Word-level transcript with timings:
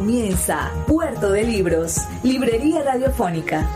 Comienza 0.00 0.72
Puerto 0.86 1.30
de 1.30 1.44
Libros, 1.44 1.98
Librería 2.22 2.82
Radiofónica. 2.82 3.68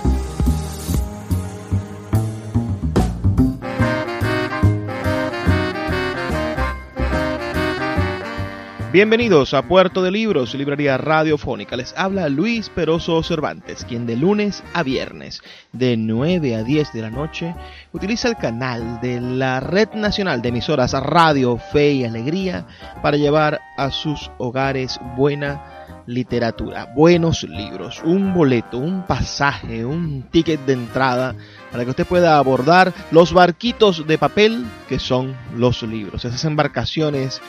Bienvenidos 8.90 9.52
a 9.52 9.68
Puerto 9.68 10.02
de 10.02 10.10
Libros, 10.12 10.54
Librería 10.54 10.96
Radiofónica. 10.96 11.76
Les 11.76 11.92
habla 11.94 12.30
Luis 12.30 12.70
Peroso 12.70 13.22
Cervantes, 13.22 13.84
quien 13.84 14.06
de 14.06 14.16
lunes 14.16 14.64
a 14.72 14.82
viernes, 14.82 15.42
de 15.72 15.98
9 15.98 16.56
a 16.56 16.62
10 16.62 16.92
de 16.94 17.02
la 17.02 17.10
noche, 17.10 17.54
utiliza 17.92 18.28
el 18.28 18.36
canal 18.36 18.98
de 19.02 19.20
la 19.20 19.60
Red 19.60 19.90
Nacional 19.92 20.40
de 20.40 20.48
Emisoras 20.48 20.94
Radio, 20.94 21.58
Fe 21.58 21.92
y 21.92 22.04
Alegría 22.04 22.66
para 23.02 23.18
llevar 23.18 23.60
a 23.76 23.90
sus 23.90 24.30
hogares 24.38 24.98
buena 25.18 25.73
literatura, 26.06 26.92
buenos 26.94 27.44
libros, 27.44 28.02
un 28.04 28.34
boleto, 28.34 28.78
un 28.78 29.06
pasaje, 29.06 29.84
un 29.84 30.24
ticket 30.30 30.60
de 30.66 30.74
entrada 30.74 31.34
para 31.70 31.84
que 31.84 31.90
usted 31.90 32.06
pueda 32.06 32.38
abordar 32.38 32.92
los 33.10 33.32
barquitos 33.32 34.06
de 34.06 34.18
papel 34.18 34.64
que 34.88 34.98
son 34.98 35.34
los 35.56 35.82
libros, 35.82 36.24
esas 36.24 36.44
embarcaciones 36.44 37.40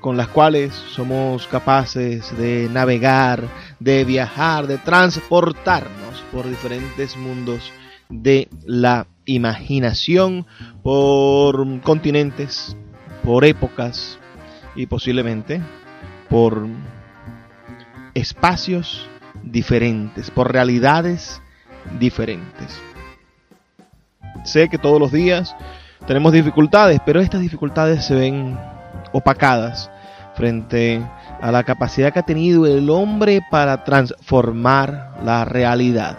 con 0.00 0.16
las 0.16 0.28
cuales 0.28 0.72
somos 0.74 1.46
capaces 1.48 2.36
de 2.36 2.68
navegar, 2.70 3.42
de 3.78 4.04
viajar, 4.04 4.66
de 4.66 4.78
transportarnos 4.78 6.22
por 6.32 6.48
diferentes 6.48 7.16
mundos 7.16 7.72
de 8.08 8.48
la 8.64 9.06
imaginación, 9.24 10.46
por 10.82 11.80
continentes, 11.80 12.76
por 13.24 13.44
épocas 13.44 14.18
y 14.74 14.86
posiblemente 14.86 15.60
por 16.28 16.66
espacios 18.14 19.08
diferentes, 19.42 20.30
por 20.30 20.52
realidades 20.52 21.40
diferentes. 21.98 22.80
Sé 24.44 24.68
que 24.68 24.78
todos 24.78 25.00
los 25.00 25.12
días 25.12 25.54
tenemos 26.06 26.32
dificultades, 26.32 27.00
pero 27.04 27.20
estas 27.20 27.40
dificultades 27.40 28.04
se 28.04 28.14
ven 28.14 28.58
opacadas 29.12 29.90
frente 30.34 31.02
a 31.40 31.52
la 31.52 31.64
capacidad 31.64 32.12
que 32.12 32.18
ha 32.18 32.24
tenido 32.24 32.66
el 32.66 32.88
hombre 32.90 33.40
para 33.50 33.84
transformar 33.84 35.16
la 35.24 35.44
realidad. 35.44 36.18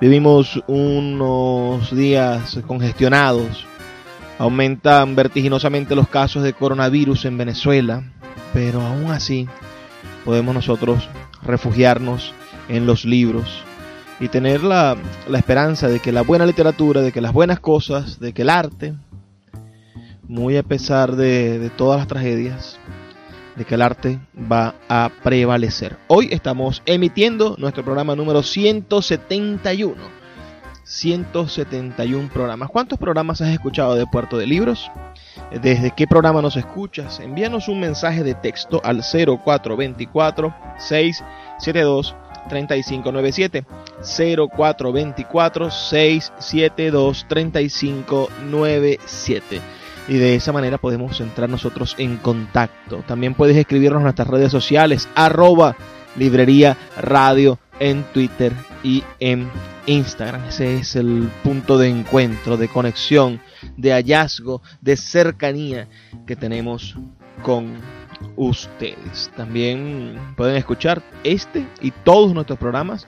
Vivimos 0.00 0.62
unos 0.66 1.94
días 1.94 2.58
congestionados, 2.66 3.66
aumentan 4.38 5.14
vertiginosamente 5.14 5.94
los 5.94 6.08
casos 6.08 6.42
de 6.42 6.54
coronavirus 6.54 7.26
en 7.26 7.36
Venezuela, 7.36 8.02
pero 8.54 8.80
aún 8.80 9.10
así 9.10 9.46
podemos 10.24 10.54
nosotros 10.54 11.08
refugiarnos 11.42 12.34
en 12.68 12.86
los 12.86 13.04
libros 13.04 13.62
y 14.20 14.28
tener 14.28 14.62
la, 14.62 14.96
la, 15.28 15.38
esperanza 15.38 15.88
de 15.88 16.00
que 16.00 16.12
la 16.12 16.22
buena 16.22 16.44
literatura, 16.44 17.00
de 17.00 17.10
que 17.10 17.20
las 17.20 17.32
buenas 17.32 17.58
cosas, 17.58 18.20
de 18.20 18.32
que 18.32 18.42
el 18.42 18.50
arte, 18.50 18.94
muy 20.28 20.56
a 20.56 20.62
pesar 20.62 21.16
de, 21.16 21.58
de 21.58 21.70
todas 21.70 21.98
las 21.98 22.06
tragedias, 22.06 22.78
de 23.56 23.64
que 23.64 23.74
el 23.74 23.82
arte 23.82 24.18
va 24.50 24.74
a 24.88 25.10
prevalecer. 25.22 25.96
Hoy 26.06 26.28
estamos 26.30 26.82
emitiendo 26.86 27.56
nuestro 27.58 27.84
programa 27.84 28.14
número 28.14 28.42
171. 28.42 30.20
171 30.84 32.30
programas. 32.32 32.68
¿Cuántos 32.68 32.98
programas 32.98 33.40
has 33.40 33.50
escuchado 33.50 33.94
de 33.94 34.06
Puerto 34.06 34.36
de 34.36 34.46
Libros? 34.46 34.90
Desde 35.60 35.90
qué 35.92 36.06
programa 36.06 36.42
nos 36.42 36.56
escuchas, 36.56 37.20
envíanos 37.20 37.68
un 37.68 37.80
mensaje 37.80 38.24
de 38.24 38.34
texto 38.34 38.80
al 38.84 39.02
0424 39.02 40.54
672 40.78 42.14
3597 42.48 43.64
0424 44.02 45.70
672 45.70 47.26
3597 47.28 49.60
y 50.08 50.14
de 50.14 50.34
esa 50.34 50.52
manera 50.52 50.78
podemos 50.78 51.20
entrar 51.20 51.48
nosotros 51.48 51.94
en 51.98 52.16
contacto. 52.16 53.04
También 53.06 53.34
puedes 53.34 53.56
escribirnos 53.56 54.00
en 54.00 54.04
nuestras 54.04 54.28
redes 54.28 54.50
sociales 54.50 55.08
arroba 55.14 55.76
librería 56.16 56.76
radio 57.00 57.58
en 57.78 58.02
Twitter 58.12 58.52
y 58.82 59.04
en 59.18 59.50
Instagram. 59.86 60.44
Ese 60.44 60.76
es 60.76 60.96
el 60.96 61.30
punto 61.42 61.78
de 61.78 61.88
encuentro, 61.88 62.56
de 62.56 62.68
conexión, 62.68 63.40
de 63.76 63.92
hallazgo, 63.92 64.62
de 64.80 64.96
cercanía 64.96 65.88
que 66.26 66.36
tenemos 66.36 66.96
con 67.42 67.78
ustedes. 68.36 69.30
También 69.36 70.18
pueden 70.36 70.56
escuchar 70.56 71.02
este 71.24 71.66
y 71.80 71.90
todos 71.90 72.34
nuestros 72.34 72.58
programas 72.58 73.06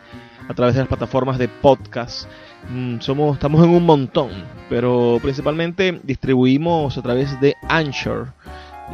a 0.49 0.55
través 0.55 0.75
de 0.75 0.81
las 0.81 0.89
plataformas 0.89 1.39
de 1.39 1.49
podcast. 1.49 2.29
Mm, 2.71 3.01
somos, 3.01 3.35
estamos 3.35 3.65
en 3.65 3.71
un 3.71 3.85
montón, 3.85 4.31
pero 4.69 5.19
principalmente 5.21 6.01
distribuimos 6.03 6.97
a 6.97 7.03
través 7.03 7.41
de 7.41 7.55
Anchor 7.69 8.33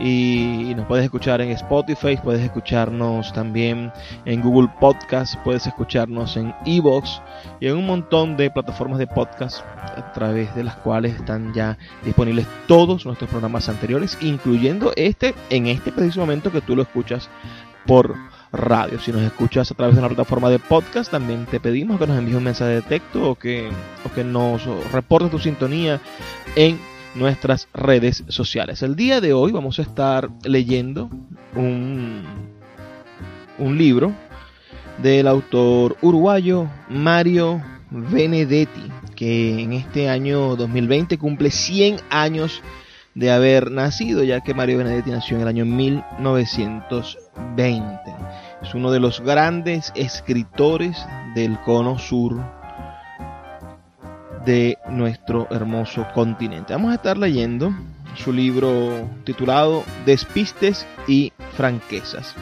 y 0.01 0.75
nos 0.77 0.87
puedes 0.87 1.05
escuchar 1.05 1.41
en 1.41 1.51
Spotify, 1.51 2.19
puedes 2.23 2.43
escucharnos 2.43 3.33
también 3.33 3.93
en 4.25 4.41
Google 4.41 4.69
Podcast, 4.81 5.37
puedes 5.43 5.67
escucharnos 5.67 6.37
en 6.37 6.55
Evox 6.67 7.21
y 7.61 7.67
en 7.67 7.77
un 7.77 7.87
montón 7.87 8.37
de 8.37 8.51
plataformas 8.51 8.99
de 8.99 9.07
podcast 9.07 9.65
a 9.97 10.13
través 10.13 10.55
de 10.55 10.65
las 10.65 10.77
cuales 10.77 11.17
están 11.17 11.53
ya 11.53 11.77
disponibles 12.05 12.47
todos 12.67 13.07
nuestros 13.07 13.31
programas 13.31 13.69
anteriores, 13.69 14.19
incluyendo 14.21 14.93
este 14.97 15.35
en 15.51 15.67
este 15.67 15.91
preciso 15.91 16.21
momento 16.21 16.53
que 16.53 16.61
tú 16.61 16.77
lo 16.77 16.83
escuchas 16.83 17.29
por 17.87 18.15
radio. 18.53 19.01
Si 19.01 19.13
nos 19.13 19.23
escuchas 19.23 19.71
a 19.71 19.75
través 19.75 19.95
de 19.95 20.01
una 20.01 20.09
plataforma 20.09 20.51
de 20.51 20.59
podcast, 20.59 21.11
también 21.11 21.47
te 21.47 21.61
pedimos 21.61 21.99
que 21.99 22.07
nos 22.07 22.19
envíes 22.19 22.37
un 22.37 22.45
mensaje 22.45 22.73
de 22.73 22.83
texto 22.83 23.31
o 23.31 23.35
que, 23.35 23.69
o 24.05 24.15
que 24.15 24.25
nos 24.25 24.65
reportes 24.93 25.31
tu 25.31 25.39
sintonía 25.39 26.01
en 26.57 26.79
nuestras 27.15 27.69
redes 27.75 28.25
sociales. 28.29 28.83
El 28.83 28.97
día 28.97 29.21
de 29.21 29.33
hoy 29.33 29.53
vamos 29.53 29.79
a 29.79 29.83
estar 29.83 30.31
leyendo 30.45 31.09
un, 31.55 32.25
un 33.59 33.79
libro 33.79 34.13
del 35.03 35.29
autor 35.29 35.97
uruguayo 36.03 36.69
Mario 36.89 37.63
Benedetti, 37.91 38.91
que 39.15 39.63
en 39.63 39.73
este 39.73 40.09
año 40.09 40.57
2020 40.57 41.19
cumple 41.19 41.51
100 41.51 42.01
años 42.11 42.63
de 43.15 43.31
haber 43.33 43.71
nacido, 43.71 44.23
ya 44.23 44.43
que 44.43 44.53
Mario 44.55 44.79
Benedetti 44.79 45.11
nació 45.11 45.37
en 45.37 45.43
el 45.43 45.49
año 45.49 45.65
1920. 45.65 47.99
Es 48.63 48.75
uno 48.75 48.91
de 48.91 49.01
los 49.01 49.21
grandes 49.21 49.93
escritores 49.97 50.99
del 51.35 51.59
cono 51.61 51.99
sur 51.99 52.58
de 54.45 54.79
nuestro 54.91 55.47
hermoso 55.51 56.07
continente. 56.15 56.73
Vamos 56.73 56.93
a 56.93 56.97
estar 56.97 57.17
leyendo 57.17 57.73
su 58.17 58.33
libro 58.33 59.09
titulado 59.25 59.85
Despistes 60.05 60.87
y 61.07 61.33
Franquezas, 61.57 62.35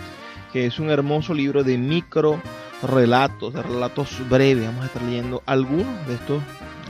que 0.52 0.66
es 0.66 0.78
un 0.78 0.90
hermoso 0.90 1.34
libro 1.34 1.64
de 1.64 1.78
micro 1.78 2.40
relatos, 2.82 3.54
de 3.54 3.62
relatos 3.62 4.16
breves. 4.28 4.66
Vamos 4.66 4.84
a 4.84 4.86
estar 4.86 5.02
leyendo 5.02 5.42
algunos 5.46 6.06
de 6.06 6.14
estos, 6.14 6.42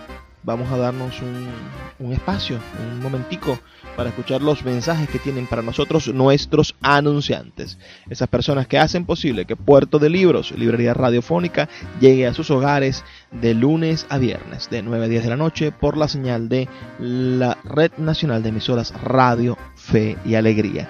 vamos 0.46 0.72
a 0.72 0.78
darnos 0.78 1.22
un, 1.22 2.12
espacio, 2.12 2.60
un 2.92 3.02
momentico 3.02 3.58
para 3.96 4.10
escuchar 4.10 4.42
los 4.42 4.64
mensajes 4.64 5.10
que 5.10 5.18
tienen 5.18 5.48
para 5.48 5.62
nosotros 5.62 6.08
nuestros 6.10 6.76
anunciantes. 6.82 7.78
Esas 8.10 8.28
personas 8.28 8.68
que 8.68 8.78
hacen 8.78 9.06
posible 9.06 9.46
que 9.46 9.56
Puerto 9.56 9.98
de 9.98 10.10
Libros, 10.10 10.52
librería 10.52 10.94
radiofónica, 10.94 11.68
llegue 12.00 12.28
a 12.28 12.34
sus 12.34 12.52
hogares 12.52 13.04
de 13.32 13.54
lunes 13.54 14.06
a 14.10 14.18
viernes, 14.18 14.70
de 14.70 14.84
9 14.84 15.06
a 15.06 15.08
10 15.08 15.24
de 15.24 15.30
la 15.30 15.38
noche, 15.38 15.72
por 15.72 15.98
la 15.98 16.08
señal 16.08 16.48
de 16.50 16.68
la 17.00 17.58
Red 17.64 17.94
Nacional 17.98 18.44
de 18.44 18.50
Emisoras 18.50 18.94
Radio, 19.02 19.58
Fe 19.76 20.18
y 20.26 20.36
Alegría. 20.36 20.90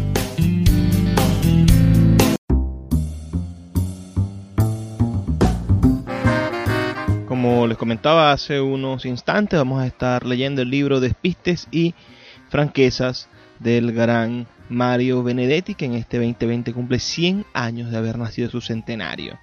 Como 7.30 7.68
les 7.68 7.78
comentaba 7.78 8.34
hace 8.34 8.60
unos 8.60 9.06
instantes, 9.06 9.58
vamos 9.58 9.82
a 9.82 9.88
estar 9.88 10.26
leyendo 10.26 10.62
el 10.62 10.70
libro 10.70 11.00
Despistes 11.00 11.70
y 11.72 11.94
Franquezas 12.50 13.30
del 13.62 13.94
gran 13.94 14.46
Mario 14.70 15.24
Benedetti, 15.24 15.76
que 15.76 15.86
en 15.86 15.94
este 15.94 16.18
2020 16.18 16.74
cumple 16.74 17.00
100 17.00 17.46
años 17.54 17.92
de 17.92 17.98
haber 17.98 18.18
nacido 18.18 18.50
su 18.50 18.62
centenario. 18.62 19.38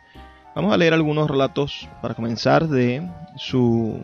Vamos 0.55 0.73
a 0.73 0.77
leer 0.77 0.93
algunos 0.93 1.31
relatos 1.31 1.89
para 2.03 2.15
comenzar 2.15 2.69
de 2.69 3.09
su 3.37 4.01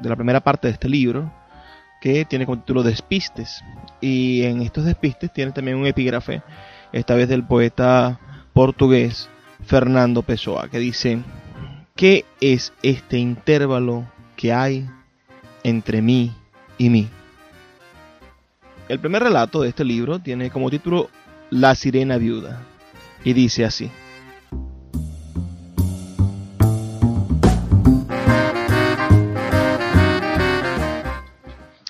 de 0.00 0.08
la 0.08 0.16
primera 0.16 0.40
parte 0.40 0.68
de 0.68 0.74
este 0.74 0.88
libro, 0.88 1.30
que 2.00 2.24
tiene 2.24 2.46
como 2.46 2.58
título 2.58 2.82
Despistes. 2.82 3.62
Y 4.00 4.42
en 4.42 4.62
estos 4.62 4.84
despistes 4.84 5.32
tiene 5.32 5.52
también 5.52 5.76
un 5.76 5.86
epígrafe, 5.86 6.42
esta 6.92 7.14
vez 7.14 7.28
del 7.28 7.44
poeta 7.44 8.18
portugués 8.52 9.28
Fernando 9.64 10.22
Pessoa, 10.22 10.68
que 10.68 10.78
dice: 10.78 11.22
¿Qué 11.94 12.24
es 12.40 12.72
este 12.82 13.18
intervalo 13.18 14.06
que 14.36 14.52
hay 14.52 14.88
entre 15.62 16.02
mí 16.02 16.32
y 16.78 16.90
mí? 16.90 17.08
El 18.90 18.98
primer 18.98 19.22
relato 19.22 19.62
de 19.62 19.68
este 19.68 19.84
libro 19.84 20.18
tiene 20.18 20.50
como 20.50 20.68
título 20.68 21.10
La 21.48 21.76
sirena 21.76 22.18
viuda 22.18 22.60
y 23.22 23.34
dice 23.34 23.64
así. 23.64 23.88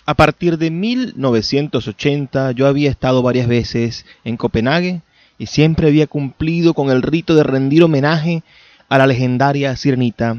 A 0.04 0.12
partir 0.12 0.58
de 0.58 0.70
1980 0.70 2.52
yo 2.52 2.66
había 2.66 2.90
estado 2.90 3.22
varias 3.22 3.48
veces 3.48 4.04
en 4.24 4.36
Copenhague 4.36 5.00
y 5.38 5.46
siempre 5.46 5.88
había 5.88 6.06
cumplido 6.06 6.74
con 6.74 6.90
el 6.90 7.00
rito 7.00 7.34
de 7.34 7.44
rendir 7.44 7.82
homenaje 7.82 8.42
a 8.90 8.98
la 8.98 9.06
legendaria 9.06 9.74
sirenita 9.74 10.36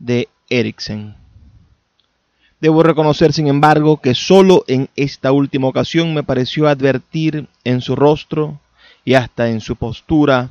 de 0.00 0.26
Eriksen. 0.50 1.25
Debo 2.60 2.82
reconocer, 2.82 3.32
sin 3.32 3.48
embargo, 3.48 4.00
que 4.00 4.14
solo 4.14 4.64
en 4.66 4.88
esta 4.96 5.32
última 5.32 5.68
ocasión 5.68 6.14
me 6.14 6.22
pareció 6.22 6.68
advertir 6.68 7.48
en 7.64 7.80
su 7.80 7.96
rostro 7.96 8.58
y 9.04 9.14
hasta 9.14 9.48
en 9.50 9.60
su 9.60 9.76
postura 9.76 10.50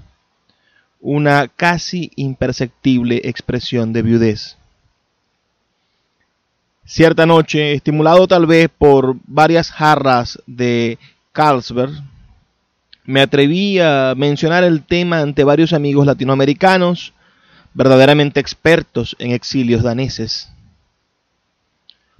una 1.01 1.47
casi 1.47 2.11
imperceptible 2.15 3.21
expresión 3.23 3.91
de 3.93 4.01
viudez. 4.01 4.57
Cierta 6.83 7.25
noche, 7.25 7.73
estimulado 7.73 8.27
tal 8.27 8.45
vez 8.45 8.69
por 8.75 9.15
varias 9.25 9.71
jarras 9.71 10.39
de 10.45 10.99
Carlsberg, 11.31 11.91
me 13.03 13.21
atreví 13.21 13.79
a 13.79 14.13
mencionar 14.15 14.63
el 14.63 14.83
tema 14.83 15.19
ante 15.19 15.43
varios 15.43 15.73
amigos 15.73 16.05
latinoamericanos, 16.05 17.13
verdaderamente 17.73 18.39
expertos 18.39 19.15
en 19.19 19.31
exilios 19.31 19.83
daneses. 19.83 20.54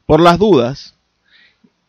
Por 0.06 0.20
las 0.22 0.38
dudas, 0.38 0.96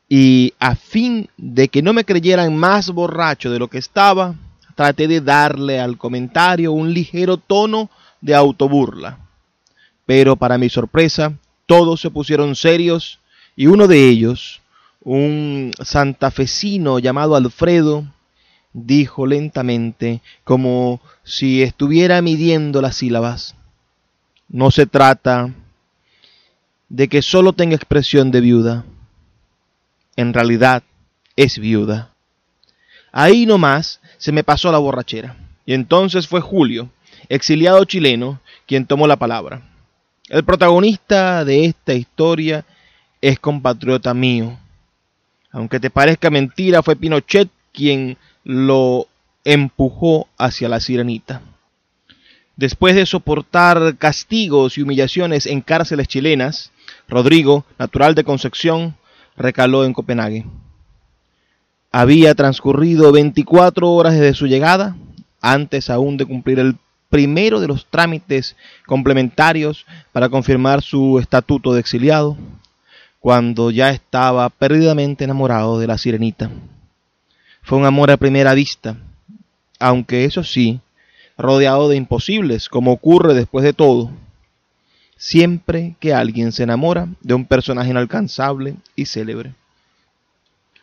y 0.09 0.55
a 0.59 0.75
fin 0.77 1.29
de 1.37 1.69
que 1.69 1.83
no 1.83 1.93
me 1.93 2.05
creyeran 2.05 2.57
más 2.57 2.91
borracho 2.91 3.51
de 3.51 3.59
lo 3.59 3.69
que 3.69 3.79
estaba, 3.79 4.35
traté 4.75 5.09
de 5.09 5.21
darle 5.21 5.81
al 5.81 5.99
comentario 5.99 6.73
un 6.73 6.93
ligero 6.93 7.39
tono 7.39 7.91
de 8.21 8.35
autoburla. 8.35 9.19
Pero 10.05 10.37
para 10.37 10.59
mi 10.59 10.69
sorpresa, 10.69 11.33
todos 11.67 12.01
se 12.01 12.11
pusieron 12.11 12.55
serios 12.55 13.19
y 13.57 13.67
uno 13.67 13.89
de 13.89 14.09
ellos, 14.09 14.61
un 15.03 15.73
santafesino 15.83 16.99
llamado 16.99 17.35
Alfredo, 17.35 18.05
dijo 18.73 19.27
lentamente, 19.27 20.21
como 20.45 21.01
si 21.25 21.63
estuviera 21.63 22.21
midiendo 22.23 22.83
las 22.83 22.97
sílabas. 22.97 23.57
No 24.49 24.71
se 24.71 24.87
trata 24.87 25.51
de 26.89 27.09
que 27.09 27.23
solo 27.23 27.53
tenga 27.53 27.77
expresión 27.77 28.31
de 28.31 28.41
viuda. 28.41 28.85
En 30.17 30.33
realidad 30.33 30.83
es 31.37 31.59
viuda. 31.59 32.13
Ahí 33.13 33.47
nomás 33.47 34.01
se 34.19 34.33
me 34.33 34.45
pasó 34.45 34.71
la 34.71 34.79
borrachera. 34.79 35.37
Y 35.65 35.75
entonces 35.75 36.29
fue 36.29 36.41
Julio, 36.41 36.91
exiliado 37.29 37.85
chileno, 37.85 38.41
quien 38.67 38.87
tomó 38.87 39.07
la 39.07 39.17
palabra. 39.17 39.63
El 40.29 40.45
protagonista 40.45 41.45
de 41.45 41.67
esta 41.67 41.95
historia 41.95 42.65
es 43.21 43.39
compatriota 43.39 44.15
mío. 44.15 44.59
Aunque 45.51 45.81
te 45.81 45.91
parezca 45.91 46.31
mentira, 46.31 46.83
fue 46.83 46.97
Pinochet 46.97 47.49
quien 47.73 48.17
lo 48.45 49.09
empujó 49.45 50.29
hacia 50.39 50.69
la 50.69 50.81
sirenita. 50.81 51.43
Después 52.57 52.95
de 52.95 53.07
soportar 53.07 53.97
castigos 53.99 54.79
y 54.79 54.83
humillaciones 54.83 55.47
en 55.47 55.61
cárceles 55.61 56.09
chilenas, 56.09 56.73
Rodrigo, 57.09 57.65
natural 57.79 58.15
de 58.15 58.25
Concepción, 58.25 58.97
recaló 59.37 59.85
en 59.85 59.93
Copenhague. 59.93 60.47
Había 61.93 62.35
transcurrido 62.35 63.13
24 63.13 63.91
horas 63.91 64.15
desde 64.15 64.35
su 64.35 64.47
llegada, 64.47 64.97
antes 65.41 65.89
aún 65.91 66.17
de 66.17 66.27
cumplir 66.27 66.59
el 66.59 66.77
primero 67.09 67.61
de 67.61 67.69
los 67.69 67.87
trámites 67.87 68.57
complementarios 68.87 69.87
para 70.13 70.29
confirmar 70.29 70.83
su 70.83 71.19
estatuto 71.19 71.73
de 71.73 71.81
exiliado, 71.81 72.37
cuando 73.21 73.71
ya 73.71 73.91
estaba 73.91 74.51
perdidamente 74.51 75.25
enamorado 75.25 75.79
de 75.79 75.87
la 75.87 75.99
sirenita. 75.99 76.51
Fue 77.63 77.79
un 77.79 77.87
amor 77.87 78.11
a 78.11 78.17
primera 78.17 78.55
vista, 78.55 78.97
aunque 79.79 80.25
eso 80.25 80.45
sí, 80.45 80.81
rodeado 81.39 81.89
de 81.89 81.97
imposibles, 81.97 82.69
como 82.69 82.93
ocurre 82.93 83.35
después 83.35 83.65
de 83.65 83.73
todo, 83.73 84.11
siempre 85.27 85.97
que 85.99 86.15
alguien 86.15 86.53
se 86.53 86.63
enamora 86.63 87.09
de 87.21 87.35
un 87.35 87.47
personaje 87.47 87.91
inalcanzable 87.91 88.77
y 88.95 89.07
célebre. 89.07 89.55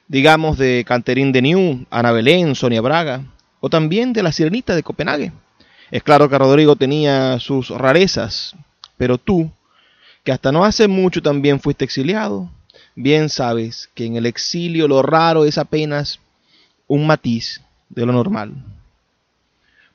Digamos 0.10 0.58
de 0.58 0.84
Catherine 0.86 1.32
Deneuve, 1.32 1.86
Ana 1.90 2.12
Belén, 2.12 2.54
Sonia 2.54 2.82
Braga, 2.82 3.24
o 3.62 3.70
también 3.70 4.12
de 4.12 4.22
la 4.22 4.34
Sirenita 4.34 4.76
de 4.76 4.84
Copenhague. 4.84 5.32
Es 5.92 6.04
claro 6.04 6.28
que 6.28 6.38
Rodrigo 6.38 6.76
tenía 6.76 7.40
sus 7.40 7.70
rarezas, 7.70 8.54
pero 8.98 9.18
tú, 9.18 9.50
que 10.26 10.34
hasta 10.34 10.52
no 10.52 10.66
hace 10.66 10.90
mucho 10.90 11.22
también 11.22 11.62
fuiste 11.62 11.86
exiliado, 11.86 12.50
bien 12.96 13.30
sabes 13.30 13.90
que 13.96 14.06
en 14.06 14.18
el 14.18 14.26
exilio 14.26 14.90
lo 14.90 15.04
raro 15.04 15.46
es 15.46 15.58
apenas 15.58 16.20
un 16.88 17.08
matiz 17.08 17.62
de 17.88 18.06
lo 18.06 18.12
normal. 18.12 18.52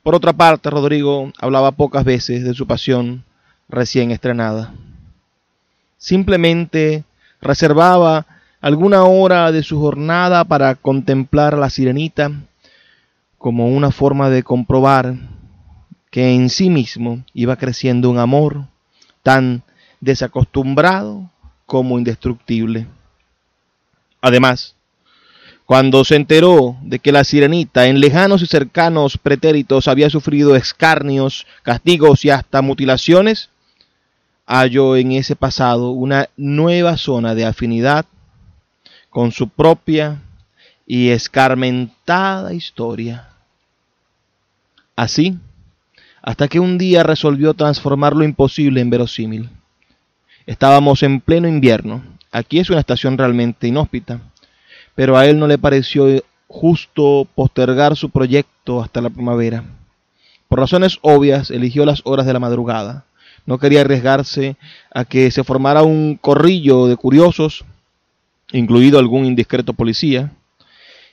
Por 0.03 0.15
otra 0.15 0.33
parte, 0.33 0.71
Rodrigo 0.71 1.35
hablaba 1.37 1.73
pocas 1.73 2.03
veces 2.03 2.45
de 2.45 2.55
su 2.55 2.67
pasión 2.67 3.28
recién 3.69 4.11
estrenada. 4.11 4.75
Simplemente 5.99 7.05
reservaba 7.41 8.27
alguna 8.61 9.05
hora 9.05 9.53
de 9.53 9.63
su 9.63 9.79
jornada 9.79 10.45
para 10.45 10.75
contemplar 10.75 11.55
a 11.55 11.59
la 11.59 11.71
sirenita 11.71 12.33
como 13.37 13.69
una 13.69 13.91
forma 13.91 14.31
de 14.31 14.43
comprobar 14.43 15.15
que 16.11 16.35
en 16.35 16.51
sí 16.51 16.71
mismo 16.71 17.25
iba 17.35 17.57
creciendo 17.57 18.11
un 18.11 18.19
amor 18.19 18.65
tan 19.23 19.63
desacostumbrado 20.01 21.31
como 21.67 21.99
indestructible. 21.99 22.87
Además, 24.21 24.75
cuando 25.67 26.03
se 26.05 26.17
enteró 26.17 26.79
de 26.83 26.99
que 26.99 27.13
la 27.13 27.25
sirenita 27.25 27.87
en 27.87 28.01
lejanos 28.01 28.41
y 28.43 28.47
cercanos 28.47 29.19
pretéritos 29.19 29.87
había 29.87 30.09
sufrido 30.09 30.57
escarnios, 30.57 31.47
castigos 31.63 32.25
y 32.25 32.31
hasta 32.31 32.63
mutilaciones, 32.63 33.51
halló 34.49 34.97
en 34.97 35.13
ese 35.13 35.37
pasado 35.37 35.91
una 35.91 36.31
nueva 36.37 36.97
zona 36.97 37.35
de 37.35 37.45
afinidad 37.45 38.07
con 39.11 39.31
su 39.31 39.51
propia 39.51 40.23
y 40.87 41.11
escarmentada 41.11 42.55
historia. 42.55 43.29
Así, 44.97 45.39
hasta 46.23 46.49
que 46.49 46.61
un 46.61 46.79
día 46.79 47.03
resolvió 47.03 47.53
transformar 47.53 48.17
lo 48.17 48.25
imposible 48.25 48.81
en 48.81 48.89
verosímil. 48.89 49.51
Estábamos 50.47 51.03
en 51.03 51.21
pleno 51.21 51.47
invierno. 51.47 52.03
Aquí 52.33 52.59
es 52.59 52.71
una 52.71 52.81
estación 52.81 53.19
realmente 53.19 53.69
inhóspita, 53.69 54.21
pero 54.95 55.19
a 55.19 55.27
él 55.27 55.39
no 55.39 55.47
le 55.47 55.59
pareció 55.59 56.07
justo 56.47 57.29
postergar 57.35 57.97
su 57.97 58.09
proyecto 58.09 58.81
hasta 58.83 59.03
la 59.03 59.11
primavera. 59.11 59.63
Por 60.49 60.59
razones 60.59 60.99
obvias, 61.03 61.51
eligió 61.51 61.85
las 61.85 62.01
horas 62.05 62.25
de 62.25 62.33
la 62.33 62.39
madrugada. 62.39 63.05
No 63.47 63.59
quería 63.59 63.81
arriesgarse 63.81 64.57
a 64.93 65.05
que 65.05 65.31
se 65.31 65.45
formara 65.45 65.83
un 65.83 66.17
corrillo 66.17 66.87
de 66.87 66.97
curiosos, 66.97 67.65
incluido 68.53 68.99
algún 68.99 69.25
indiscreto 69.25 69.73
policía, 69.73 70.33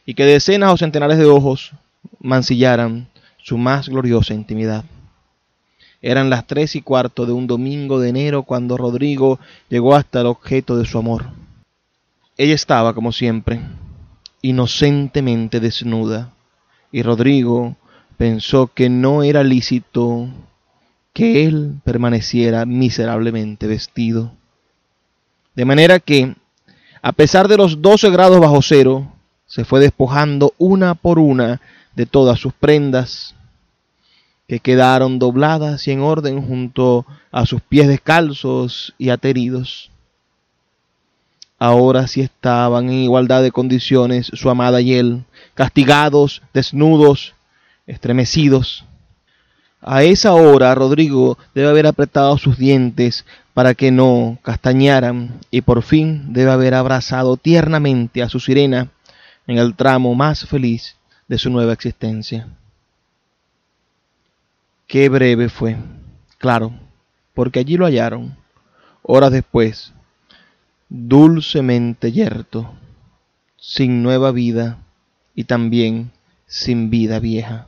y 0.06 0.14
que 0.14 0.26
decenas 0.26 0.74
o 0.74 0.78
centenares 0.78 1.18
de 1.18 1.26
ojos 1.26 1.72
mancillaran 2.20 3.08
su 3.38 3.58
más 3.58 3.90
gloriosa 3.90 4.34
intimidad. 4.34 4.86
Eran 6.02 6.30
las 6.30 6.46
tres 6.46 6.76
y 6.76 6.82
cuarto 6.82 7.26
de 7.26 7.32
un 7.32 7.48
domingo 7.48 8.00
de 8.00 8.10
enero 8.10 8.44
cuando 8.44 8.78
Rodrigo 8.78 9.40
llegó 9.70 9.96
hasta 9.96 10.22
el 10.22 10.28
objeto 10.28 10.78
de 10.78 10.86
su 10.86 11.00
amor. 11.00 11.26
Ella 12.38 12.54
estaba, 12.54 12.94
como 12.94 13.12
siempre, 13.12 13.62
inocentemente 14.42 15.60
desnuda, 15.60 16.32
y 16.92 17.02
Rodrigo 17.02 17.76
pensó 18.18 18.68
que 18.68 18.90
no 18.90 19.24
era 19.24 19.44
lícito 19.44 20.28
que 21.16 21.46
él 21.46 21.80
permaneciera 21.86 22.66
miserablemente 22.66 23.68
vestido. 23.68 24.34
De 25.56 25.64
manera 25.64 26.02
que, 26.02 26.36
a 27.02 27.14
pesar 27.14 27.48
de 27.48 27.56
los 27.56 27.82
doce 27.82 28.10
grados 28.10 28.42
bajo 28.42 28.62
cero, 28.62 29.14
se 29.46 29.64
fue 29.64 29.80
despojando 29.80 30.54
una 30.58 30.94
por 30.94 31.18
una 31.18 31.62
de 31.96 32.06
todas 32.06 32.38
sus 32.38 32.54
prendas, 32.54 33.34
que 34.50 34.60
quedaron 34.60 35.18
dobladas 35.18 35.88
y 35.88 35.92
en 35.92 36.02
orden 36.02 36.46
junto 36.46 37.06
a 37.32 37.46
sus 37.46 37.62
pies 37.62 37.88
descalzos 37.88 38.94
y 38.98 39.08
ateridos. 39.08 39.92
Ahora 41.58 42.08
sí 42.08 42.20
estaban 42.20 42.90
en 42.90 42.96
igualdad 42.96 43.42
de 43.42 43.54
condiciones 43.54 44.30
su 44.34 44.50
amada 44.50 44.82
y 44.82 44.96
él, 44.96 45.24
castigados, 45.54 46.42
desnudos, 46.54 47.36
estremecidos. 47.88 48.84
A 49.88 50.02
esa 50.02 50.34
hora 50.34 50.74
Rodrigo 50.74 51.38
debe 51.54 51.70
haber 51.70 51.86
apretado 51.86 52.40
sus 52.40 52.58
dientes 52.58 53.24
para 53.54 53.76
que 53.76 53.92
no 53.92 54.40
castañaran 54.42 55.40
y 55.52 55.62
por 55.62 55.84
fin 55.84 56.34
debe 56.34 56.50
haber 56.50 56.74
abrazado 56.74 57.38
tiernamente 57.38 58.24
a 58.24 58.30
su 58.30 58.40
sirena 58.40 58.90
en 59.46 59.60
el 59.60 59.76
tramo 59.76 60.16
más 60.16 60.48
feliz 60.48 60.96
de 61.28 61.38
su 61.38 61.52
nueva 61.52 61.74
existencia. 61.74 62.48
Qué 64.88 65.08
breve 65.08 65.50
fue, 65.50 65.78
claro, 66.40 66.74
porque 67.36 67.60
allí 67.60 67.78
lo 67.78 67.86
hallaron, 67.86 68.36
horas 69.04 69.32
después, 69.32 69.94
dulcemente 70.90 72.12
yerto, 72.12 72.74
sin 73.56 74.02
nueva 74.02 74.32
vida 74.32 74.80
y 75.36 75.44
también 75.44 76.12
sin 76.48 76.90
vida 76.90 77.20
vieja. 77.20 77.68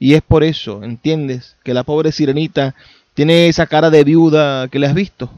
Y 0.00 0.14
es 0.14 0.22
por 0.22 0.42
eso, 0.42 0.82
¿entiendes? 0.82 1.56
Que 1.62 1.74
la 1.74 1.84
pobre 1.84 2.10
sirenita 2.10 2.74
tiene 3.12 3.48
esa 3.48 3.66
cara 3.66 3.90
de 3.90 4.02
viuda 4.02 4.66
que 4.68 4.78
le 4.78 4.86
has 4.86 4.94
visto. 4.94 5.30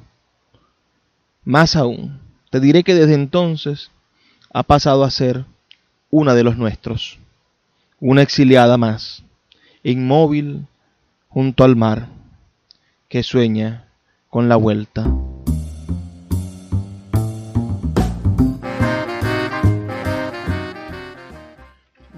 Más 1.45 1.75
aún, 1.75 2.21
te 2.49 2.61
diré 2.61 2.85
que 2.85 2.95
desde 2.95 3.15
entonces 3.15 3.91
ha 4.55 4.63
pasado 4.63 5.03
a 5.03 5.11
ser 5.11 5.45
una 6.11 6.35
de 6.35 6.45
los 6.45 6.57
nuestros, 6.57 7.19
una 7.99 8.23
exiliada 8.23 8.77
más 8.77 9.25
inmóvil 9.83 10.67
junto 11.29 11.65
al 11.65 11.75
mar, 11.75 12.07
que 13.09 13.25
sueña 13.25 13.89
con 14.31 14.49
la 14.49 14.55
vuelta. 14.55 15.05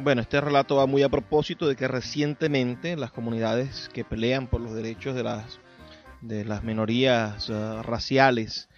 Bueno, 0.04 0.20
este 0.20 0.38
relato 0.38 0.76
va 0.76 0.84
muy 0.84 1.02
a 1.02 1.08
propósito 1.08 1.66
de 1.66 1.76
que 1.76 1.88
recientemente 1.88 2.94
las 2.94 3.10
comunidades 3.10 3.88
que 3.94 4.04
pelean 4.04 4.48
por 4.48 4.60
los 4.60 4.74
derechos 4.74 5.14
de 5.14 5.22
las, 5.22 5.60
de 6.20 6.44
las 6.44 6.62
minorías 6.62 7.48
uh, 7.48 7.80
raciales 7.82 8.68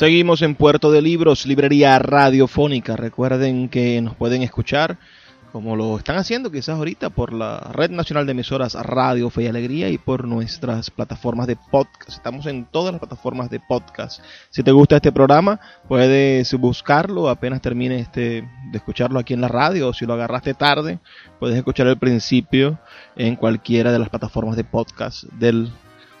Seguimos 0.00 0.40
en 0.40 0.54
Puerto 0.54 0.90
de 0.90 1.02
Libros, 1.02 1.44
librería 1.44 1.98
radiofónica. 1.98 2.96
Recuerden 2.96 3.68
que 3.68 4.00
nos 4.00 4.14
pueden 4.16 4.40
escuchar 4.40 4.96
como 5.52 5.76
lo 5.76 5.98
están 5.98 6.16
haciendo 6.16 6.50
quizás 6.50 6.78
ahorita 6.78 7.10
por 7.10 7.34
la 7.34 7.58
Red 7.74 7.90
Nacional 7.90 8.24
de 8.24 8.32
Emisoras 8.32 8.72
Radio 8.72 9.28
Fe 9.28 9.42
y 9.42 9.46
Alegría 9.48 9.90
y 9.90 9.98
por 9.98 10.26
nuestras 10.26 10.88
plataformas 10.88 11.48
de 11.48 11.56
podcast. 11.56 12.08
Estamos 12.08 12.46
en 12.46 12.64
todas 12.64 12.92
las 12.94 12.98
plataformas 12.98 13.50
de 13.50 13.60
podcast. 13.60 14.24
Si 14.48 14.62
te 14.62 14.72
gusta 14.72 14.96
este 14.96 15.12
programa, 15.12 15.60
puedes 15.86 16.54
buscarlo 16.54 17.28
apenas 17.28 17.60
termine 17.60 17.98
este 17.98 18.48
de 18.70 18.78
escucharlo 18.78 19.18
aquí 19.18 19.34
en 19.34 19.42
la 19.42 19.48
radio 19.48 19.88
o 19.88 19.92
si 19.92 20.06
lo 20.06 20.14
agarraste 20.14 20.54
tarde, 20.54 20.98
puedes 21.38 21.58
escuchar 21.58 21.88
el 21.88 21.98
principio 21.98 22.78
en 23.16 23.36
cualquiera 23.36 23.92
de 23.92 23.98
las 23.98 24.08
plataformas 24.08 24.56
de 24.56 24.64
podcast 24.64 25.24
del 25.24 25.70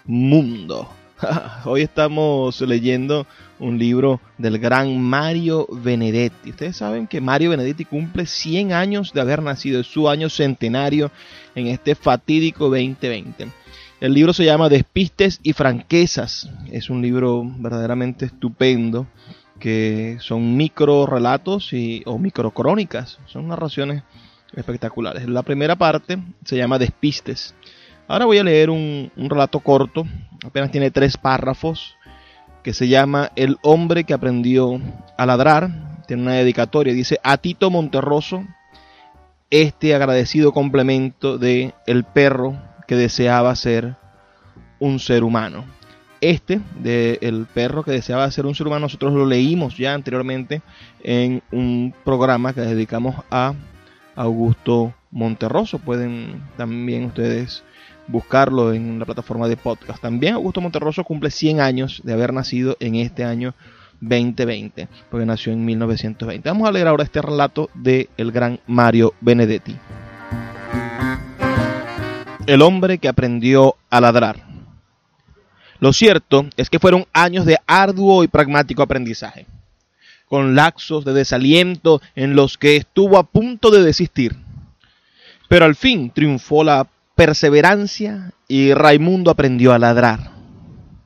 mundo. 0.04 0.99
Hoy 1.64 1.82
estamos 1.82 2.60
leyendo 2.60 3.26
un 3.58 3.78
libro 3.78 4.20
del 4.38 4.58
gran 4.58 5.00
Mario 5.00 5.66
Benedetti. 5.70 6.50
Ustedes 6.50 6.76
saben 6.76 7.06
que 7.06 7.20
Mario 7.20 7.50
Benedetti 7.50 7.84
cumple 7.84 8.26
100 8.26 8.72
años 8.72 9.12
de 9.12 9.20
haber 9.20 9.42
nacido, 9.42 9.80
es 9.80 9.86
su 9.86 10.08
año 10.08 10.28
centenario 10.28 11.10
en 11.54 11.66
este 11.66 11.94
fatídico 11.94 12.64
2020. 12.64 13.48
El 14.00 14.14
libro 14.14 14.32
se 14.32 14.44
llama 14.44 14.68
Despistes 14.68 15.40
y 15.42 15.52
Franquezas. 15.52 16.48
Es 16.70 16.88
un 16.88 17.02
libro 17.02 17.42
verdaderamente 17.44 18.26
estupendo 18.26 19.06
que 19.58 20.16
son 20.20 20.56
micro 20.56 21.04
relatos 21.04 21.70
o 22.06 22.18
micro 22.18 22.50
crónicas. 22.52 23.18
Son 23.26 23.46
narraciones 23.46 24.02
espectaculares. 24.54 25.28
La 25.28 25.42
primera 25.42 25.76
parte 25.76 26.18
se 26.44 26.56
llama 26.56 26.78
Despistes. 26.78 27.54
Ahora 28.10 28.24
voy 28.24 28.38
a 28.38 28.42
leer 28.42 28.70
un, 28.70 29.12
un 29.16 29.30
relato 29.30 29.60
corto, 29.60 30.04
apenas 30.44 30.72
tiene 30.72 30.90
tres 30.90 31.16
párrafos, 31.16 31.96
que 32.64 32.72
se 32.72 32.88
llama 32.88 33.30
El 33.36 33.56
hombre 33.62 34.02
que 34.02 34.12
aprendió 34.12 34.80
a 35.16 35.26
ladrar. 35.26 36.00
Tiene 36.08 36.24
una 36.24 36.32
dedicatoria. 36.32 36.92
Dice, 36.92 37.20
a 37.22 37.36
Tito 37.36 37.70
Monterroso, 37.70 38.44
este 39.48 39.94
agradecido 39.94 40.50
complemento 40.50 41.38
de 41.38 41.72
el 41.86 42.02
perro 42.02 42.60
que 42.88 42.96
deseaba 42.96 43.54
ser 43.54 43.94
un 44.80 44.98
ser 44.98 45.22
humano. 45.22 45.64
Este 46.20 46.60
de 46.80 47.16
el 47.22 47.46
perro 47.46 47.84
que 47.84 47.92
deseaba 47.92 48.28
ser 48.32 48.44
un 48.44 48.56
ser 48.56 48.66
humano, 48.66 48.86
nosotros 48.86 49.12
lo 49.12 49.24
leímos 49.24 49.78
ya 49.78 49.94
anteriormente 49.94 50.62
en 51.04 51.44
un 51.52 51.94
programa 52.04 52.54
que 52.54 52.62
dedicamos 52.62 53.14
a 53.30 53.54
Augusto 54.16 54.94
Monterroso. 55.12 55.78
Pueden 55.78 56.42
también 56.56 57.04
ustedes 57.04 57.62
buscarlo 58.10 58.72
en 58.72 58.98
la 58.98 59.04
plataforma 59.04 59.48
de 59.48 59.56
podcast. 59.56 60.02
También 60.02 60.34
Augusto 60.34 60.60
Monterroso 60.60 61.04
cumple 61.04 61.30
100 61.30 61.60
años 61.60 62.00
de 62.04 62.12
haber 62.12 62.32
nacido 62.32 62.76
en 62.80 62.96
este 62.96 63.24
año 63.24 63.54
2020, 64.00 64.88
porque 65.10 65.26
nació 65.26 65.52
en 65.52 65.64
1920. 65.64 66.48
Vamos 66.48 66.68
a 66.68 66.72
leer 66.72 66.88
ahora 66.88 67.04
este 67.04 67.22
relato 67.22 67.70
de 67.74 68.08
el 68.16 68.32
gran 68.32 68.60
Mario 68.66 69.14
Benedetti. 69.20 69.76
El 72.46 72.62
hombre 72.62 72.98
que 72.98 73.08
aprendió 73.08 73.76
a 73.90 74.00
ladrar. 74.00 74.44
Lo 75.78 75.92
cierto 75.92 76.46
es 76.56 76.68
que 76.68 76.78
fueron 76.78 77.06
años 77.12 77.46
de 77.46 77.58
arduo 77.66 78.24
y 78.24 78.28
pragmático 78.28 78.82
aprendizaje, 78.82 79.46
con 80.26 80.54
laxos 80.54 81.04
de 81.04 81.12
desaliento 81.12 82.02
en 82.14 82.34
los 82.34 82.58
que 82.58 82.76
estuvo 82.76 83.18
a 83.18 83.24
punto 83.24 83.70
de 83.70 83.82
desistir. 83.82 84.36
Pero 85.48 85.64
al 85.64 85.74
fin 85.74 86.10
triunfó 86.10 86.64
la 86.64 86.86
perseverancia 87.20 88.32
y 88.48 88.72
Raimundo 88.72 89.30
aprendió 89.30 89.74
a 89.74 89.78
ladrar. 89.78 90.30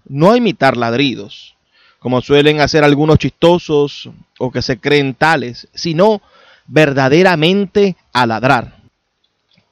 No 0.04 0.30
a 0.30 0.37
imitar 0.37 0.76
ladridos, 0.76 1.56
como 1.99 2.21
suelen 2.21 2.61
hacer 2.61 2.85
algunos 2.85 3.18
chistosos 3.18 4.09
o 4.38 4.52
que 4.52 4.62
se 4.62 4.78
creen 4.78 5.14
tales, 5.14 5.66
sino 5.75 6.23
verdaderamente 6.68 7.97
a 8.12 8.26
ladrar. 8.26 8.76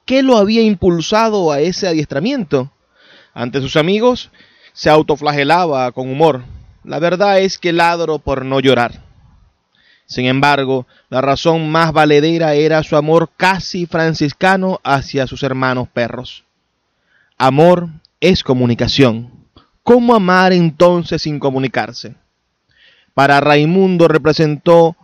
¿Qué 0.05 0.25
lo 0.25 0.37
había 0.37 0.63
impulsado 0.63 1.53
a 1.53 1.61
ese 1.61 1.87
adiestramiento? 1.87 2.73
Ante 3.35 3.61
sus 3.61 3.77
amigos 3.77 4.33
se 4.73 4.91
autoflagelaba 4.91 5.93
con 5.93 6.11
humor. 6.11 6.43
La 6.83 6.99
verdad 6.99 7.39
es 7.39 7.57
que 7.57 7.73
ladro 7.73 8.19
por 8.19 8.45
no 8.45 8.59
llorar. 8.59 9.12
Sin 10.13 10.27
embargo, 10.27 10.87
la 11.09 11.23
razón 11.23 11.71
más 11.71 11.95
valedera 11.95 12.53
era 12.53 12.83
su 12.83 12.97
amor 12.97 13.31
casi 13.35 13.87
franciscano 13.87 14.79
hacia 14.85 15.27
sus 15.27 15.43
hermanos 15.43 15.89
perros. 15.89 16.45
Amor 17.39 17.89
es 18.21 18.45
comunicación. 18.45 19.31
¿Cómo 19.83 20.15
amar 20.15 20.53
entonces 20.53 21.23
sin 21.23 21.39
comunicarse? 21.39 22.15
Para 23.15 23.41
Raimundo 23.41 24.07
representó 24.07 24.97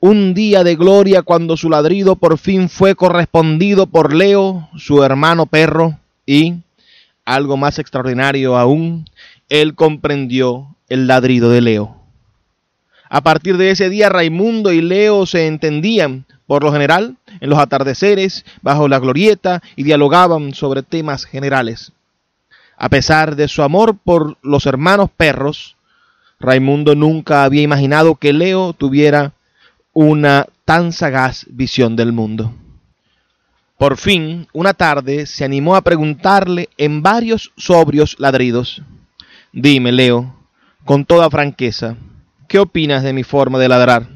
un 0.00 0.32
día 0.32 0.64
de 0.64 0.74
gloria 0.74 1.20
cuando 1.20 1.58
su 1.58 1.68
ladrido 1.68 2.16
por 2.16 2.38
fin 2.38 2.70
fue 2.70 2.94
correspondido 2.94 3.86
por 3.86 4.14
Leo, 4.14 4.70
su 4.78 5.02
hermano 5.02 5.44
perro, 5.44 5.98
y, 6.24 6.54
algo 7.26 7.58
más 7.58 7.78
extraordinario 7.78 8.56
aún, 8.56 9.04
él 9.50 9.74
comprendió 9.74 10.74
el 10.88 11.06
ladrido 11.06 11.50
de 11.50 11.60
Leo. 11.60 12.05
A 13.08 13.20
partir 13.20 13.56
de 13.56 13.70
ese 13.70 13.88
día 13.88 14.08
Raimundo 14.08 14.72
y 14.72 14.80
Leo 14.80 15.26
se 15.26 15.46
entendían, 15.46 16.26
por 16.46 16.64
lo 16.64 16.72
general, 16.72 17.16
en 17.40 17.50
los 17.50 17.58
atardeceres, 17.58 18.44
bajo 18.62 18.88
la 18.88 18.98
glorieta, 18.98 19.62
y 19.76 19.84
dialogaban 19.84 20.54
sobre 20.54 20.82
temas 20.82 21.24
generales. 21.24 21.92
A 22.76 22.88
pesar 22.88 23.36
de 23.36 23.48
su 23.48 23.62
amor 23.62 23.96
por 23.96 24.36
los 24.42 24.66
hermanos 24.66 25.10
perros, 25.16 25.76
Raimundo 26.38 26.94
nunca 26.94 27.44
había 27.44 27.62
imaginado 27.62 28.16
que 28.16 28.32
Leo 28.32 28.72
tuviera 28.72 29.32
una 29.92 30.46
tan 30.64 30.92
sagaz 30.92 31.46
visión 31.48 31.96
del 31.96 32.12
mundo. 32.12 32.52
Por 33.78 33.96
fin, 33.96 34.48
una 34.52 34.74
tarde, 34.74 35.26
se 35.26 35.44
animó 35.44 35.76
a 35.76 35.82
preguntarle 35.82 36.68
en 36.76 37.02
varios 37.02 37.52
sobrios 37.56 38.16
ladridos, 38.18 38.82
Dime, 39.52 39.92
Leo, 39.92 40.34
con 40.84 41.06
toda 41.06 41.30
franqueza, 41.30 41.96
¿Qué 42.56 42.60
opinas 42.60 43.02
de 43.02 43.12
mi 43.12 43.22
forma 43.22 43.58
de 43.58 43.68
ladrar? 43.68 44.08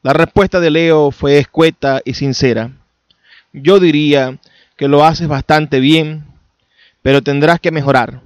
La 0.00 0.14
respuesta 0.14 0.60
de 0.60 0.70
Leo 0.70 1.10
fue 1.10 1.36
escueta 1.36 2.00
y 2.02 2.14
sincera. 2.14 2.70
Yo 3.52 3.80
diría 3.80 4.38
que 4.78 4.88
lo 4.88 5.04
haces 5.04 5.28
bastante 5.28 5.78
bien, 5.78 6.24
pero 7.02 7.20
tendrás 7.20 7.60
que 7.60 7.70
mejorar. 7.70 8.22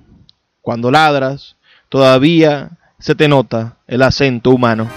Cuando 0.62 0.92
ladras, 0.92 1.56
todavía 1.88 2.70
se 3.00 3.16
te 3.16 3.26
nota 3.26 3.78
el 3.88 4.02
acento 4.02 4.50
humano. 4.50 4.88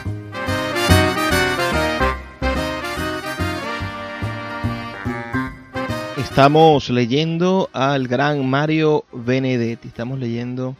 Estamos 6.17 6.91
leyendo 6.91 7.71
al 7.73 8.07
gran 8.07 8.47
Mario 8.47 9.03
Benedetti. 9.11 9.87
Estamos 9.87 10.19
leyendo 10.19 10.75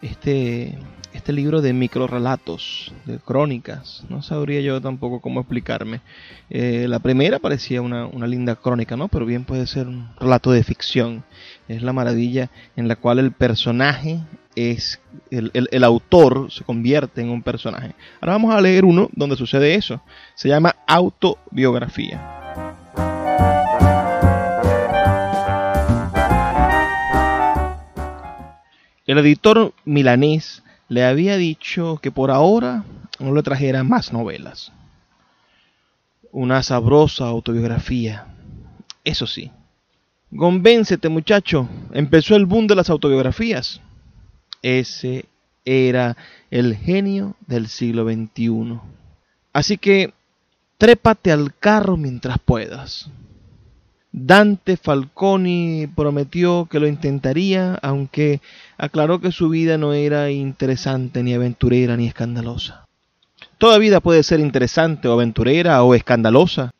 este 0.00 0.78
este 1.22 1.32
libro 1.32 1.62
de 1.62 1.72
microrelatos, 1.72 2.92
de 3.04 3.20
crónicas. 3.20 4.02
No 4.08 4.22
sabría 4.22 4.60
yo 4.60 4.80
tampoco 4.80 5.20
cómo 5.20 5.38
explicarme. 5.38 6.00
Eh, 6.50 6.86
la 6.88 6.98
primera 6.98 7.38
parecía 7.38 7.80
una, 7.80 8.08
linda 8.26 8.56
crónica, 8.56 8.96
¿no? 8.96 9.06
Pero 9.06 9.24
bien 9.24 9.44
puede 9.44 9.68
ser 9.68 9.86
un 9.86 10.08
relato 10.18 10.50
de 10.50 10.64
ficción. 10.64 11.22
Es 11.68 11.80
la 11.84 11.92
maravilla 11.92 12.50
en 12.74 12.88
la 12.88 12.96
cual 12.96 13.20
el 13.20 13.30
personaje 13.30 14.18
es, 14.56 15.00
el, 15.30 15.52
el 15.54 15.84
autor 15.84 16.50
se 16.50 16.64
convierte 16.64 17.20
en 17.20 17.30
un 17.30 17.44
personaje. 17.44 17.94
Ahora 18.20 18.32
vamos 18.32 18.52
a 18.52 18.60
leer 18.60 18.84
uno 18.84 19.08
donde 19.12 19.36
sucede 19.36 19.76
eso. 19.76 20.02
Se 20.34 20.48
llama 20.48 20.74
autobiografía. 20.88 22.20
El 29.06 29.18
editor 29.18 29.72
milanés 29.84 30.64
le 30.92 31.04
había 31.04 31.38
dicho 31.38 31.98
que 32.02 32.10
por 32.10 32.30
ahora 32.30 32.84
no 33.18 33.32
le 33.34 33.42
trajera 33.42 33.82
más 33.82 34.12
novelas. 34.12 34.72
Una 36.32 36.62
sabrosa 36.62 37.24
autobiografía. 37.24 38.26
Eso 39.02 39.26
sí. 39.26 39.50
Convéncete, 40.36 41.08
muchacho. 41.08 41.66
Empezó 41.94 42.36
el 42.36 42.44
boom 42.44 42.66
de 42.66 42.74
las 42.74 42.90
autobiografías. 42.90 43.80
Ese 44.60 45.24
era 45.64 46.18
el 46.50 46.76
genio 46.76 47.36
del 47.46 47.68
siglo 47.68 48.04
XXI. 48.04 48.78
Así 49.54 49.78
que 49.78 50.12
trépate 50.76 51.32
al 51.32 51.54
carro 51.54 51.96
mientras 51.96 52.38
puedas. 52.38 53.08
Dante 54.12 54.76
Falconi 54.76 55.86
prometió 55.86 56.66
que 56.70 56.78
lo 56.78 56.86
intentaría, 56.86 57.78
aunque 57.82 58.42
aclaró 58.76 59.20
que 59.20 59.32
su 59.32 59.48
vida 59.48 59.78
no 59.78 59.94
era 59.94 60.30
interesante, 60.30 61.22
ni 61.22 61.32
aventurera, 61.32 61.96
ni 61.96 62.06
escandalosa. 62.06 62.84
Toda 63.56 63.78
vida 63.78 64.00
puede 64.00 64.22
ser 64.22 64.40
interesante 64.40 65.08
o 65.08 65.12
aventurera 65.12 65.82
o 65.82 65.94
escandalosa, 65.94 66.72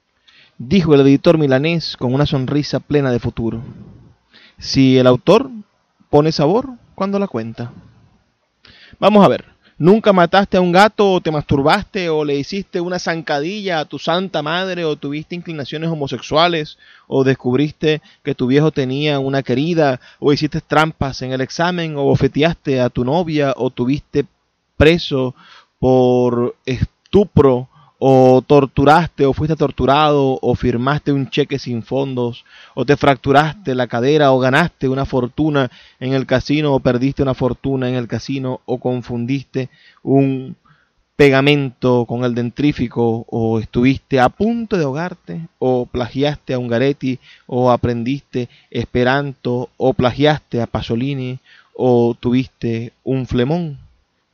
dijo 0.58 0.94
el 0.94 1.00
editor 1.00 1.38
milanés 1.38 1.96
con 1.96 2.12
una 2.12 2.26
sonrisa 2.26 2.80
plena 2.80 3.10
de 3.10 3.18
futuro. 3.18 3.62
Si 4.58 4.98
el 4.98 5.06
autor 5.06 5.50
pone 6.10 6.32
sabor 6.32 6.68
cuando 6.94 7.18
la 7.18 7.28
cuenta. 7.28 7.72
Vamos 8.98 9.24
a 9.24 9.28
ver. 9.28 9.46
¿Nunca 9.82 10.12
mataste 10.12 10.56
a 10.56 10.60
un 10.60 10.70
gato 10.70 11.10
o 11.10 11.20
te 11.20 11.32
masturbaste 11.32 12.08
o 12.08 12.24
le 12.24 12.36
hiciste 12.36 12.80
una 12.80 13.00
zancadilla 13.00 13.80
a 13.80 13.84
tu 13.84 13.98
santa 13.98 14.40
madre 14.40 14.84
o 14.84 14.94
tuviste 14.94 15.34
inclinaciones 15.34 15.90
homosexuales 15.90 16.78
o 17.08 17.24
descubriste 17.24 18.00
que 18.22 18.36
tu 18.36 18.46
viejo 18.46 18.70
tenía 18.70 19.18
una 19.18 19.42
querida 19.42 20.00
o 20.20 20.32
hiciste 20.32 20.60
trampas 20.60 21.22
en 21.22 21.32
el 21.32 21.40
examen 21.40 21.96
o 21.96 22.04
bofeteaste 22.04 22.80
a 22.80 22.90
tu 22.90 23.04
novia 23.04 23.54
o 23.56 23.70
tuviste 23.70 24.24
preso 24.76 25.34
por 25.80 26.54
estupro 26.64 27.68
o 28.04 28.42
torturaste 28.42 29.26
o 29.26 29.32
fuiste 29.32 29.54
torturado 29.54 30.36
o 30.42 30.56
firmaste 30.56 31.12
un 31.12 31.30
cheque 31.30 31.56
sin 31.56 31.84
fondos 31.84 32.44
o 32.74 32.84
te 32.84 32.96
fracturaste 32.96 33.76
la 33.76 33.86
cadera 33.86 34.32
o 34.32 34.40
ganaste 34.40 34.88
una 34.88 35.04
fortuna 35.04 35.70
en 36.00 36.12
el 36.12 36.26
casino 36.26 36.74
o 36.74 36.80
perdiste 36.80 37.22
una 37.22 37.34
fortuna 37.34 37.88
en 37.88 37.94
el 37.94 38.08
casino 38.08 38.60
o 38.64 38.80
confundiste 38.80 39.70
un 40.02 40.56
pegamento 41.14 42.04
con 42.04 42.24
el 42.24 42.34
dentrífico 42.34 43.24
o 43.30 43.60
estuviste 43.60 44.18
a 44.18 44.30
punto 44.30 44.76
de 44.76 44.82
ahogarte 44.82 45.46
o 45.60 45.86
plagiaste 45.86 46.54
a 46.54 46.58
Ungaretti 46.58 47.20
o 47.46 47.70
aprendiste 47.70 48.48
esperanto 48.72 49.70
o 49.76 49.92
plagiaste 49.94 50.60
a 50.60 50.66
Pasolini 50.66 51.38
o 51.76 52.16
tuviste 52.18 52.94
un 53.04 53.28
flemón 53.28 53.78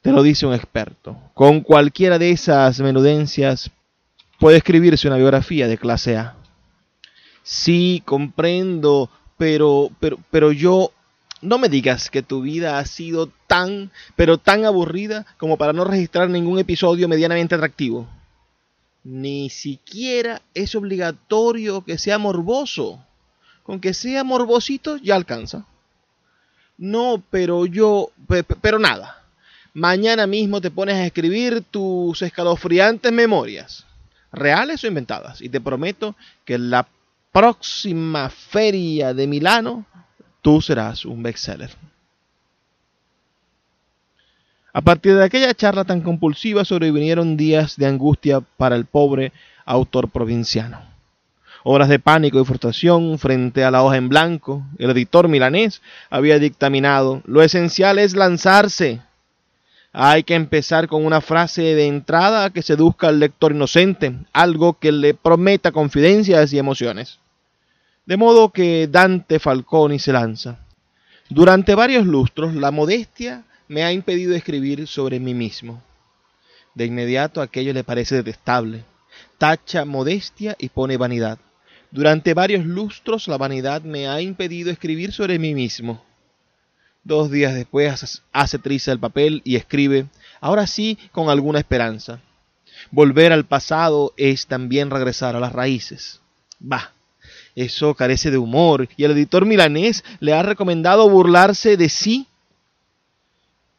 te 0.09 0.15
lo 0.15 0.23
dice 0.23 0.47
un 0.47 0.55
experto. 0.55 1.19
Con 1.35 1.61
cualquiera 1.61 2.19
de 2.19 2.31
esas 2.31 2.81
menudencias 2.81 3.71
puede 4.39 4.57
escribirse 4.57 5.07
una 5.07 5.19
biografía 5.19 5.69
de 5.69 5.77
clase 5.77 6.17
A. 6.17 6.35
Sí, 7.43 8.03
comprendo, 8.07 9.11
pero, 9.37 9.91
pero, 10.01 10.19
pero 10.31 10.51
yo 10.53 10.93
no 11.43 11.59
me 11.59 11.69
digas 11.69 12.09
que 12.09 12.23
tu 12.23 12.41
vida 12.41 12.79
ha 12.79 12.87
sido 12.87 13.31
tan, 13.47 13.91
pero 14.17 14.39
tan 14.39 14.65
aburrida 14.65 15.27
como 15.37 15.59
para 15.59 15.75
no 15.75 15.85
registrar 15.85 16.31
ningún 16.31 16.59
episodio 16.59 17.07
medianamente 17.07 17.55
atractivo. 17.55 18.09
Ni 19.05 19.51
siquiera 19.51 20.41
es 20.55 20.75
obligatorio 20.75 21.85
que 21.85 21.99
sea 21.99 22.19
morboso. 22.19 23.05
Con 23.63 23.79
que 23.79 23.93
sea 23.93 24.25
morbosito 24.25 24.97
ya 24.97 25.17
alcanza. 25.17 25.67
No, 26.79 27.23
pero 27.31 27.67
yo, 27.67 28.11
pero 28.63 28.79
nada. 28.79 29.18
Mañana 29.79 30.27
mismo 30.27 30.61
te 30.61 30.73
pones 30.73 30.97
a 30.97 31.07
escribir 31.07 31.63
tus 31.71 32.21
escalofriantes 32.23 33.13
memorias, 33.13 33.87
reales 34.33 34.83
o 34.83 34.89
inventadas, 34.89 35.41
y 35.41 35.49
te 35.49 35.61
prometo 35.61 36.17
que 36.45 36.55
en 36.55 36.71
la 36.71 36.89
próxima 37.31 38.29
feria 38.29 39.15
de 39.15 39.29
Milano 39.29 39.87
tú 40.43 40.61
serás 40.61 41.05
un 41.05 41.23
bestseller. 41.23 41.71
A 44.73 44.81
partir 44.81 45.15
de 45.15 45.23
aquella 45.23 45.55
charla 45.55 45.85
tan 45.85 46.01
compulsiva 46.01 46.65
sobrevinieron 46.65 47.37
días 47.37 47.77
de 47.77 47.87
angustia 47.87 48.41
para 48.41 48.75
el 48.75 48.85
pobre 48.85 49.33
autor 49.65 50.11
provinciano. 50.11 50.81
Horas 51.63 51.89
de 51.89 52.01
pánico 52.01 52.41
y 52.41 52.45
frustración 52.45 53.17
frente 53.21 53.63
a 53.63 53.71
la 53.71 53.85
hoja 53.85 53.97
en 53.97 54.09
blanco. 54.09 54.65
El 54.77 54.91
editor 54.91 55.29
milanés 55.29 55.83
había 56.11 56.41
dictaminado, 56.41 57.23
lo 57.27 57.43
esencial 57.43 58.01
es 58.01 58.17
lanzarse. 58.17 59.03
Hay 59.93 60.23
que 60.23 60.35
empezar 60.35 60.87
con 60.87 61.05
una 61.05 61.21
frase 61.21 61.63
de 61.63 61.87
entrada 61.87 62.51
que 62.51 62.63
seduzca 62.63 63.09
al 63.09 63.21
lector 63.21 63.53
inocente, 63.53 64.15
algo 64.33 64.79
que 64.79 64.93
le 64.93 65.15
prometa 65.15 65.73
confidencias 65.73 66.53
y 66.53 66.59
emociones. 66.59 67.19
De 68.05 68.17
modo 68.17 68.51
que 68.51 68.87
Dante 68.87 69.39
Falconi 69.39 69.99
se 69.99 70.13
lanza. 70.13 70.59
Durante 71.31 71.75
varios 71.75 72.07
lustros, 72.07 72.55
la 72.55 72.71
modestia 72.71 73.45
me 73.67 73.85
ha 73.85 73.93
impedido 73.93 74.35
escribir 74.35 74.87
sobre 74.87 75.21
mí 75.21 75.35
mismo. 75.35 75.83
De 76.75 76.87
inmediato 76.87 77.41
aquello 77.41 77.73
le 77.73 77.85
parece 77.85 78.17
detestable. 78.17 78.85
Tacha 79.37 79.85
modestia 79.85 80.55
y 80.59 80.69
pone 80.69 80.97
vanidad. 80.97 81.39
Durante 81.91 82.35
varios 82.35 82.65
lustros 82.65 83.27
la 83.29 83.39
vanidad 83.39 83.83
me 83.83 84.09
ha 84.09 84.21
impedido 84.21 84.71
escribir 84.71 85.13
sobre 85.13 85.39
mí 85.39 85.55
mismo. 85.55 86.05
Dos 87.09 87.31
días 87.31 87.55
después 87.55 88.21
hace 88.35 88.59
triza 88.59 88.93
el 88.93 88.99
papel 88.99 89.41
y 89.43 89.57
escribe, 89.57 90.09
ahora 90.43 90.67
sí 90.67 90.99
con 91.11 91.31
alguna 91.31 91.59
esperanza. 91.59 92.21
Volver 92.91 93.33
al 93.33 93.47
pasado 93.47 94.13
es 94.19 94.47
también 94.47 94.91
regresar 94.91 95.35
a 95.35 95.41
las 95.41 95.55
raíces. 95.55 96.21
Bah, 96.61 96.93
eso 97.57 97.95
carece 97.95 98.31
de 98.31 98.37
humor 98.37 98.91
y 98.99 99.05
el 99.05 99.13
editor 99.13 99.47
milanés 99.47 100.05
le 100.21 100.35
ha 100.35 100.43
recomendado 100.43 101.09
burlarse 101.09 101.79
de 101.79 101.89
sí 101.89 102.27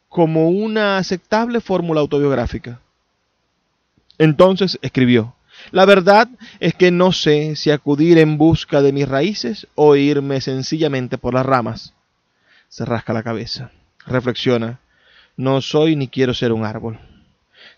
como 0.08 0.48
una 0.48 0.98
aceptable 0.98 1.60
fórmula 1.60 2.00
autobiográfica. 2.00 2.80
Entonces 4.18 4.76
escribió, 4.82 5.36
la 5.70 5.84
verdad 5.84 6.28
es 6.58 6.74
que 6.74 6.90
no 6.90 7.12
sé 7.12 7.54
si 7.54 7.70
acudir 7.70 8.18
en 8.18 8.38
busca 8.38 8.82
de 8.82 8.92
mis 8.92 9.08
raíces 9.08 9.68
o 9.76 9.94
irme 9.94 10.40
sencillamente 10.40 11.16
por 11.16 11.34
las 11.34 11.46
ramas. 11.46 11.94
Se 12.70 12.84
rasca 12.84 13.12
la 13.12 13.24
cabeza, 13.24 13.72
reflexiona, 14.06 14.78
no 15.36 15.60
soy 15.60 15.96
ni 15.96 16.06
quiero 16.06 16.34
ser 16.34 16.52
un 16.52 16.64
árbol. 16.64 17.00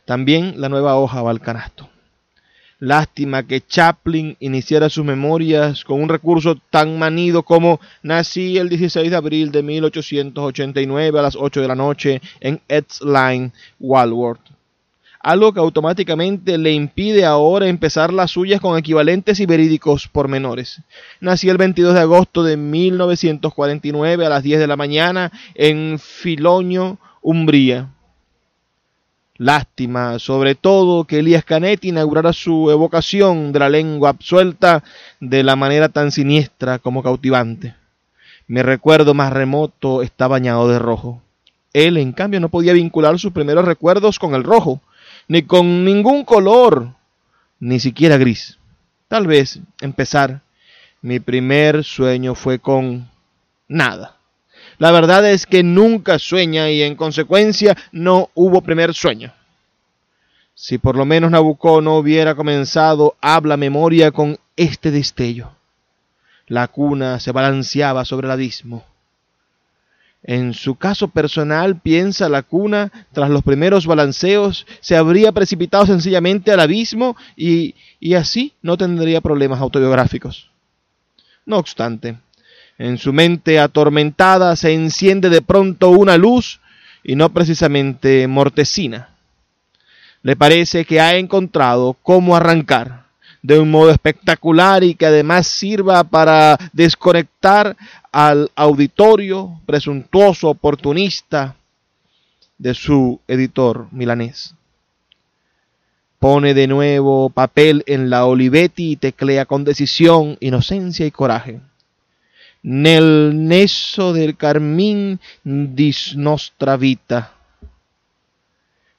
También 0.04 0.60
la 0.60 0.68
nueva 0.68 0.96
hoja 0.96 1.22
va 1.22 1.30
al 1.30 1.40
canasto. 1.40 1.88
Lástima 2.78 3.42
que 3.44 3.62
Chaplin 3.62 4.36
iniciara 4.38 4.90
sus 4.90 5.02
memorias 5.02 5.82
con 5.84 6.02
un 6.02 6.10
recurso 6.10 6.56
tan 6.68 6.98
manido 6.98 7.42
como 7.42 7.80
nací 8.02 8.58
el 8.58 8.68
16 8.68 9.10
de 9.10 9.16
abril 9.16 9.50
de 9.50 9.62
1889 9.62 11.18
a 11.18 11.22
las 11.22 11.36
8 11.36 11.62
de 11.62 11.68
la 11.68 11.74
noche 11.74 12.20
en 12.40 12.60
Line, 13.00 13.52
Walworth. 13.80 14.42
Algo 15.22 15.52
que 15.52 15.60
automáticamente 15.60 16.58
le 16.58 16.72
impide 16.72 17.24
ahora 17.24 17.68
empezar 17.68 18.12
las 18.12 18.32
suyas 18.32 18.60
con 18.60 18.76
equivalentes 18.76 19.38
y 19.38 19.46
verídicos 19.46 20.08
pormenores. 20.08 20.80
Nací 21.20 21.48
el 21.48 21.58
22 21.58 21.94
de 21.94 22.00
agosto 22.00 22.42
de 22.42 22.56
1949 22.56 24.26
a 24.26 24.28
las 24.28 24.42
10 24.42 24.58
de 24.58 24.66
la 24.66 24.76
mañana 24.76 25.30
en 25.54 26.00
Filoño, 26.00 26.98
Umbría. 27.20 27.90
Lástima, 29.38 30.18
sobre 30.18 30.56
todo, 30.56 31.04
que 31.04 31.20
Elías 31.20 31.44
Canetti 31.44 31.90
inaugurara 31.90 32.32
su 32.32 32.70
evocación 32.70 33.52
de 33.52 33.58
la 33.60 33.68
lengua 33.68 34.10
absuelta 34.10 34.82
de 35.20 35.44
la 35.44 35.54
manera 35.54 35.88
tan 35.88 36.10
siniestra 36.10 36.80
como 36.80 37.02
cautivante. 37.02 37.76
Mi 38.48 38.60
recuerdo 38.60 39.14
más 39.14 39.32
remoto 39.32 40.02
está 40.02 40.26
bañado 40.26 40.68
de 40.68 40.80
rojo. 40.80 41.22
Él, 41.72 41.96
en 41.96 42.12
cambio, 42.12 42.40
no 42.40 42.50
podía 42.50 42.72
vincular 42.72 43.18
sus 43.18 43.32
primeros 43.32 43.64
recuerdos 43.64 44.18
con 44.18 44.34
el 44.34 44.44
rojo, 44.44 44.80
ni 45.28 45.42
con 45.42 45.84
ningún 45.84 46.24
color, 46.24 46.94
ni 47.60 47.80
siquiera 47.80 48.16
gris. 48.16 48.58
Tal 49.08 49.26
vez, 49.26 49.60
empezar, 49.80 50.40
mi 51.00 51.20
primer 51.20 51.84
sueño 51.84 52.34
fue 52.34 52.58
con 52.58 53.10
nada. 53.68 54.16
La 54.78 54.90
verdad 54.90 55.28
es 55.30 55.46
que 55.46 55.62
nunca 55.62 56.18
sueña 56.18 56.70
y 56.70 56.82
en 56.82 56.96
consecuencia 56.96 57.76
no 57.92 58.30
hubo 58.34 58.62
primer 58.62 58.94
sueño. 58.94 59.32
Si 60.54 60.78
por 60.78 60.96
lo 60.96 61.04
menos 61.04 61.30
Nabucco 61.30 61.80
no 61.80 61.96
hubiera 61.96 62.34
comenzado 62.34 63.16
habla 63.20 63.56
memoria 63.56 64.10
con 64.10 64.38
este 64.56 64.90
destello. 64.90 65.50
La 66.46 66.68
cuna 66.68 67.20
se 67.20 67.32
balanceaba 67.32 68.04
sobre 68.04 68.26
el 68.26 68.32
abismo. 68.32 68.84
En 70.24 70.54
su 70.54 70.76
caso 70.76 71.08
personal, 71.08 71.80
piensa 71.80 72.28
la 72.28 72.42
cuna, 72.42 72.92
tras 73.12 73.28
los 73.28 73.42
primeros 73.42 73.86
balanceos, 73.86 74.66
se 74.80 74.96
habría 74.96 75.32
precipitado 75.32 75.86
sencillamente 75.86 76.52
al 76.52 76.60
abismo 76.60 77.16
y, 77.36 77.74
y 77.98 78.14
así 78.14 78.52
no 78.62 78.76
tendría 78.76 79.20
problemas 79.20 79.60
autobiográficos. 79.60 80.50
No 81.44 81.58
obstante, 81.58 82.18
en 82.78 82.98
su 82.98 83.12
mente 83.12 83.58
atormentada 83.58 84.54
se 84.54 84.72
enciende 84.72 85.28
de 85.28 85.42
pronto 85.42 85.90
una 85.90 86.16
luz 86.16 86.60
y 87.02 87.16
no 87.16 87.32
precisamente 87.32 88.28
mortecina. 88.28 89.08
Le 90.22 90.36
parece 90.36 90.84
que 90.84 91.00
ha 91.00 91.16
encontrado 91.16 91.96
cómo 92.02 92.36
arrancar 92.36 93.02
de 93.42 93.58
un 93.58 93.70
modo 93.72 93.90
espectacular 93.90 94.84
y 94.84 94.94
que 94.94 95.06
además 95.06 95.48
sirva 95.48 96.04
para 96.04 96.56
desconectar 96.72 97.76
al 98.12 98.50
auditorio 98.54 99.60
presuntuoso 99.66 100.48
oportunista 100.50 101.56
de 102.58 102.74
su 102.74 103.20
editor 103.26 103.88
milanés. 103.90 104.54
Pone 106.18 106.54
de 106.54 106.68
nuevo 106.68 107.30
papel 107.30 107.82
en 107.86 108.10
la 108.10 108.26
Olivetti 108.26 108.92
y 108.92 108.96
teclea 108.96 109.46
con 109.46 109.64
decisión, 109.64 110.36
inocencia 110.40 111.04
y 111.04 111.10
coraje 111.10 111.60
nel 112.62 113.48
neso 113.48 114.12
del 114.12 114.36
carmín 114.36 115.18
dis 115.42 116.14
nostra 116.16 116.76
vita. 116.76 117.34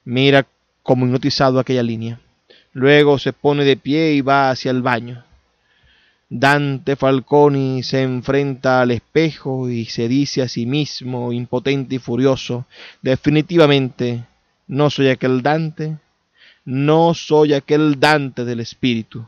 Mira 0.04 0.46
como 0.82 1.06
hipnotizado 1.06 1.58
aquella 1.58 1.82
línea. 1.82 2.20
Luego 2.72 3.18
se 3.18 3.32
pone 3.32 3.64
de 3.64 3.76
pie 3.76 4.12
y 4.12 4.20
va 4.20 4.50
hacia 4.50 4.70
el 4.70 4.82
baño. 4.82 5.24
Dante 6.28 6.96
Falconi 6.96 7.82
se 7.82 8.02
enfrenta 8.02 8.80
al 8.80 8.90
espejo 8.90 9.68
y 9.68 9.84
se 9.84 10.08
dice 10.08 10.42
a 10.42 10.48
sí 10.48 10.66
mismo, 10.66 11.32
impotente 11.32 11.96
y 11.96 11.98
furioso, 11.98 12.66
definitivamente 13.02 14.24
no 14.66 14.90
soy 14.90 15.10
aquel 15.10 15.42
Dante, 15.42 15.98
no 16.64 17.14
soy 17.14 17.52
aquel 17.52 18.00
Dante 18.00 18.44
del 18.44 18.60
espíritu. 18.60 19.26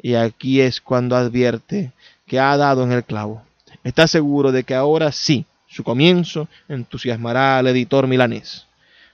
Y 0.00 0.14
aquí 0.14 0.60
es 0.60 0.80
cuando 0.80 1.16
advierte 1.16 1.92
que 2.26 2.38
ha 2.38 2.56
dado 2.56 2.84
en 2.84 2.92
el 2.92 3.04
clavo. 3.04 3.42
Está 3.82 4.06
seguro 4.06 4.52
de 4.52 4.64
que 4.64 4.74
ahora 4.74 5.10
sí, 5.12 5.46
su 5.66 5.82
comienzo 5.82 6.48
entusiasmará 6.68 7.58
al 7.58 7.66
editor 7.68 8.06
milanés. 8.06 8.66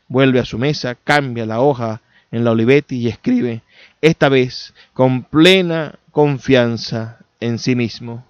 Vuelve 0.09 0.41
a 0.41 0.45
su 0.45 0.59
mesa, 0.59 0.97
cambia 0.97 1.47
la 1.47 1.61
hoja 1.61 2.01
en 2.33 2.45
la 2.45 2.51
Olivetti 2.51 2.97
y 2.97 3.09
escribe, 3.09 3.63
esta 4.01 4.29
vez 4.29 4.75
con 4.93 5.25
plena 5.25 5.99
confianza 6.11 7.19
en 7.41 7.59
sí 7.59 7.75
mismo. 7.75 8.25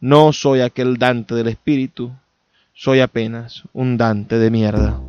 No 0.00 0.32
soy 0.32 0.60
aquel 0.60 0.96
Dante 0.96 1.34
del 1.34 1.48
espíritu, 1.48 2.12
soy 2.74 3.00
apenas 3.00 3.62
un 3.72 3.96
Dante 3.96 4.38
de 4.38 4.50
mierda. 4.50 5.00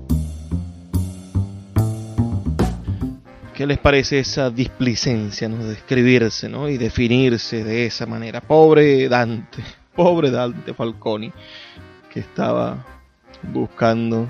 ¿Qué 3.56 3.68
les 3.68 3.78
parece 3.78 4.20
esa 4.20 4.50
displicencia 4.50 5.48
¿no? 5.48 5.63
de 5.63 5.74
escribirse 5.74 6.50
¿no? 6.50 6.68
y 6.70 6.78
definirse 6.78 7.63
de 7.63 7.86
esa 7.86 8.06
manera? 8.06 8.42
Pobre 8.42 9.08
Dante, 9.08 9.63
pobre 9.96 10.32
Dante 10.32 10.74
Falconi, 10.74 11.32
que 12.12 12.20
estaba 12.20 12.86
buscando 13.44 14.28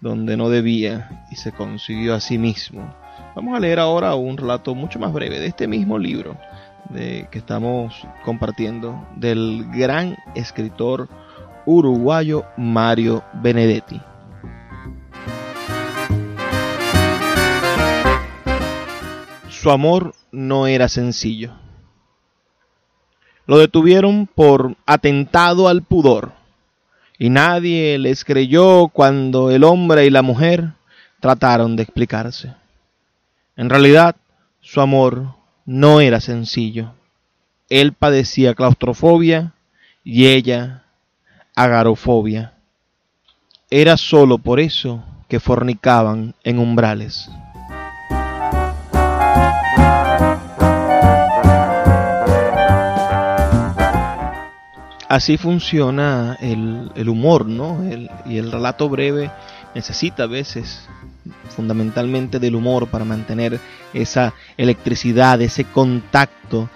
donde 0.00 0.36
no 0.36 0.48
debía 0.48 1.26
y 1.30 1.36
se 1.36 1.52
consiguió 1.52 2.14
a 2.14 2.20
sí 2.20 2.38
mismo. 2.38 2.94
Vamos 3.34 3.56
a 3.56 3.60
leer 3.60 3.78
ahora 3.78 4.14
un 4.14 4.36
relato 4.36 4.74
mucho 4.74 4.98
más 4.98 5.12
breve 5.12 5.38
de 5.38 5.46
este 5.46 5.66
mismo 5.66 5.98
libro 5.98 6.36
que 6.92 7.28
estamos 7.32 8.06
compartiendo 8.24 9.06
del 9.14 9.66
gran 9.70 10.16
escritor 10.34 11.08
uruguayo 11.64 12.44
Mario 12.56 13.22
Benedetti. 13.34 14.00
su 19.60 19.70
amor 19.70 20.14
no 20.32 20.66
era 20.66 20.88
sencillo. 20.88 21.52
Lo 23.46 23.58
detuvieron 23.58 24.26
por 24.26 24.74
atentado 24.86 25.68
al 25.68 25.82
pudor, 25.82 26.32
y 27.18 27.28
nadie 27.28 27.98
les 27.98 28.24
creyó 28.24 28.88
cuando 28.88 29.50
el 29.50 29.64
hombre 29.64 30.06
y 30.06 30.10
la 30.10 30.22
mujer 30.22 30.72
trataron 31.20 31.76
de 31.76 31.82
explicarse. 31.82 32.54
En 33.60 33.68
realidad, 33.68 34.16
su 34.62 34.80
amor 34.80 35.34
no 35.66 36.00
era 36.00 36.22
sencillo. 36.22 36.94
Él 37.68 37.92
padecía 37.92 38.54
claustrofobia 38.54 39.52
y 40.02 40.28
ella 40.28 40.84
agarofobia. 41.54 42.54
Era 43.68 43.98
solo 43.98 44.38
por 44.38 44.60
eso 44.60 45.04
que 45.28 45.40
fornicaban 45.40 46.34
en 46.42 46.58
umbrales. 46.58 47.30
Así 55.06 55.36
funciona 55.36 56.38
el, 56.40 57.08
humor, 57.10 57.44
¿no? 57.44 57.84
y 58.24 58.38
el 58.38 58.50
relato 58.50 58.88
breve 58.88 59.30
necesita 59.74 60.22
a 60.22 60.28
veces 60.28 60.88
fundamentalmente 61.48 62.38
del 62.38 62.54
humor 62.54 62.88
para 62.88 63.04
mantener 63.04 63.60
esa 63.92 64.34
electricidad, 64.56 65.40
ese 65.40 65.64
contacto 65.64 66.68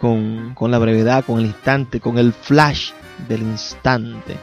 con, 0.00 0.54
con 0.54 0.70
la 0.70 0.78
brevedad, 0.78 1.24
con 1.24 1.38
el 1.38 1.46
instante, 1.46 2.00
con 2.00 2.18
el 2.18 2.32
flash 2.32 2.90
del 3.28 3.42
instante. 3.42 4.36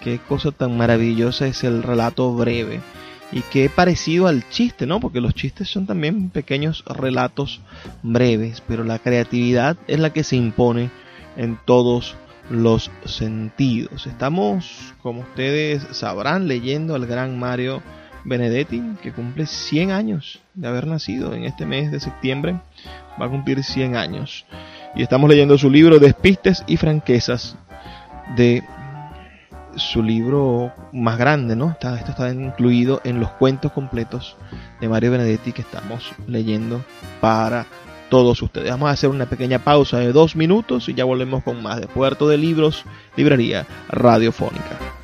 Qué 0.00 0.18
cosa 0.18 0.50
tan 0.50 0.76
maravillosa 0.76 1.46
es 1.46 1.64
el 1.64 1.82
relato 1.82 2.34
breve 2.34 2.80
y 3.32 3.40
qué 3.40 3.68
parecido 3.68 4.28
al 4.28 4.48
chiste, 4.48 4.86
¿no? 4.86 5.00
Porque 5.00 5.20
los 5.20 5.34
chistes 5.34 5.68
son 5.68 5.86
también 5.86 6.30
pequeños 6.30 6.84
relatos 6.86 7.60
breves, 8.02 8.62
pero 8.66 8.84
la 8.84 8.98
creatividad 8.98 9.76
es 9.88 9.98
la 9.98 10.12
que 10.12 10.22
se 10.22 10.36
impone 10.36 10.90
en 11.36 11.58
todos 11.64 12.16
los 12.50 12.90
sentidos. 13.06 14.06
Estamos, 14.06 14.94
como 15.02 15.22
ustedes 15.22 15.84
sabrán, 15.92 16.46
leyendo 16.46 16.94
al 16.94 17.06
gran 17.06 17.38
Mario 17.38 17.82
Benedetti, 18.24 18.82
que 19.02 19.12
cumple 19.12 19.46
100 19.46 19.90
años 19.90 20.40
de 20.54 20.68
haber 20.68 20.86
nacido 20.86 21.34
en 21.34 21.44
este 21.44 21.66
mes 21.66 21.92
de 21.92 22.00
septiembre. 22.00 22.60
Va 23.20 23.26
a 23.26 23.30
cumplir 23.30 23.62
100 23.62 23.96
años. 23.96 24.46
Y 24.94 25.02
estamos 25.02 25.28
leyendo 25.28 25.58
su 25.58 25.70
libro 25.70 25.98
Despistes 25.98 26.64
y 26.66 26.76
Franquezas 26.76 27.56
de 28.36 28.64
su 29.76 30.02
libro 30.02 30.72
más 30.92 31.18
grande, 31.18 31.56
¿no? 31.56 31.70
esto 31.70 31.96
está 32.10 32.30
incluido 32.30 33.00
en 33.04 33.20
los 33.20 33.30
cuentos 33.30 33.72
completos 33.72 34.36
de 34.80 34.88
Mario 34.88 35.10
Benedetti 35.10 35.52
que 35.52 35.62
estamos 35.62 36.12
leyendo 36.28 36.84
para 37.20 37.66
todos 38.08 38.40
ustedes. 38.42 38.70
Vamos 38.70 38.88
a 38.88 38.92
hacer 38.92 39.10
una 39.10 39.26
pequeña 39.26 39.58
pausa 39.58 39.98
de 39.98 40.12
dos 40.12 40.36
minutos 40.36 40.88
y 40.88 40.94
ya 40.94 41.04
volvemos 41.04 41.42
con 41.42 41.62
más 41.62 41.80
de 41.80 41.88
Puerto 41.88 42.28
de 42.28 42.38
Libros, 42.38 42.84
Librería 43.16 43.66
Radiofónica. 43.88 45.03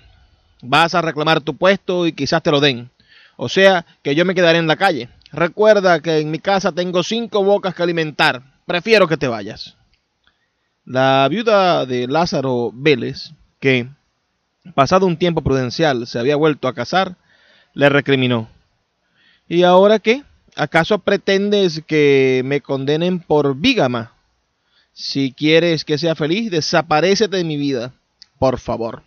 Vas 0.61 0.93
a 0.93 1.01
reclamar 1.01 1.41
tu 1.41 1.57
puesto 1.57 2.05
y 2.05 2.13
quizás 2.13 2.43
te 2.43 2.51
lo 2.51 2.59
den. 2.59 2.89
O 3.35 3.49
sea, 3.49 3.85
que 4.03 4.13
yo 4.13 4.25
me 4.25 4.35
quedaré 4.35 4.59
en 4.59 4.67
la 4.67 4.75
calle. 4.75 5.09
Recuerda 5.31 6.01
que 6.01 6.19
en 6.19 6.29
mi 6.29 6.39
casa 6.39 6.71
tengo 6.71 7.03
cinco 7.03 7.43
bocas 7.43 7.73
que 7.73 7.81
alimentar. 7.81 8.43
Prefiero 8.65 9.07
que 9.07 9.17
te 9.17 9.27
vayas. 9.27 9.75
La 10.85 11.27
viuda 11.29 11.85
de 11.85 12.07
Lázaro 12.07 12.71
Vélez, 12.73 13.31
que, 13.59 13.87
pasado 14.75 15.05
un 15.05 15.17
tiempo 15.17 15.41
prudencial, 15.41 16.05
se 16.05 16.19
había 16.19 16.35
vuelto 16.35 16.67
a 16.67 16.73
casar, 16.73 17.15
le 17.73 17.89
recriminó. 17.89 18.49
¿Y 19.47 19.63
ahora 19.63 19.99
qué? 19.99 20.23
¿Acaso 20.55 20.99
pretendes 20.99 21.81
que 21.87 22.41
me 22.45 22.61
condenen 22.61 23.19
por 23.19 23.55
vígama? 23.55 24.13
Si 24.91 25.33
quieres 25.33 25.85
que 25.85 25.97
sea 25.97 26.15
feliz, 26.15 26.51
desaparecete 26.51 27.37
de 27.37 27.43
mi 27.43 27.57
vida, 27.57 27.93
por 28.41 28.57
favor. 28.57 29.03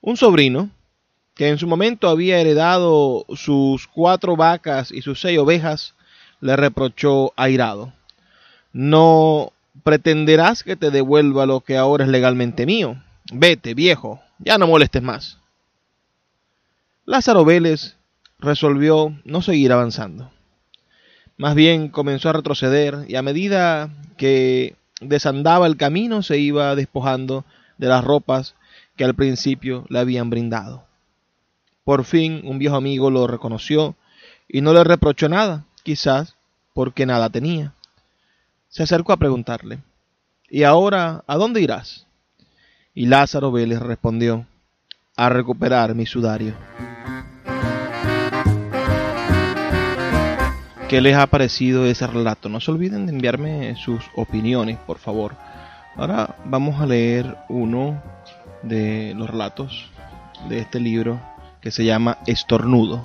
Un 0.00 0.16
sobrino, 0.16 0.68
que 1.36 1.48
en 1.48 1.58
su 1.58 1.68
momento 1.68 2.08
había 2.08 2.40
heredado 2.40 3.24
sus 3.36 3.86
cuatro 3.86 4.34
vacas 4.34 4.90
y 4.90 5.00
sus 5.00 5.20
seis 5.20 5.38
ovejas, 5.38 5.94
le 6.40 6.56
reprochó 6.56 7.32
airado. 7.36 7.92
No 8.72 9.52
pretenderás 9.84 10.64
que 10.64 10.74
te 10.74 10.90
devuelva 10.90 11.46
lo 11.46 11.60
que 11.60 11.76
ahora 11.76 12.02
es 12.04 12.10
legalmente 12.10 12.66
mío. 12.66 13.00
Vete, 13.32 13.74
viejo, 13.74 14.20
ya 14.40 14.58
no 14.58 14.66
molestes 14.66 15.02
más. 15.02 15.38
Lázaro 17.04 17.44
Vélez 17.44 17.94
resolvió 18.40 19.16
no 19.24 19.40
seguir 19.40 19.72
avanzando. 19.72 20.32
Más 21.36 21.54
bien 21.54 21.86
comenzó 21.86 22.30
a 22.30 22.32
retroceder 22.32 23.04
y 23.06 23.14
a 23.14 23.22
medida 23.22 23.88
que 24.16 24.74
desandaba 25.00 25.68
el 25.68 25.76
camino 25.76 26.24
se 26.24 26.38
iba 26.38 26.74
despojando 26.74 27.44
de 27.80 27.88
las 27.88 28.04
ropas 28.04 28.54
que 28.94 29.04
al 29.04 29.14
principio 29.14 29.86
le 29.88 29.98
habían 29.98 30.28
brindado. 30.28 30.84
Por 31.82 32.04
fin 32.04 32.42
un 32.44 32.58
viejo 32.58 32.76
amigo 32.76 33.10
lo 33.10 33.26
reconoció 33.26 33.96
y 34.46 34.60
no 34.60 34.74
le 34.74 34.84
reprochó 34.84 35.28
nada, 35.28 35.64
quizás 35.82 36.36
porque 36.74 37.06
nada 37.06 37.30
tenía. 37.30 37.72
Se 38.68 38.82
acercó 38.82 39.12
a 39.12 39.16
preguntarle, 39.16 39.78
¿Y 40.52 40.64
ahora 40.64 41.22
a 41.26 41.36
dónde 41.36 41.60
irás? 41.60 42.06
Y 42.92 43.06
Lázaro 43.06 43.52
Vélez 43.52 43.78
respondió, 43.78 44.46
a 45.16 45.28
recuperar 45.28 45.94
mi 45.94 46.06
sudario. 46.06 46.54
¿Qué 50.88 51.00
les 51.00 51.14
ha 51.14 51.28
parecido 51.28 51.86
ese 51.86 52.06
relato? 52.08 52.48
No 52.48 52.58
se 52.58 52.72
olviden 52.72 53.06
de 53.06 53.12
enviarme 53.12 53.76
sus 53.76 54.02
opiniones, 54.16 54.76
por 54.78 54.98
favor. 54.98 55.36
Ahora 56.00 56.34
vamos 56.46 56.80
a 56.80 56.86
leer 56.86 57.36
uno 57.50 58.02
de 58.62 59.12
los 59.18 59.28
relatos 59.28 59.90
de 60.48 60.60
este 60.60 60.80
libro 60.80 61.20
que 61.60 61.70
se 61.70 61.84
llama 61.84 62.16
Estornudo. 62.26 63.04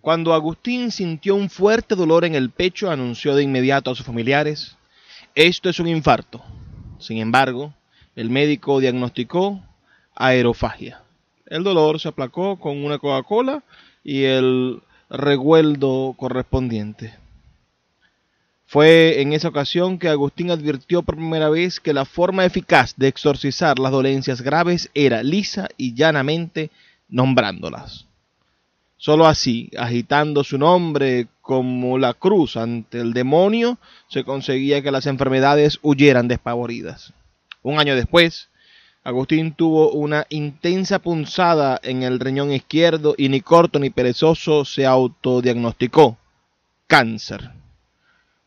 Cuando 0.00 0.34
Agustín 0.34 0.90
sintió 0.90 1.36
un 1.36 1.48
fuerte 1.48 1.94
dolor 1.94 2.24
en 2.24 2.34
el 2.34 2.50
pecho, 2.50 2.90
anunció 2.90 3.36
de 3.36 3.44
inmediato 3.44 3.92
a 3.92 3.94
sus 3.94 4.04
familiares, 4.04 4.76
esto 5.36 5.68
es 5.68 5.78
un 5.78 5.86
infarto. 5.86 6.42
Sin 6.98 7.18
embargo, 7.18 7.72
el 8.16 8.28
médico 8.28 8.80
diagnosticó 8.80 9.62
aerofagia. 10.16 11.00
El 11.46 11.62
dolor 11.62 12.00
se 12.00 12.08
aplacó 12.08 12.58
con 12.58 12.84
una 12.84 12.98
Coca-Cola 12.98 13.62
y 14.02 14.24
el 14.24 14.82
regueldo 15.08 16.12
correspondiente. 16.18 17.24
Fue 18.66 19.20
en 19.20 19.32
esa 19.32 19.48
ocasión 19.48 19.98
que 19.98 20.08
Agustín 20.08 20.50
advirtió 20.50 21.02
por 21.02 21.14
primera 21.14 21.48
vez 21.48 21.78
que 21.78 21.92
la 21.92 22.04
forma 22.04 22.44
eficaz 22.44 22.94
de 22.96 23.06
exorcizar 23.06 23.78
las 23.78 23.92
dolencias 23.92 24.42
graves 24.42 24.90
era 24.92 25.22
lisa 25.22 25.68
y 25.76 25.94
llanamente 25.94 26.70
nombrándolas. 27.08 28.06
Solo 28.96 29.26
así, 29.26 29.70
agitando 29.78 30.42
su 30.42 30.58
nombre 30.58 31.28
como 31.42 31.96
la 31.96 32.12
cruz 32.12 32.56
ante 32.56 32.98
el 32.98 33.12
demonio, 33.12 33.78
se 34.08 34.24
conseguía 34.24 34.82
que 34.82 34.90
las 34.90 35.06
enfermedades 35.06 35.78
huyeran 35.82 36.26
despavoridas. 36.26 37.12
Un 37.62 37.78
año 37.78 37.94
después, 37.94 38.48
Agustín 39.04 39.52
tuvo 39.52 39.92
una 39.92 40.26
intensa 40.28 40.98
punzada 40.98 41.78
en 41.84 42.02
el 42.02 42.18
riñón 42.18 42.50
izquierdo 42.50 43.14
y 43.16 43.28
ni 43.28 43.40
corto 43.42 43.78
ni 43.78 43.90
perezoso 43.90 44.64
se 44.64 44.86
autodiagnosticó 44.86 46.18
cáncer. 46.88 47.52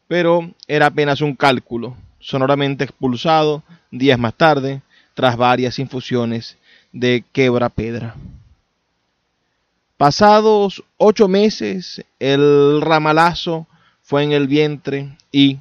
Pero 0.10 0.52
era 0.68 0.88
apenas 0.88 1.22
un 1.22 1.36
cálculo, 1.36 1.96
sonoramente 2.20 2.84
expulsado 2.84 3.64
días 3.92 4.18
más 4.18 4.34
tarde, 4.34 4.82
tras 5.14 5.38
varias 5.38 5.78
infusiones 5.78 6.58
de 6.92 7.24
quebrapedra. 7.32 8.16
Pasados 9.98 10.84
ocho 10.98 11.28
meses, 11.28 12.04
el 12.20 12.82
ramalazo 12.82 13.68
fue 14.02 14.24
en 14.24 14.32
el 14.32 14.48
vientre 14.48 15.16
y, 15.32 15.60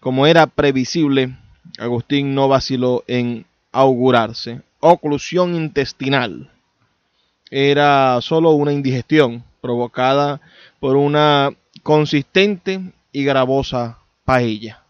como 0.00 0.26
era 0.26 0.46
previsible, 0.46 1.36
Agustín 1.78 2.34
no 2.34 2.48
vaciló 2.48 3.04
en 3.06 3.44
augurarse. 3.72 4.62
Oclusión 4.80 5.54
intestinal. 5.54 6.50
Era 7.50 8.22
solo 8.22 8.52
una 8.52 8.72
indigestión 8.72 9.44
provocada 9.60 10.40
por 10.80 10.96
una 10.96 11.50
consistente 11.82 12.80
y 13.16 13.24
gravosa 13.24 13.96
paella. 14.26 14.82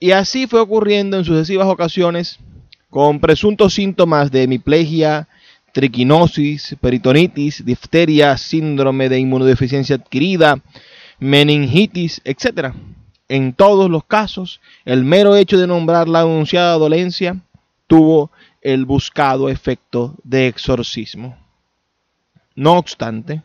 Y 0.00 0.10
así 0.10 0.48
fue 0.48 0.58
ocurriendo 0.58 1.16
en 1.16 1.24
sucesivas 1.24 1.68
ocasiones 1.68 2.40
con 2.88 3.20
presuntos 3.20 3.74
síntomas 3.74 4.32
de 4.32 4.42
hemiplegia, 4.42 5.28
triquinosis, 5.72 6.74
peritonitis, 6.80 7.64
difteria, 7.64 8.36
síndrome 8.36 9.08
de 9.08 9.20
inmunodeficiencia 9.20 9.94
adquirida, 9.94 10.60
meningitis, 11.20 12.20
etc. 12.24 12.74
En 13.28 13.52
todos 13.52 13.88
los 13.88 14.02
casos, 14.02 14.60
el 14.84 15.04
mero 15.04 15.36
hecho 15.36 15.58
de 15.58 15.68
nombrar 15.68 16.08
la 16.08 16.22
anunciada 16.22 16.72
dolencia 16.72 17.36
tuvo 17.86 18.32
el 18.62 18.84
buscado 18.84 19.48
efecto 19.48 20.16
de 20.24 20.48
exorcismo. 20.48 21.38
No 22.56 22.72
obstante, 22.72 23.42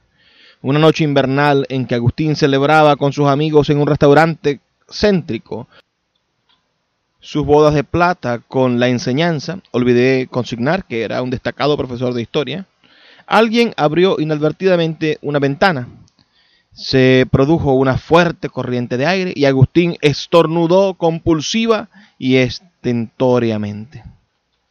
una 0.65 0.80
noche 0.80 1.04
invernal 1.04 1.67
en 1.69 1.86
que 1.86 1.93
Agustín 1.93 2.36
celebraba 2.36 2.95
con 2.95 3.13
sus 3.13 3.28
amigos 3.28 3.69
en 3.69 3.78
un 3.78 3.86
restaurante 3.86 4.62
céntrico. 4.89 5.67
Sus 7.19 7.45
bodas 7.45 7.75
de 7.75 7.84
plata 7.84 8.39
con 8.39 8.80
la 8.80 8.88
enseñanza, 8.88 9.60
olvidé 9.69 10.28
consignar 10.28 10.86
que 10.86 11.04
era 11.04 11.21
un 11.21 11.30
destacado 11.30 11.78
profesor 11.78 12.15
de 12.15 12.23
historia, 12.23 12.65
alguien 13.28 13.75
abrió 13.78 14.19
inadvertidamente 14.19 15.19
una 15.21 15.38
ventana. 15.38 15.88
Se 16.73 17.28
produjo 17.30 17.73
una 17.73 17.99
fuerte 17.99 18.49
corriente 18.49 18.97
de 18.97 19.06
aire 19.06 19.34
y 19.36 19.45
Agustín 19.45 19.97
estornudó 20.01 20.95
compulsiva 20.95 21.89
y 22.17 22.38
estentoriamente. 22.38 24.04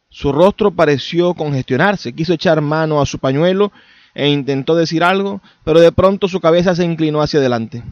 Su 0.09 0.33
rostro 0.33 0.71
pareció 0.71 1.33
congestionarse, 1.35 2.11
quiso 2.11 2.33
echar 2.33 2.59
mano 2.59 2.99
a 2.99 3.05
su 3.05 3.17
pañuelo 3.17 3.71
e 4.15 4.29
intentó 4.29 4.75
decir 4.75 5.03
algo, 5.03 5.41
pero 5.63 5.81
de 5.81 5.91
pronto 5.91 6.27
su 6.27 6.39
cabeza 6.39 6.73
se 6.73 6.85
inclinó 6.85 7.21
hacia 7.21 7.39
adelante. 7.39 7.83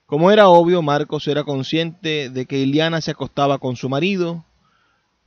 Como 0.05 0.29
era 0.29 0.49
obvio, 0.49 0.83
Marcos 0.83 1.27
era 1.27 1.43
consciente 1.43 2.29
de 2.29 2.45
que 2.45 2.59
Iliana 2.59 3.01
se 3.01 3.09
acostaba 3.09 3.57
con 3.57 3.75
su 3.75 3.89
marido, 3.89 4.45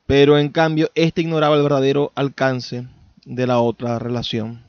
pero 0.06 0.38
en 0.38 0.50
cambio 0.50 0.92
éste 0.94 1.22
ignoraba 1.22 1.56
el 1.56 1.62
verdadero 1.62 2.12
alcance 2.14 2.86
de 3.24 3.46
la 3.48 3.58
otra 3.58 3.98
relación. 3.98 4.62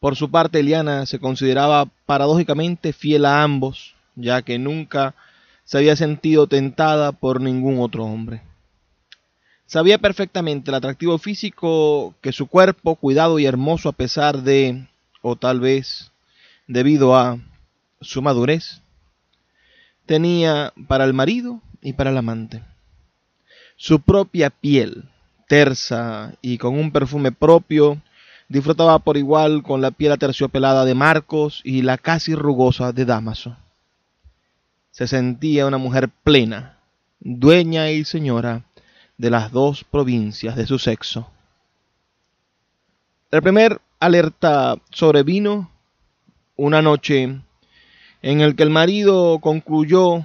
Por 0.00 0.16
su 0.16 0.32
parte, 0.32 0.58
Eliana 0.58 1.06
se 1.06 1.20
consideraba 1.20 1.86
paradójicamente 2.06 2.92
fiel 2.92 3.24
a 3.24 3.44
ambos, 3.44 3.94
ya 4.16 4.42
que 4.42 4.58
nunca 4.58 5.14
se 5.64 5.78
había 5.78 5.96
sentido 5.96 6.46
tentada 6.46 7.12
por 7.12 7.40
ningún 7.40 7.80
otro 7.80 8.04
hombre. 8.04 8.42
Sabía 9.66 9.98
perfectamente 9.98 10.70
el 10.70 10.74
atractivo 10.74 11.18
físico 11.18 12.14
que 12.20 12.32
su 12.32 12.46
cuerpo, 12.46 12.96
cuidado 12.96 13.38
y 13.38 13.46
hermoso 13.46 13.88
a 13.88 13.92
pesar 13.92 14.42
de, 14.42 14.86
o 15.22 15.36
tal 15.36 15.60
vez 15.60 16.12
debido 16.66 17.16
a 17.16 17.38
su 18.00 18.20
madurez, 18.20 18.82
tenía 20.06 20.72
para 20.86 21.04
el 21.04 21.14
marido 21.14 21.62
y 21.80 21.94
para 21.94 22.10
el 22.10 22.18
amante. 22.18 22.62
Su 23.76 24.00
propia 24.00 24.50
piel, 24.50 25.08
tersa 25.48 26.34
y 26.42 26.58
con 26.58 26.78
un 26.78 26.92
perfume 26.92 27.32
propio, 27.32 28.00
disfrutaba 28.48 28.98
por 28.98 29.16
igual 29.16 29.62
con 29.62 29.80
la 29.80 29.90
piel 29.90 30.12
aterciopelada 30.12 30.84
de 30.84 30.94
Marcos 30.94 31.62
y 31.64 31.82
la 31.82 31.96
casi 31.96 32.34
rugosa 32.34 32.92
de 32.92 33.06
Damaso. 33.06 33.56
Se 34.94 35.08
sentía 35.08 35.66
una 35.66 35.76
mujer 35.76 36.08
plena, 36.22 36.78
dueña 37.18 37.90
y 37.90 38.04
señora 38.04 38.62
de 39.18 39.28
las 39.28 39.50
dos 39.50 39.82
provincias 39.82 40.54
de 40.54 40.68
su 40.68 40.78
sexo. 40.78 41.28
El 43.32 43.42
primer 43.42 43.80
alerta 43.98 44.76
sobrevino 44.90 45.68
una 46.54 46.80
noche 46.80 47.40
en 48.22 48.40
el 48.40 48.54
que 48.54 48.62
el 48.62 48.70
marido 48.70 49.40
concluyó 49.40 50.24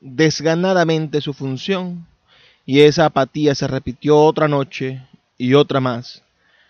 desganadamente 0.00 1.20
su 1.20 1.34
función 1.34 2.06
y 2.64 2.80
esa 2.80 3.04
apatía 3.04 3.54
se 3.54 3.68
repitió 3.68 4.18
otra 4.18 4.48
noche 4.48 5.06
y 5.36 5.52
otra 5.52 5.80
más 5.80 6.22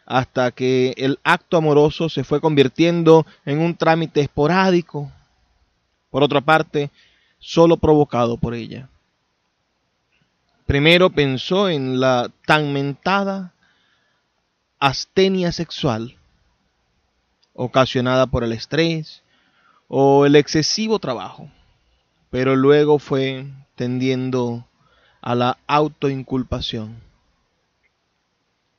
hasta 0.05 0.51
que 0.51 0.95
el 0.97 1.21
acto 1.23 1.59
amoroso 1.59 2.09
se 2.09 2.25
fue 2.25 2.41
convirtiendo 2.41 3.25
en 3.45 3.61
un 3.61 3.77
trámite 3.77 4.21
esporádico, 4.23 5.13
por 6.11 6.25
otra 6.25 6.41
parte, 6.41 6.91
solo 7.39 7.77
provocado 7.77 8.37
por 8.37 8.55
ella. 8.55 8.89
Primero 10.67 11.11
pensó 11.11 11.69
en 11.69 12.01
la 12.01 12.31
tan 12.45 12.73
mentada 12.73 13.53
astenia 14.79 15.53
sexual, 15.53 16.17
ocasionada 17.55 18.27
por 18.27 18.43
el 18.45 18.53
estrés 18.53 19.23
o 19.89 20.27
el 20.27 20.37
excesivo 20.37 20.99
trabajo, 20.99 21.51
pero 22.31 22.57
luego 22.57 22.99
fue 22.99 23.47
tendiendo 23.77 24.67
a 25.21 25.35
la 25.35 25.59
autoinculpación. 25.67 27.01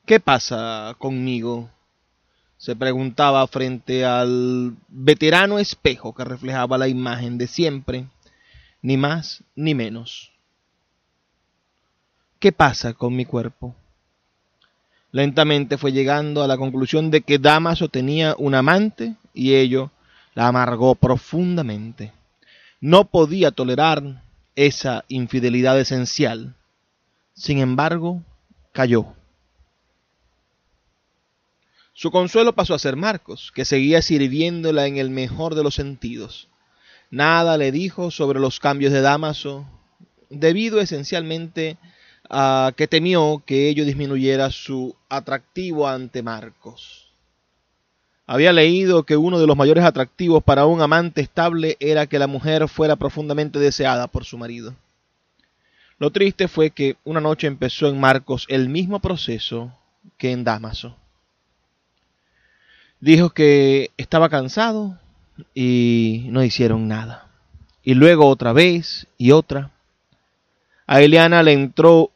¿Qué 0.04 0.20
pasa 0.20 0.94
conmigo? 0.98 1.70
se 2.58 2.74
preguntaba 2.74 3.46
frente 3.46 4.04
al 4.04 4.76
veterano 4.88 5.60
espejo 5.60 6.12
que 6.12 6.24
reflejaba 6.24 6.76
la 6.76 6.88
imagen 6.88 7.38
de 7.38 7.46
siempre, 7.46 8.06
ni 8.82 8.96
más 8.96 9.42
ni 9.54 9.74
menos. 9.74 10.32
¿Qué 12.38 12.52
pasa 12.52 12.94
con 12.94 13.16
mi 13.16 13.24
cuerpo? 13.24 13.74
Lentamente 15.10 15.78
fue 15.78 15.92
llegando 15.92 16.42
a 16.42 16.46
la 16.46 16.56
conclusión 16.56 17.10
de 17.10 17.22
que 17.22 17.38
Damaso 17.38 17.88
tenía 17.88 18.34
un 18.38 18.54
amante 18.54 19.16
y 19.34 19.54
ello 19.54 19.90
la 20.34 20.48
amargó 20.48 20.94
profundamente. 20.94 22.12
No 22.80 23.04
podía 23.06 23.50
tolerar 23.50 24.22
esa 24.54 25.04
infidelidad 25.08 25.80
esencial. 25.80 26.54
Sin 27.34 27.58
embargo, 27.58 28.22
cayó. 28.72 29.06
Su 31.92 32.12
consuelo 32.12 32.54
pasó 32.54 32.74
a 32.74 32.78
ser 32.78 32.94
Marcos, 32.94 33.50
que 33.52 33.64
seguía 33.64 34.02
sirviéndola 34.02 34.86
en 34.86 34.98
el 34.98 35.10
mejor 35.10 35.56
de 35.56 35.64
los 35.64 35.74
sentidos. 35.74 36.48
Nada 37.10 37.56
le 37.56 37.72
dijo 37.72 38.10
sobre 38.10 38.38
los 38.38 38.60
cambios 38.60 38.92
de 38.92 39.00
Damaso, 39.00 39.66
debido 40.28 40.80
esencialmente 40.80 41.78
a 42.28 42.72
que 42.76 42.86
temió 42.86 43.42
que 43.46 43.68
ello 43.68 43.84
disminuyera 43.84 44.50
su 44.50 44.94
atractivo 45.08 45.88
ante 45.88 46.22
Marcos. 46.22 47.08
Había 48.26 48.52
leído 48.52 49.04
que 49.04 49.16
uno 49.16 49.40
de 49.40 49.46
los 49.46 49.56
mayores 49.56 49.84
atractivos 49.84 50.42
para 50.42 50.66
un 50.66 50.82
amante 50.82 51.22
estable 51.22 51.78
era 51.80 52.06
que 52.06 52.18
la 52.18 52.26
mujer 52.26 52.68
fuera 52.68 52.96
profundamente 52.96 53.58
deseada 53.58 54.06
por 54.06 54.26
su 54.26 54.36
marido. 54.36 54.76
Lo 55.98 56.10
triste 56.10 56.46
fue 56.46 56.70
que 56.70 56.96
una 57.04 57.22
noche 57.22 57.46
empezó 57.46 57.88
en 57.88 57.98
Marcos 57.98 58.44
el 58.50 58.68
mismo 58.68 59.00
proceso 59.00 59.72
que 60.18 60.30
en 60.30 60.44
Damaso. 60.44 60.94
Dijo 63.00 63.30
que 63.30 63.92
estaba 63.96 64.28
cansado 64.28 64.98
y 65.54 66.26
no 66.30 66.42
hicieron 66.42 66.88
nada. 66.88 67.28
Y 67.82 67.94
luego 67.94 68.26
otra 68.28 68.52
vez 68.52 69.06
y 69.16 69.30
otra. 69.32 69.70
A 70.86 71.00
Eliana 71.00 71.42
le 71.42 71.52
entró 71.52 72.10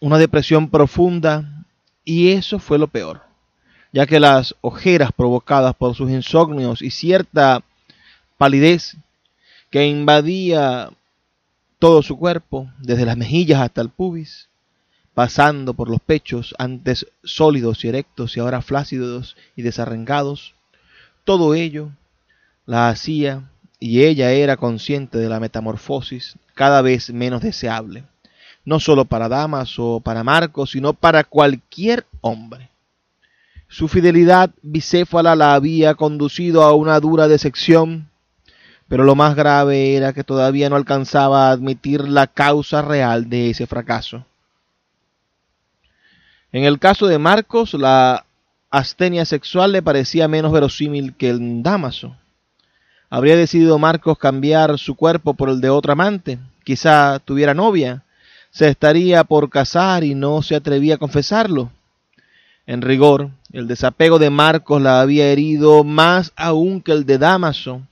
una 0.00 0.18
depresión 0.18 0.68
profunda 0.68 1.64
y 2.04 2.32
eso 2.32 2.58
fue 2.58 2.78
lo 2.78 2.88
peor, 2.88 3.22
ya 3.92 4.06
que 4.06 4.20
las 4.20 4.54
ojeras 4.60 5.12
provocadas 5.12 5.74
por 5.74 5.94
sus 5.94 6.10
insomnios 6.10 6.82
y 6.82 6.90
cierta 6.90 7.62
palidez 8.36 8.96
que 9.70 9.86
invadía 9.86 10.90
todo 11.78 12.02
su 12.02 12.18
cuerpo, 12.18 12.70
desde 12.78 13.04
las 13.04 13.16
mejillas 13.16 13.60
hasta 13.60 13.80
el 13.80 13.88
pubis, 13.88 14.48
pasando 15.14 15.74
por 15.74 15.88
los 15.88 16.00
pechos, 16.00 16.54
antes 16.58 17.06
sólidos 17.22 17.84
y 17.84 17.88
erectos 17.88 18.36
y 18.36 18.40
ahora 18.40 18.62
flácidos 18.62 19.36
y 19.56 19.62
desarrengados, 19.62 20.54
todo 21.24 21.54
ello 21.54 21.90
la 22.66 22.88
hacía 22.88 23.50
y 23.78 24.02
ella 24.02 24.32
era 24.32 24.56
consciente 24.56 25.18
de 25.18 25.28
la 25.28 25.40
metamorfosis 25.40 26.36
cada 26.54 26.82
vez 26.82 27.10
menos 27.10 27.42
deseable 27.42 28.04
no 28.64 28.80
solo 28.80 29.04
para 29.04 29.28
damas 29.28 29.78
o 29.78 30.00
para 30.00 30.24
Marcos, 30.24 30.70
sino 30.70 30.94
para 30.94 31.24
cualquier 31.24 32.06
hombre. 32.20 32.70
Su 33.68 33.88
fidelidad 33.88 34.50
bicéfala 34.62 35.34
la 35.36 35.54
había 35.54 35.94
conducido 35.94 36.62
a 36.62 36.74
una 36.74 36.98
dura 37.00 37.28
decepción, 37.28 38.08
pero 38.88 39.04
lo 39.04 39.14
más 39.14 39.34
grave 39.34 39.96
era 39.96 40.12
que 40.12 40.24
todavía 40.24 40.70
no 40.70 40.76
alcanzaba 40.76 41.48
a 41.48 41.50
admitir 41.50 42.08
la 42.08 42.26
causa 42.26 42.82
real 42.82 43.28
de 43.28 43.50
ese 43.50 43.66
fracaso. 43.66 44.24
En 46.52 46.64
el 46.64 46.78
caso 46.78 47.06
de 47.06 47.18
Marcos, 47.18 47.74
la 47.74 48.26
astenia 48.70 49.24
sexual 49.24 49.72
le 49.72 49.82
parecía 49.82 50.28
menos 50.28 50.52
verosímil 50.52 51.14
que 51.14 51.30
el 51.30 51.62
Damaso. 51.62 52.16
¿Habría 53.14 53.36
decidido 53.36 53.78
Marcos 53.78 54.18
cambiar 54.18 54.76
su 54.76 54.96
cuerpo 54.96 55.34
por 55.34 55.48
el 55.48 55.60
de 55.60 55.70
otra 55.70 55.92
amante? 55.92 56.40
Quizá 56.64 57.20
tuviera 57.20 57.54
novia, 57.54 58.02
se 58.50 58.66
estaría 58.66 59.22
por 59.22 59.50
casar 59.50 60.02
y 60.02 60.16
no 60.16 60.42
se 60.42 60.56
atrevía 60.56 60.96
a 60.96 60.98
confesarlo. 60.98 61.70
En 62.66 62.82
rigor, 62.82 63.30
el 63.52 63.68
desapego 63.68 64.18
de 64.18 64.30
Marcos 64.30 64.82
la 64.82 65.00
había 65.00 65.30
herido 65.30 65.84
más 65.84 66.32
aún 66.34 66.80
que 66.80 66.90
el 66.90 67.06
de 67.06 67.18
Damaso, 67.18 67.82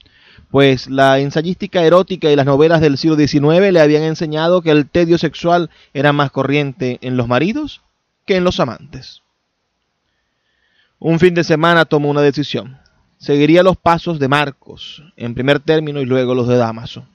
pues 0.51 0.89
la 0.89 1.19
ensayística 1.19 1.83
erótica 1.83 2.29
y 2.29 2.35
las 2.35 2.45
novelas 2.45 2.81
del 2.81 2.97
siglo 2.97 3.15
XIX 3.15 3.71
le 3.71 3.79
habían 3.79 4.03
enseñado 4.03 4.61
que 4.61 4.71
el 4.71 4.89
tedio 4.89 5.17
sexual 5.17 5.69
era 5.93 6.11
más 6.11 6.31
corriente 6.31 6.97
en 6.99 7.15
los 7.15 7.29
maridos 7.29 7.79
que 8.25 8.35
en 8.35 8.43
los 8.43 8.59
amantes. 8.59 9.21
Un 10.99 11.17
fin 11.17 11.33
de 11.33 11.45
semana 11.45 11.85
tomó 11.85 12.09
una 12.09 12.21
decisión. 12.21 12.82
Seguiría 13.23 13.63
los 13.63 13.77
pasos 13.77 14.19
de 14.19 14.27
Marcos, 14.27 15.01
en 15.15 15.33
primer 15.33 15.61
término, 15.61 16.01
y 16.01 16.05
luego 16.05 16.35
los 16.35 16.45
de 16.49 16.57
Damaso. 16.57 17.05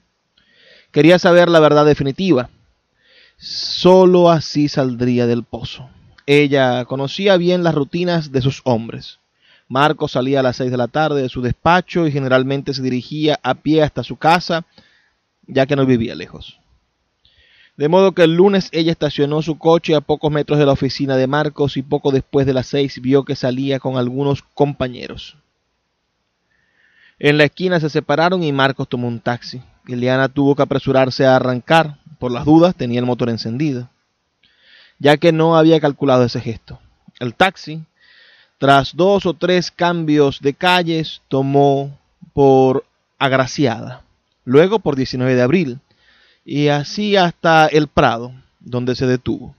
Quería 0.91 1.19
saber 1.19 1.49
la 1.49 1.59
verdad 1.59 1.85
definitiva 1.85 2.49
Solo 3.37 4.31
así 4.31 4.69
saldría 4.69 5.27
del 5.27 5.43
pozo. 5.43 5.87
Ella 6.25 6.83
conocía 6.85 7.37
bien 7.37 7.63
las 7.63 7.75
rutinas 7.75 8.31
de 8.31 8.41
sus 8.41 8.61
hombres. 8.63 9.19
Marcos 9.67 10.13
salía 10.13 10.39
a 10.39 10.43
las 10.43 10.55
seis 10.55 10.71
de 10.71 10.77
la 10.77 10.87
tarde 10.87 11.21
de 11.21 11.29
su 11.29 11.43
despacho 11.43 12.07
y 12.07 12.11
generalmente 12.11 12.73
se 12.73 12.81
dirigía 12.81 13.39
a 13.43 13.53
pie 13.53 13.83
hasta 13.83 14.03
su 14.03 14.15
casa, 14.15 14.65
ya 15.45 15.67
que 15.67 15.75
no 15.75 15.85
vivía 15.85 16.15
lejos. 16.15 16.57
De 17.77 17.87
modo 17.87 18.13
que 18.13 18.23
el 18.23 18.33
lunes 18.33 18.69
ella 18.71 18.91
estacionó 18.91 19.43
su 19.43 19.59
coche 19.59 19.93
a 19.93 20.01
pocos 20.01 20.31
metros 20.31 20.57
de 20.57 20.65
la 20.65 20.71
oficina 20.71 21.17
de 21.17 21.27
Marcos 21.27 21.77
y 21.77 21.83
poco 21.83 22.09
después 22.09 22.47
de 22.47 22.53
las 22.55 22.65
seis 22.65 22.99
vio 22.99 23.25
que 23.25 23.35
salía 23.35 23.79
con 23.79 23.95
algunos 23.95 24.41
compañeros. 24.55 25.37
En 27.19 27.37
la 27.37 27.43
esquina 27.43 27.79
se 27.79 27.89
separaron 27.89 28.43
y 28.43 28.51
Marcos 28.51 28.87
tomó 28.87 29.07
un 29.07 29.19
taxi. 29.19 29.61
Liliana 29.85 30.29
tuvo 30.29 30.55
que 30.55 30.63
apresurarse 30.63 31.25
a 31.25 31.35
arrancar 31.35 31.97
por 32.19 32.31
las 32.31 32.45
dudas 32.45 32.75
tenía 32.75 32.99
el 32.99 33.05
motor 33.05 33.29
encendido, 33.29 33.89
ya 34.99 35.17
que 35.17 35.31
no 35.31 35.55
había 35.55 35.79
calculado 35.79 36.25
ese 36.25 36.41
gesto. 36.41 36.79
El 37.19 37.33
taxi, 37.33 37.81
tras 38.57 38.95
dos 38.95 39.25
o 39.25 39.33
tres 39.33 39.71
cambios 39.71 40.41
de 40.41 40.53
calles, 40.53 41.21
tomó 41.29 41.97
por 42.33 42.85
Agraciada, 43.17 44.03
luego 44.45 44.79
por 44.79 44.95
19 44.95 45.35
de 45.35 45.41
abril, 45.41 45.79
y 46.45 46.67
así 46.67 47.15
hasta 47.15 47.67
el 47.67 47.87
Prado, 47.87 48.33
donde 48.59 48.95
se 48.95 49.07
detuvo. 49.07 49.55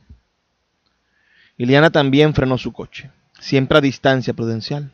Iliana 1.57 1.91
también 1.91 2.35
frenó 2.35 2.57
su 2.59 2.73
coche, 2.73 3.11
siempre 3.39 3.79
a 3.79 3.81
distancia 3.83 4.35
prudencial. 4.35 4.91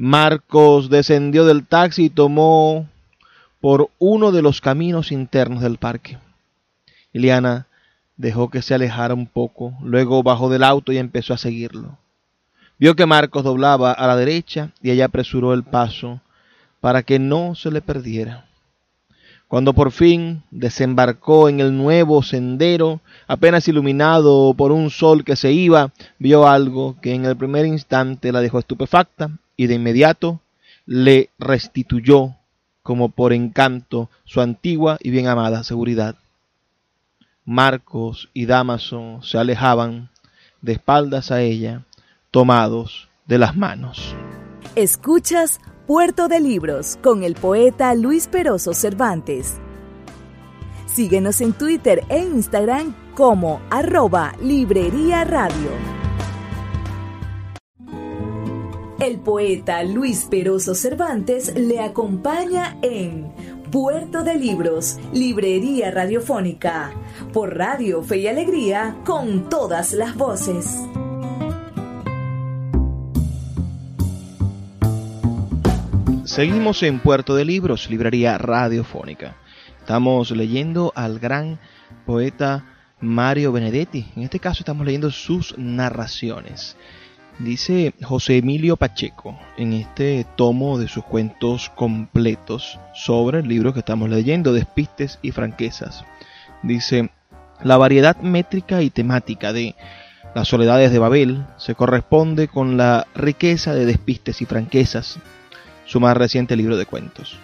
Marcos 0.00 0.90
descendió 0.90 1.44
del 1.44 1.66
taxi 1.66 2.04
y 2.04 2.08
tomó 2.08 2.86
por 3.60 3.90
uno 3.98 4.30
de 4.30 4.42
los 4.42 4.60
caminos 4.60 5.10
internos 5.10 5.60
del 5.60 5.76
parque. 5.76 6.18
Iliana 7.12 7.66
dejó 8.16 8.48
que 8.48 8.62
se 8.62 8.74
alejara 8.74 9.12
un 9.12 9.26
poco, 9.26 9.74
luego 9.82 10.22
bajó 10.22 10.50
del 10.50 10.62
auto 10.62 10.92
y 10.92 10.98
empezó 10.98 11.34
a 11.34 11.38
seguirlo. 11.38 11.98
Vio 12.78 12.94
que 12.94 13.06
Marcos 13.06 13.42
doblaba 13.42 13.90
a 13.90 14.06
la 14.06 14.14
derecha 14.14 14.70
y 14.80 14.92
ella 14.92 15.06
apresuró 15.06 15.52
el 15.52 15.64
paso 15.64 16.20
para 16.78 17.02
que 17.02 17.18
no 17.18 17.56
se 17.56 17.72
le 17.72 17.80
perdiera. 17.80 18.46
Cuando 19.48 19.72
por 19.72 19.90
fin 19.90 20.44
desembarcó 20.52 21.48
en 21.48 21.58
el 21.58 21.76
nuevo 21.76 22.22
sendero, 22.22 23.00
apenas 23.26 23.66
iluminado 23.66 24.54
por 24.54 24.70
un 24.70 24.90
sol 24.90 25.24
que 25.24 25.34
se 25.34 25.50
iba, 25.50 25.90
vio 26.20 26.46
algo 26.46 26.96
que 27.02 27.14
en 27.14 27.24
el 27.24 27.36
primer 27.36 27.66
instante 27.66 28.30
la 28.30 28.40
dejó 28.40 28.60
estupefacta 28.60 29.32
y 29.58 29.66
de 29.66 29.74
inmediato 29.74 30.40
le 30.86 31.28
restituyó, 31.38 32.36
como 32.82 33.10
por 33.10 33.34
encanto, 33.34 34.08
su 34.24 34.40
antigua 34.40 34.96
y 35.02 35.10
bien 35.10 35.26
amada 35.26 35.62
seguridad. 35.64 36.16
Marcos 37.44 38.30
y 38.32 38.46
Damaso 38.46 39.20
se 39.22 39.36
alejaban 39.36 40.08
de 40.62 40.72
espaldas 40.72 41.30
a 41.30 41.42
ella, 41.42 41.82
tomados 42.30 43.08
de 43.26 43.38
las 43.38 43.54
manos. 43.54 44.14
Escuchas 44.74 45.60
Puerto 45.86 46.28
de 46.28 46.40
Libros 46.40 46.98
con 47.02 47.24
el 47.24 47.34
poeta 47.34 47.94
Luis 47.94 48.28
Peroso 48.28 48.74
Cervantes. 48.74 49.58
Síguenos 50.86 51.40
en 51.40 51.52
Twitter 51.52 52.04
e 52.08 52.20
Instagram 52.20 52.94
como 53.14 53.60
arroba 53.70 54.34
Librería 54.40 55.24
Radio. 55.24 55.97
El 59.00 59.20
poeta 59.20 59.84
Luis 59.84 60.26
Peroso 60.28 60.74
Cervantes 60.74 61.54
le 61.54 61.78
acompaña 61.78 62.76
en 62.82 63.32
Puerto 63.70 64.24
de 64.24 64.34
Libros, 64.34 64.98
Librería 65.12 65.92
Radiofónica, 65.92 66.90
por 67.32 67.56
Radio 67.56 68.02
Fe 68.02 68.18
y 68.18 68.26
Alegría, 68.26 68.96
con 69.04 69.48
todas 69.48 69.92
las 69.92 70.16
voces. 70.16 70.82
Seguimos 76.24 76.82
en 76.82 76.98
Puerto 76.98 77.36
de 77.36 77.44
Libros, 77.44 77.88
Librería 77.88 78.36
Radiofónica. 78.36 79.36
Estamos 79.78 80.32
leyendo 80.32 80.92
al 80.96 81.20
gran 81.20 81.60
poeta 82.04 82.64
Mario 83.00 83.52
Benedetti. 83.52 84.10
En 84.16 84.24
este 84.24 84.40
caso 84.40 84.62
estamos 84.62 84.84
leyendo 84.84 85.12
sus 85.12 85.56
narraciones. 85.56 86.76
Dice 87.38 87.94
José 88.02 88.38
Emilio 88.38 88.76
Pacheco 88.76 89.38
en 89.56 89.72
este 89.72 90.26
tomo 90.34 90.76
de 90.76 90.88
sus 90.88 91.04
cuentos 91.04 91.70
completos 91.70 92.80
sobre 92.94 93.38
el 93.38 93.48
libro 93.48 93.72
que 93.72 93.78
estamos 93.78 94.10
leyendo, 94.10 94.52
Despistes 94.52 95.20
y 95.22 95.30
Franquezas. 95.30 96.04
Dice, 96.64 97.10
la 97.62 97.76
variedad 97.76 98.16
métrica 98.16 98.82
y 98.82 98.90
temática 98.90 99.52
de 99.52 99.76
Las 100.34 100.48
soledades 100.48 100.90
de 100.90 100.98
Babel 100.98 101.46
se 101.58 101.76
corresponde 101.76 102.48
con 102.48 102.76
la 102.76 103.06
riqueza 103.14 103.72
de 103.72 103.86
despistes 103.86 104.42
y 104.42 104.44
franquezas 104.44 105.18
su 105.86 106.00
más 106.00 106.16
reciente 106.16 106.56
libro 106.56 106.76
de 106.76 106.86
cuentos. 106.86 107.38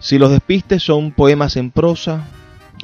Si 0.00 0.18
los 0.18 0.32
despistes 0.32 0.82
son 0.82 1.12
poemas 1.12 1.56
en 1.56 1.70
prosa, 1.70 2.24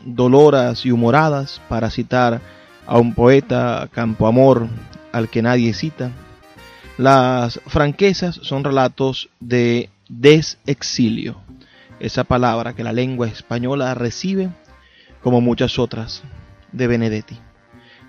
doloras 0.05 0.87
y 0.87 0.93
humoradas, 0.93 1.61
para 1.69 1.91
citar 1.91 2.41
a 2.87 2.99
un 2.99 3.15
poeta 3.15 3.89
campo 3.93 4.29
amor 4.29 4.69
al 5.13 5.29
que 5.29 5.43
nadie 5.43 5.75
cita, 5.75 6.13
las 7.03 7.61
franquezas 7.67 8.37
son 8.43 8.63
relatos 8.63 9.29
de 9.41 9.91
desexilio, 10.09 11.41
esa 11.99 12.23
palabra 12.23 12.75
que 12.75 12.85
la 12.85 12.93
lengua 12.93 13.27
española 13.27 13.93
recibe, 13.95 14.51
como 15.21 15.41
muchas 15.41 15.81
otras, 15.81 16.23
de 16.71 16.87
Benedetti. 16.87 17.37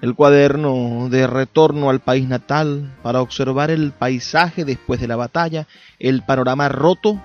El 0.03 0.13
cuaderno 0.13 1.09
de 1.09 1.25
retorno 1.25 1.89
al 1.89 2.01
país 2.01 2.27
natal 2.27 2.93
para 3.01 3.21
observar 3.21 3.71
el 3.71 3.93
paisaje 3.93 4.63
después 4.63 5.01
de 5.01 5.07
la 5.07 5.15
batalla, 5.15 5.65
el 5.97 6.21
panorama 6.21 6.69
roto 6.69 7.19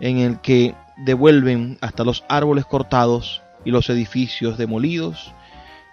en 0.00 0.18
el 0.18 0.40
que 0.40 0.74
devuelven 0.96 1.78
hasta 1.80 2.02
los 2.02 2.24
árboles 2.28 2.64
cortados 2.64 3.42
y 3.64 3.70
los 3.70 3.88
edificios 3.90 4.58
demolidos, 4.58 5.32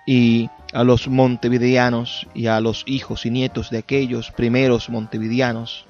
y 0.08 0.50
a 0.74 0.84
los 0.84 1.08
montevideanos 1.08 2.28
y 2.34 2.48
a 2.48 2.60
los 2.60 2.84
hijos 2.86 3.26
y 3.26 3.32
nietos 3.32 3.70
de 3.70 3.80
aquellos 3.80 4.32
primeros 4.32 4.90
montevideanos 4.90 5.86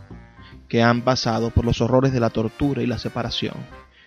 que 0.67 0.83
han 0.83 1.01
pasado 1.01 1.49
por 1.49 1.65
los 1.65 1.81
horrores 1.81 2.13
de 2.13 2.19
la 2.19 2.29
tortura 2.29 2.81
y 2.81 2.87
la 2.87 2.99
separación. 2.99 3.55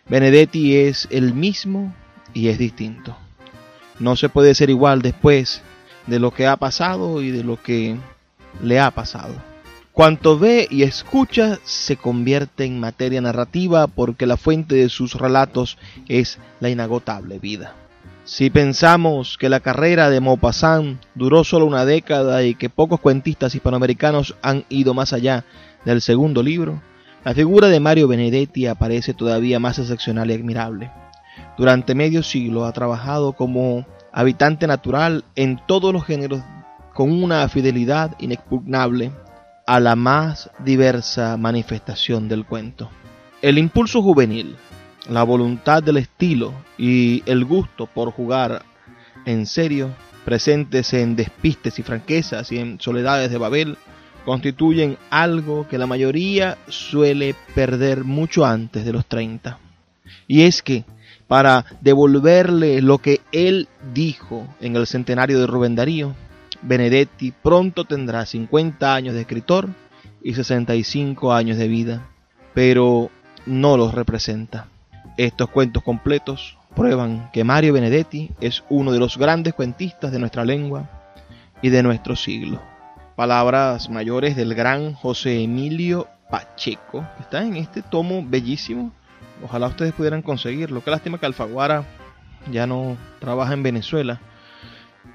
Benedetti 0.09 0.77
es 0.77 1.09
el 1.11 1.35
mismo 1.35 1.95
y 2.33 2.49
es 2.49 2.59
distinto. 2.59 3.17
No 3.99 4.17
se 4.17 4.29
puede 4.29 4.55
ser 4.55 4.71
igual 4.71 5.03
después 5.03 5.63
de 6.07 6.19
lo 6.19 6.33
que 6.33 6.47
ha 6.47 6.57
pasado 6.57 7.23
y 7.23 7.31
de 7.31 7.45
lo 7.45 7.61
que 7.61 7.97
le 8.63 8.81
ha 8.81 8.91
pasado. 8.91 9.35
Cuanto 9.93 10.39
ve 10.39 10.67
y 10.71 10.85
escucha 10.85 11.59
se 11.65 11.97
convierte 11.97 12.65
en 12.65 12.81
materia 12.81 13.21
narrativa 13.21 13.87
porque 13.87 14.27
la 14.27 14.39
fuente 14.39 14.75
de 14.75 14.89
sus 14.89 15.15
relatos 15.15 15.77
es 16.09 16.39
la 16.61 16.71
inagotable 16.71 17.39
vida. 17.39 17.77
Si 18.25 18.51
pensamos 18.51 19.37
que 19.37 19.49
la 19.49 19.59
carrera 19.59 20.09
de 20.09 20.21
Maupassant 20.21 21.03
duró 21.17 21.43
solo 21.43 21.67
una 21.67 21.85
década 21.85 22.45
y 22.45 22.55
que 22.55 22.71
pocos 22.71 23.01
cuentistas 23.01 23.55
hispanoamericanos 23.57 24.37
han 24.43 24.65
ido 24.69 24.95
más 24.95 25.13
allá 25.13 25.45
del 25.85 26.01
segundo 26.01 26.41
libro, 26.41 26.81
la 27.25 27.35
figura 27.35 27.67
de 27.67 27.81
Mario 27.81 28.07
Benedetti 28.07 28.69
aparece 28.69 29.13
todavía 29.13 29.59
más 29.59 29.81
excepcional 29.81 30.31
y 30.31 30.35
admirable. 30.35 30.93
Durante 31.59 31.97
medio 31.97 32.23
siglo 32.23 32.65
ha 32.65 32.73
trabajado 32.73 33.33
como 33.33 33.87
habitante 34.13 34.69
natural 34.69 35.25
en 35.35 35.61
todos 35.67 35.93
los 35.93 36.05
géneros 36.05 36.43
con 36.95 37.11
una 37.11 37.49
fidelidad 37.49 38.15
inexpugnable 38.21 39.11
a 39.67 39.81
la 39.81 39.97
más 39.97 40.49
diversa 40.65 41.37
manifestación 41.37 42.29
del 42.29 42.47
cuento. 42.47 42.89
El 43.41 43.59
impulso 43.59 44.01
juvenil, 44.01 44.57
la 45.09 45.23
voluntad 45.23 45.83
del 45.83 45.97
estilo 45.97 46.53
y 46.79 47.23
el 47.27 47.45
gusto 47.45 47.87
por 47.87 48.13
jugar 48.13 48.63
en 49.25 49.47
serio, 49.47 49.91
presentes 50.25 50.93
en 50.93 51.17
despistes 51.17 51.79
y 51.79 51.83
franquezas 51.83 52.51
y 52.53 52.59
en 52.59 52.81
soledades 52.81 53.31
de 53.31 53.39
Babel, 53.39 53.77
constituyen 54.25 54.97
algo 55.11 55.67
que 55.69 55.79
la 55.79 55.87
mayoría 55.87 56.59
suele 56.69 57.35
perder 57.55 58.05
mucho 58.05 58.45
antes 58.45 58.85
de 58.85 58.93
los 58.93 59.07
30. 59.07 59.59
Y 60.29 60.43
es 60.43 60.63
que 60.63 60.85
para 61.33 61.65
devolverle 61.81 62.83
lo 62.83 62.99
que 62.99 63.23
él 63.33 63.67
dijo 63.95 64.47
en 64.61 64.77
el 64.77 64.87
centenario 64.87 65.41
de 65.41 65.47
Rubén 65.47 65.75
Darío. 65.75 66.15
Benedetti 66.61 67.33
pronto 67.33 67.87
tendrá 67.87 68.27
50 68.27 68.95
años 68.95 69.15
de 69.15 69.23
escritor 69.23 69.71
y 70.23 70.35
65 70.35 71.33
años 71.33 71.57
de 71.57 71.69
vida, 71.69 72.07
pero 72.53 73.11
no 73.47 73.79
los 73.79 73.95
representa. 73.95 74.69
Estos 75.17 75.51
cuentos 75.51 75.83
completos 75.83 76.59
prueban 76.75 77.31
que 77.33 77.45
Mario 77.45 77.75
Benedetti 77.75 78.31
es 78.41 78.65
uno 78.69 78.93
de 78.93 78.99
los 78.99 79.19
grandes 79.19 79.55
cuentistas 79.55 80.13
de 80.13 80.19
nuestra 80.19 80.45
lengua 80.45 80.89
y 81.61 81.69
de 81.69 81.83
nuestro 81.83 82.17
siglo. 82.17 82.61
Palabras 83.17 83.91
mayores 83.91 84.37
del 84.37 84.55
gran 84.55 84.95
José 84.95 85.43
Emilio 85.43 86.09
Pacheco, 86.31 87.07
que 87.17 87.23
está 87.23 87.45
en 87.45 87.57
este 87.57 87.83
tomo 87.83 88.25
bellísimo 88.27 88.93
Ojalá 89.43 89.67
ustedes 89.67 89.93
pudieran 89.93 90.23
conseguirlo. 90.23 90.85
Qué 90.85 90.91
lástima 90.91 91.19
que 91.19 91.27
Alfaguara 91.27 91.85
ya 92.51 92.67
no 92.67 92.97
trabaja 93.19 93.55
en 93.55 93.63
Venezuela. 93.63 94.21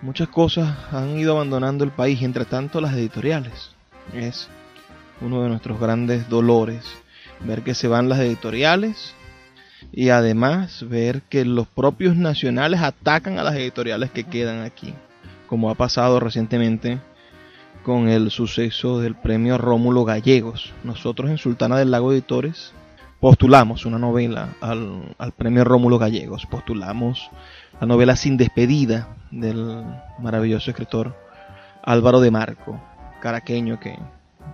Muchas 0.02 0.28
cosas 0.28 0.76
han 0.92 1.18
ido 1.18 1.34
abandonando 1.34 1.86
el 1.86 1.92
país, 1.92 2.22
entre 2.22 2.46
tanto 2.46 2.82
las 2.82 2.94
editoriales. 2.94 3.72
Es 4.14 4.50
uno 5.22 5.44
de 5.44 5.50
nuestros 5.50 5.80
grandes 5.80 6.28
dolores 6.30 6.86
ver 7.40 7.64
que 7.64 7.74
se 7.74 7.88
van 7.88 8.10
las 8.10 8.20
editoriales 8.20 9.16
y 9.92 10.10
además 10.10 10.86
ver 10.88 11.22
que 11.24 11.46
los 11.46 11.68
propios 11.68 12.16
nacionales 12.16 12.82
atacan 12.82 13.40
a 13.40 13.44
las 13.44 13.56
editoriales 13.56 14.12
que 14.12 14.24
quedan 14.24 14.64
aquí, 14.64 14.94
como 15.48 15.70
ha 15.70 15.76
pasado 15.76 16.20
recientemente 16.20 17.00
con 17.84 18.10
el 18.10 18.32
suceso 18.32 19.00
del 19.00 19.16
premio 19.16 19.58
Rómulo 19.58 20.04
Gallegos. 20.04 20.74
Nosotros 20.84 21.30
en 21.30 21.38
Sultana 21.38 21.78
del 21.78 21.92
Lago 21.92 22.12
Editores 22.12 22.74
postulamos 23.20 23.86
una 23.86 23.98
novela 23.98 24.56
al, 24.62 25.32
premio 25.38 25.64
Rómulo 25.64 25.98
Gallegos, 25.98 26.46
postulamos 26.46 27.30
la 27.80 27.88
novela 27.88 28.16
Sin 28.16 28.38
despedida 28.38 29.16
del 29.32 29.84
maravilloso 30.20 30.70
escritor 30.70 31.16
Álvaro 31.82 32.20
de 32.20 32.32
Marco, 32.32 32.80
caraqueño 33.22 33.80
que, 33.80 33.98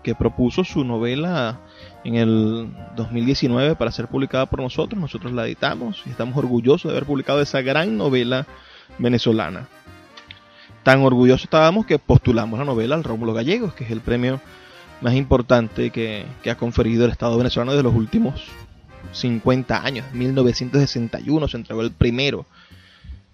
que 0.03 0.15
propuso 0.15 0.63
su 0.63 0.83
novela 0.83 1.59
en 2.03 2.15
el 2.15 2.69
2019 2.95 3.75
para 3.75 3.91
ser 3.91 4.07
publicada 4.07 4.45
por 4.45 4.61
nosotros. 4.61 4.99
Nosotros 4.99 5.31
la 5.31 5.45
editamos 5.45 6.03
y 6.05 6.09
estamos 6.09 6.37
orgullosos 6.37 6.91
de 6.91 6.97
haber 6.97 7.05
publicado 7.05 7.41
esa 7.41 7.61
gran 7.61 7.97
novela 7.97 8.45
venezolana. 8.99 9.67
Tan 10.83 11.01
orgullosos 11.01 11.45
estábamos 11.45 11.85
que 11.85 11.97
postulamos 11.97 12.59
la 12.59 12.65
novela 12.65 12.95
al 12.95 13.03
Rómulo 13.03 13.33
Gallegos, 13.33 13.73
que 13.73 13.85
es 13.85 13.91
el 13.91 14.01
premio 14.01 14.41
más 15.01 15.15
importante 15.15 15.89
que, 15.89 16.25
ha 16.49 16.55
conferido 16.55 17.05
el 17.05 17.11
Estado 17.11 17.37
venezolano 17.37 17.73
de 17.73 17.83
los 17.83 17.95
últimos 17.95 18.45
50 19.13 19.85
años. 19.85 20.05
1961 20.13 21.47
se 21.47 21.57
entregó 21.57 21.81
el 21.81 21.91
primero. 21.91 22.45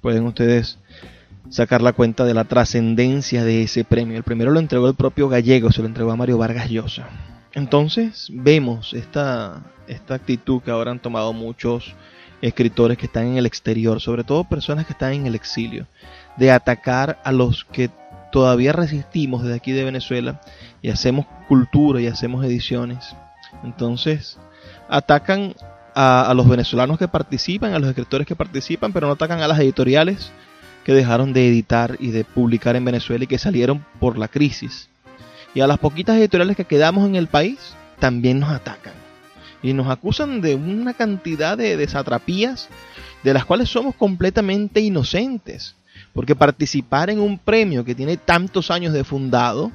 Pueden 0.02 0.26
ustedes 0.26 0.78
sacar 1.50 1.82
la 1.82 1.94
cuenta 1.94 2.26
de 2.26 2.34
la 2.34 2.44
trascendencia 2.44 3.44
de 3.44 3.64
ese 3.64 3.84
premio. 3.84 4.18
El 4.18 4.24
primero 4.24 4.52
lo 4.52 4.60
entregó 4.60 4.88
el 4.88 4.96
propio 4.96 5.30
Gallego, 5.30 5.72
se 5.72 5.82
lo 5.82 5.88
entregó 5.88 6.12
a 6.12 6.16
Mario 6.16 6.38
Vargas 6.38 6.70
Llosa. 6.70 7.08
Entonces 7.54 8.28
vemos 8.32 8.94
esta, 8.94 9.64
esta 9.88 10.16
actitud 10.16 10.62
que 10.62 10.72
ahora 10.72 10.92
han 10.92 11.02
tomado 11.02 11.34
muchos 11.34 11.96
escritores 12.42 12.98
que 12.98 13.08
están 13.08 13.26
en 13.26 13.38
el 13.38 13.46
exterior, 13.46 14.00
sobre 14.00 14.24
todo 14.24 14.44
personas 14.44 14.86
que 14.86 14.94
están 14.94 15.14
en 15.14 15.26
el 15.26 15.36
exilio, 15.36 15.88
de 16.38 16.52
atacar 16.52 17.20
a 17.24 17.32
los 17.32 17.66
que 17.66 17.90
todavía 18.32 18.72
resistimos 18.72 19.44
desde 19.44 19.56
aquí 19.56 19.72
de 19.72 19.84
Venezuela 19.84 20.42
y 20.82 20.90
hacemos 20.90 21.26
cultura 21.48 22.00
y 22.02 22.08
hacemos 22.08 22.46
ediciones. 22.46 23.16
Entonces, 23.64 24.38
atacan 24.88 25.56
a, 25.96 26.32
los 26.36 26.48
venezolanos 26.48 26.98
que 26.98 27.08
participan, 27.08 27.74
a 27.74 27.80
los 27.80 27.90
escritores 27.90 28.28
que 28.28 28.36
participan, 28.36 28.94
pero 28.94 29.08
no 29.08 29.14
atacan 29.14 29.42
a 29.42 29.48
las 29.48 29.60
editoriales 29.60 30.32
que 30.90 30.96
dejaron 30.96 31.34
de 31.34 31.48
editar 31.48 31.98
y 32.00 32.10
de 32.10 32.24
publicar 32.24 32.76
en 32.76 32.84
Venezuela 32.84 33.24
y 33.24 33.28
que 33.28 33.38
salieron 33.38 33.86
por 34.00 34.18
la 34.18 34.28
crisis. 34.28 34.90
Y 35.54 35.62
a 35.62 35.68
las 35.68 35.78
poquitas 35.78 36.18
editoriales 36.18 36.58
que 36.58 36.66
quedamos 36.66 37.08
en 37.08 37.16
el 37.16 37.28
país 37.28 37.76
también 38.00 38.40
nos 38.40 38.50
atacan. 38.50 38.94
Y 39.62 39.74
nos 39.74 39.88
acusan 39.88 40.42
de 40.42 40.56
una 40.56 40.96
cantidad 40.96 41.60
de 41.60 41.78
desatrapías 41.78 42.70
de 43.22 43.36
las 43.36 43.46
cuales 43.46 43.70
somos 43.70 43.94
completamente 43.94 44.80
inocentes. 44.80 45.76
Porque 46.12 46.36
participar 46.36 47.12
en 47.12 47.20
un 47.20 47.38
premio 47.38 47.86
que 47.86 47.94
tiene 47.94 48.18
tantos 48.18 48.72
años 48.72 48.92
de 48.92 49.04
fundado 49.04 49.72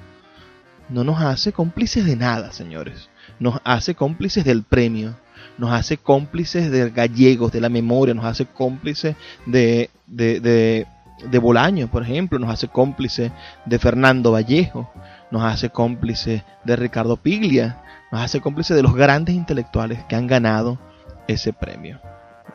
no 0.88 1.04
nos 1.04 1.20
hace 1.20 1.52
cómplices 1.52 2.04
de 2.06 2.16
nada, 2.16 2.50
señores. 2.50 3.08
Nos 3.38 3.60
hace 3.62 3.94
cómplices 3.94 4.44
del 4.44 4.64
premio. 4.64 5.14
Nos 5.58 5.70
hace 5.70 5.96
cómplices 5.96 6.72
de 6.72 6.90
gallegos, 6.90 7.52
de 7.52 7.60
la 7.60 7.68
memoria. 7.68 8.14
Nos 8.14 8.24
hace 8.24 8.46
cómplices 8.46 9.14
de, 9.46 9.90
de, 10.08 10.40
de, 10.40 10.88
de 11.22 11.38
Bolaño, 11.38 11.88
por 11.88 12.02
ejemplo. 12.02 12.38
Nos 12.38 12.50
hace 12.50 12.68
cómplices 12.68 13.32
de 13.64 13.78
Fernando 13.78 14.32
Vallejo. 14.32 14.90
Nos 15.30 15.42
hace 15.42 15.70
cómplices 15.70 16.42
de 16.64 16.76
Ricardo 16.76 17.16
Piglia. 17.16 17.82
Nos 18.10 18.22
hace 18.22 18.40
cómplices 18.40 18.76
de 18.76 18.82
los 18.82 18.94
grandes 18.94 19.34
intelectuales 19.34 20.04
que 20.04 20.16
han 20.16 20.26
ganado 20.26 20.78
ese 21.26 21.52
premio 21.52 22.00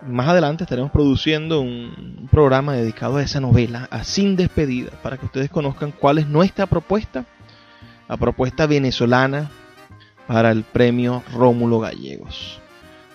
más 0.05 0.27
adelante 0.29 0.63
estaremos 0.63 0.91
produciendo 0.91 1.61
un 1.61 2.27
programa 2.31 2.73
dedicado 2.73 3.17
a 3.17 3.23
esa 3.23 3.39
novela, 3.39 3.87
a 3.91 4.03
Sin 4.03 4.35
Despedida, 4.35 4.91
para 5.03 5.17
que 5.17 5.25
ustedes 5.25 5.49
conozcan 5.49 5.91
cuál 5.91 6.19
es 6.19 6.27
nuestra 6.27 6.67
propuesta, 6.67 7.25
la 8.07 8.17
propuesta 8.17 8.65
venezolana 8.65 9.49
para 10.27 10.51
el 10.51 10.63
premio 10.63 11.23
Rómulo 11.33 11.79
Gallegos. 11.79 12.59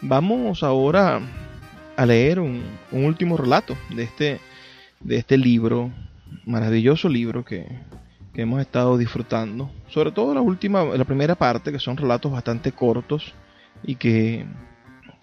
Vamos 0.01 0.63
ahora 0.63 1.21
a 1.97 2.07
leer 2.07 2.41
un, 2.41 2.63
último 2.93 3.37
relato 3.37 3.77
de 3.91 4.03
este, 4.03 4.41
de 5.05 5.17
este 5.17 5.39
libro, 5.39 5.93
maravilloso 6.45 7.09
libro 7.09 7.45
que, 7.45 7.67
que 8.33 8.43
hemos 8.43 8.61
estado 8.61 8.99
disfrutando, 8.99 9.71
sobre 9.89 10.11
todo 10.11 10.35
la 10.35 10.41
última, 10.41 10.85
la 10.85 11.05
primera 11.05 11.37
parte, 11.37 11.71
que 11.71 11.79
son 11.79 11.97
relatos 11.97 12.33
bastante 12.33 12.73
cortos 12.73 13.33
y 13.85 13.95
que 13.95 14.45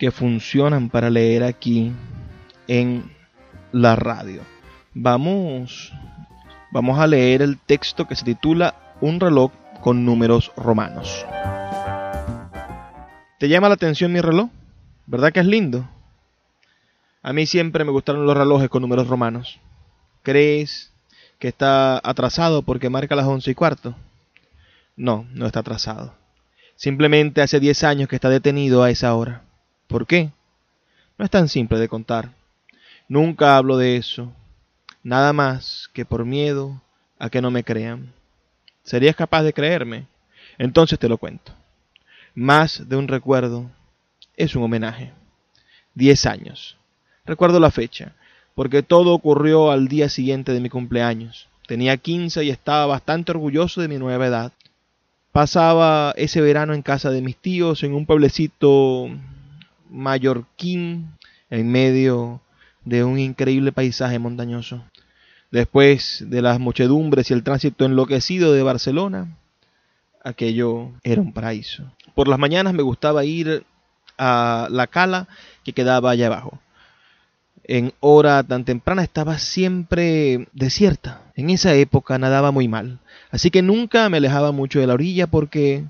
que 0.02 0.10
funcionan 0.10 0.90
para 0.90 1.12
leer 1.12 1.44
aquí 1.44 1.92
en 2.68 3.12
la 3.72 3.96
radio. 3.96 4.42
Vamos, 4.96 5.94
vamos 6.72 6.98
a 6.98 7.06
leer 7.06 7.44
el 7.44 7.60
texto 7.60 8.08
que 8.08 8.16
se 8.16 8.26
titula 8.26 8.96
Un 9.00 9.20
reloj 9.20 9.52
con 9.80 10.04
números 10.04 10.52
romanos. 10.58 11.24
¿Te 13.38 13.48
llama 13.48 13.68
la 13.68 13.76
atención 13.76 14.12
mi 14.12 14.22
reloj? 14.22 14.50
¿Verdad 15.06 15.32
que 15.32 15.42
es 15.42 15.46
lindo? 15.46 15.88
A 17.22 17.32
mí 17.32 17.46
siempre 17.46 17.84
me 17.84 17.92
gustaron 17.92 18.26
los 18.26 18.36
relojes 18.36 18.70
con 18.70 18.82
números 18.82 19.08
romanos. 19.08 19.60
¿Crees 20.24 20.92
que 21.40 21.48
está 21.48 22.00
atrasado 22.04 22.62
porque 22.62 22.90
marca 22.90 23.16
las 23.16 23.26
once 23.26 23.52
y 23.52 23.56
cuarto? 23.56 23.96
No, 24.96 25.26
no 25.32 25.48
está 25.48 25.62
atrasado. 25.62 26.14
Simplemente 26.76 27.42
hace 27.42 27.60
10 27.60 27.84
años 27.84 28.10
que 28.10 28.16
está 28.16 28.30
detenido 28.30 28.84
a 28.84 28.90
esa 28.90 29.16
hora. 29.16 29.44
¿Por 29.88 30.06
qué? 30.06 30.32
No 31.18 31.26
es 31.26 31.32
tan 31.32 31.50
simple 31.50 31.80
de 31.80 31.88
contar. 31.88 32.32
Nunca 33.08 33.58
hablo 33.58 33.78
de 33.78 33.98
eso, 33.98 34.32
nada 35.04 35.34
más 35.34 35.90
que 35.94 36.06
por 36.06 36.26
miedo 36.26 36.82
a 37.20 37.30
que 37.30 37.42
no 37.42 37.52
me 37.52 37.64
crean. 37.64 38.14
¿Serías 38.84 39.16
capaz 39.16 39.44
de 39.44 39.54
creerme? 39.54 40.08
Entonces 40.58 40.98
te 40.98 41.10
lo 41.10 41.18
cuento. 41.18 41.54
Más 42.34 42.88
de 42.88 42.96
un 42.96 43.08
recuerdo 43.08 43.70
es 44.38 44.56
un 44.56 44.64
homenaje. 44.64 45.12
Diez 45.94 46.26
años. 46.26 46.78
Recuerdo 47.26 47.60
la 47.60 47.72
fecha, 47.72 48.16
porque 48.56 48.84
todo 48.84 49.14
ocurrió 49.14 49.72
al 49.72 49.88
día 49.88 50.10
siguiente 50.10 50.54
de 50.54 50.60
mi 50.60 50.70
cumpleaños. 50.70 51.48
Tenía 51.68 51.98
quince 51.98 52.44
y 52.44 52.50
estaba 52.50 52.86
bastante 52.86 53.32
orgulloso 53.32 53.82
de 53.82 53.88
mi 53.88 53.98
nueva 53.98 54.28
edad. 54.28 54.52
Pasaba 55.32 56.14
ese 56.18 56.42
verano 56.42 56.74
en 56.74 56.82
casa 56.82 57.10
de 57.10 57.22
mis 57.22 57.38
tíos 57.38 57.84
en 57.84 57.94
un 57.94 58.06
pueblecito 58.06 59.10
mallorquín 59.90 61.12
en 61.50 61.72
medio 61.72 62.42
de 62.84 63.04
un 63.04 63.20
increíble 63.20 63.72
paisaje 63.72 64.20
montañoso. 64.20 64.84
Después 65.52 66.26
de 66.28 66.42
las 66.42 66.60
muchedumbres 66.60 67.30
y 67.30 67.34
el 67.34 67.44
tránsito 67.44 67.86
enloquecido 67.86 68.54
de 68.54 68.64
Barcelona, 68.64 69.38
aquello 70.24 70.92
era 71.04 71.22
un 71.22 71.34
paraíso. 71.34 71.92
Por 72.16 72.28
las 72.28 72.40
mañanas 72.40 72.74
me 72.74 72.84
gustaba 72.84 73.26
ir 73.26 73.66
a 74.18 74.68
la 74.70 74.88
cala 74.88 75.28
que 75.64 75.74
quedaba 75.74 76.12
allá 76.12 76.28
abajo. 76.28 76.60
En 77.64 77.94
hora 78.00 78.44
tan 78.44 78.66
temprana 78.66 79.04
estaba 79.04 79.38
siempre 79.38 80.48
desierta. 80.54 81.22
En 81.36 81.50
esa 81.50 81.74
época 81.76 82.18
nadaba 82.18 82.52
muy 82.52 82.68
mal, 82.68 83.00
así 83.30 83.52
que 83.52 83.62
nunca 83.62 84.10
me 84.10 84.18
alejaba 84.18 84.52
mucho 84.52 84.80
de 84.80 84.88
la 84.88 84.94
orilla 84.94 85.28
porque 85.28 85.86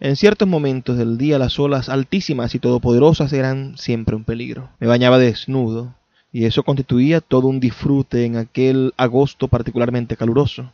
en 0.00 0.16
ciertos 0.16 0.46
momentos 0.46 0.98
del 0.98 1.18
día 1.18 1.38
las 1.38 1.58
olas 1.58 1.88
altísimas 1.88 2.54
y 2.54 2.58
todopoderosas 2.58 3.32
eran 3.32 3.76
siempre 3.78 4.14
un 4.14 4.24
peligro. 4.24 4.68
Me 4.78 4.86
bañaba 4.86 5.18
desnudo, 5.18 5.94
y 6.32 6.44
eso 6.44 6.62
constituía 6.62 7.20
todo 7.20 7.48
un 7.48 7.60
disfrute 7.60 8.24
en 8.26 8.36
aquel 8.36 8.92
agosto 8.98 9.48
particularmente 9.48 10.16
caluroso. 10.16 10.70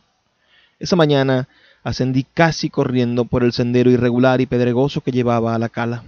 Esa 0.79 0.97
mañana 0.97 1.47
ascendí 1.83 2.25
casi 2.33 2.69
corriendo 2.69 3.25
por 3.25 3.43
el 3.43 3.53
sendero 3.53 3.89
irregular 3.89 4.41
y 4.41 4.45
pedregoso 4.45 5.01
que 5.01 5.11
llevaba 5.11 5.55
a 5.55 5.59
la 5.59 5.69
cala. 5.69 6.03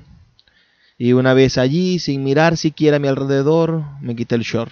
Y 0.97 1.13
una 1.13 1.33
vez 1.33 1.57
allí, 1.57 1.99
sin 1.99 2.23
mirar 2.23 2.55
siquiera 2.55 2.97
a 2.97 2.99
mi 2.99 3.07
alrededor, 3.07 3.83
me 4.01 4.15
quité 4.15 4.35
el 4.35 4.43
short. 4.43 4.71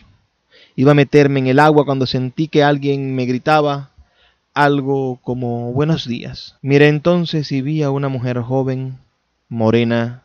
Iba 0.75 0.91
a 0.91 0.95
meterme 0.95 1.39
en 1.39 1.47
el 1.47 1.59
agua 1.59 1.85
cuando 1.85 2.05
sentí 2.05 2.47
que 2.47 2.63
alguien 2.63 3.13
me 3.15 3.25
gritaba 3.25 3.91
algo 4.53 5.19
como 5.21 5.73
buenos 5.73 6.07
días. 6.07 6.55
Miré 6.61 6.87
entonces 6.87 7.51
y 7.51 7.61
vi 7.61 7.83
a 7.83 7.91
una 7.91 8.07
mujer 8.07 8.39
joven, 8.39 8.97
morena, 9.49 10.23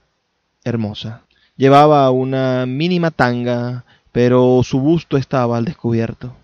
hermosa. 0.64 1.22
Llevaba 1.56 2.10
una 2.10 2.66
mínima 2.66 3.10
tanga, 3.10 3.84
pero 4.12 4.62
su 4.62 4.80
busto 4.80 5.16
estaba 5.16 5.56
al 5.56 5.64
descubierto. 5.64 6.34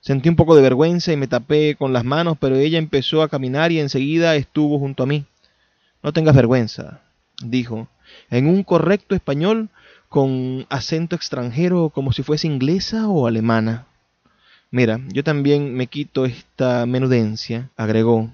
Sentí 0.00 0.28
un 0.28 0.36
poco 0.36 0.56
de 0.56 0.62
vergüenza 0.62 1.12
y 1.12 1.16
me 1.16 1.28
tapé 1.28 1.76
con 1.76 1.92
las 1.92 2.04
manos, 2.04 2.36
pero 2.38 2.56
ella 2.56 2.78
empezó 2.78 3.22
a 3.22 3.28
caminar 3.28 3.72
y 3.72 3.80
enseguida 3.80 4.36
estuvo 4.36 4.78
junto 4.78 5.04
a 5.04 5.06
mí. 5.06 5.24
No 6.02 6.12
tengas 6.12 6.34
vergüenza, 6.34 7.00
dijo, 7.42 7.88
en 8.30 8.46
un 8.46 8.62
correcto 8.62 9.14
español 9.14 9.68
con 10.08 10.66
acento 10.70 11.16
extranjero 11.16 11.90
como 11.90 12.12
si 12.12 12.22
fuese 12.22 12.46
inglesa 12.46 13.08
o 13.08 13.26
alemana. 13.26 13.86
Mira, 14.70 15.00
yo 15.12 15.22
también 15.22 15.74
me 15.74 15.86
quito 15.86 16.24
esta 16.24 16.84
menudencia, 16.86 17.70
agregó, 17.76 18.30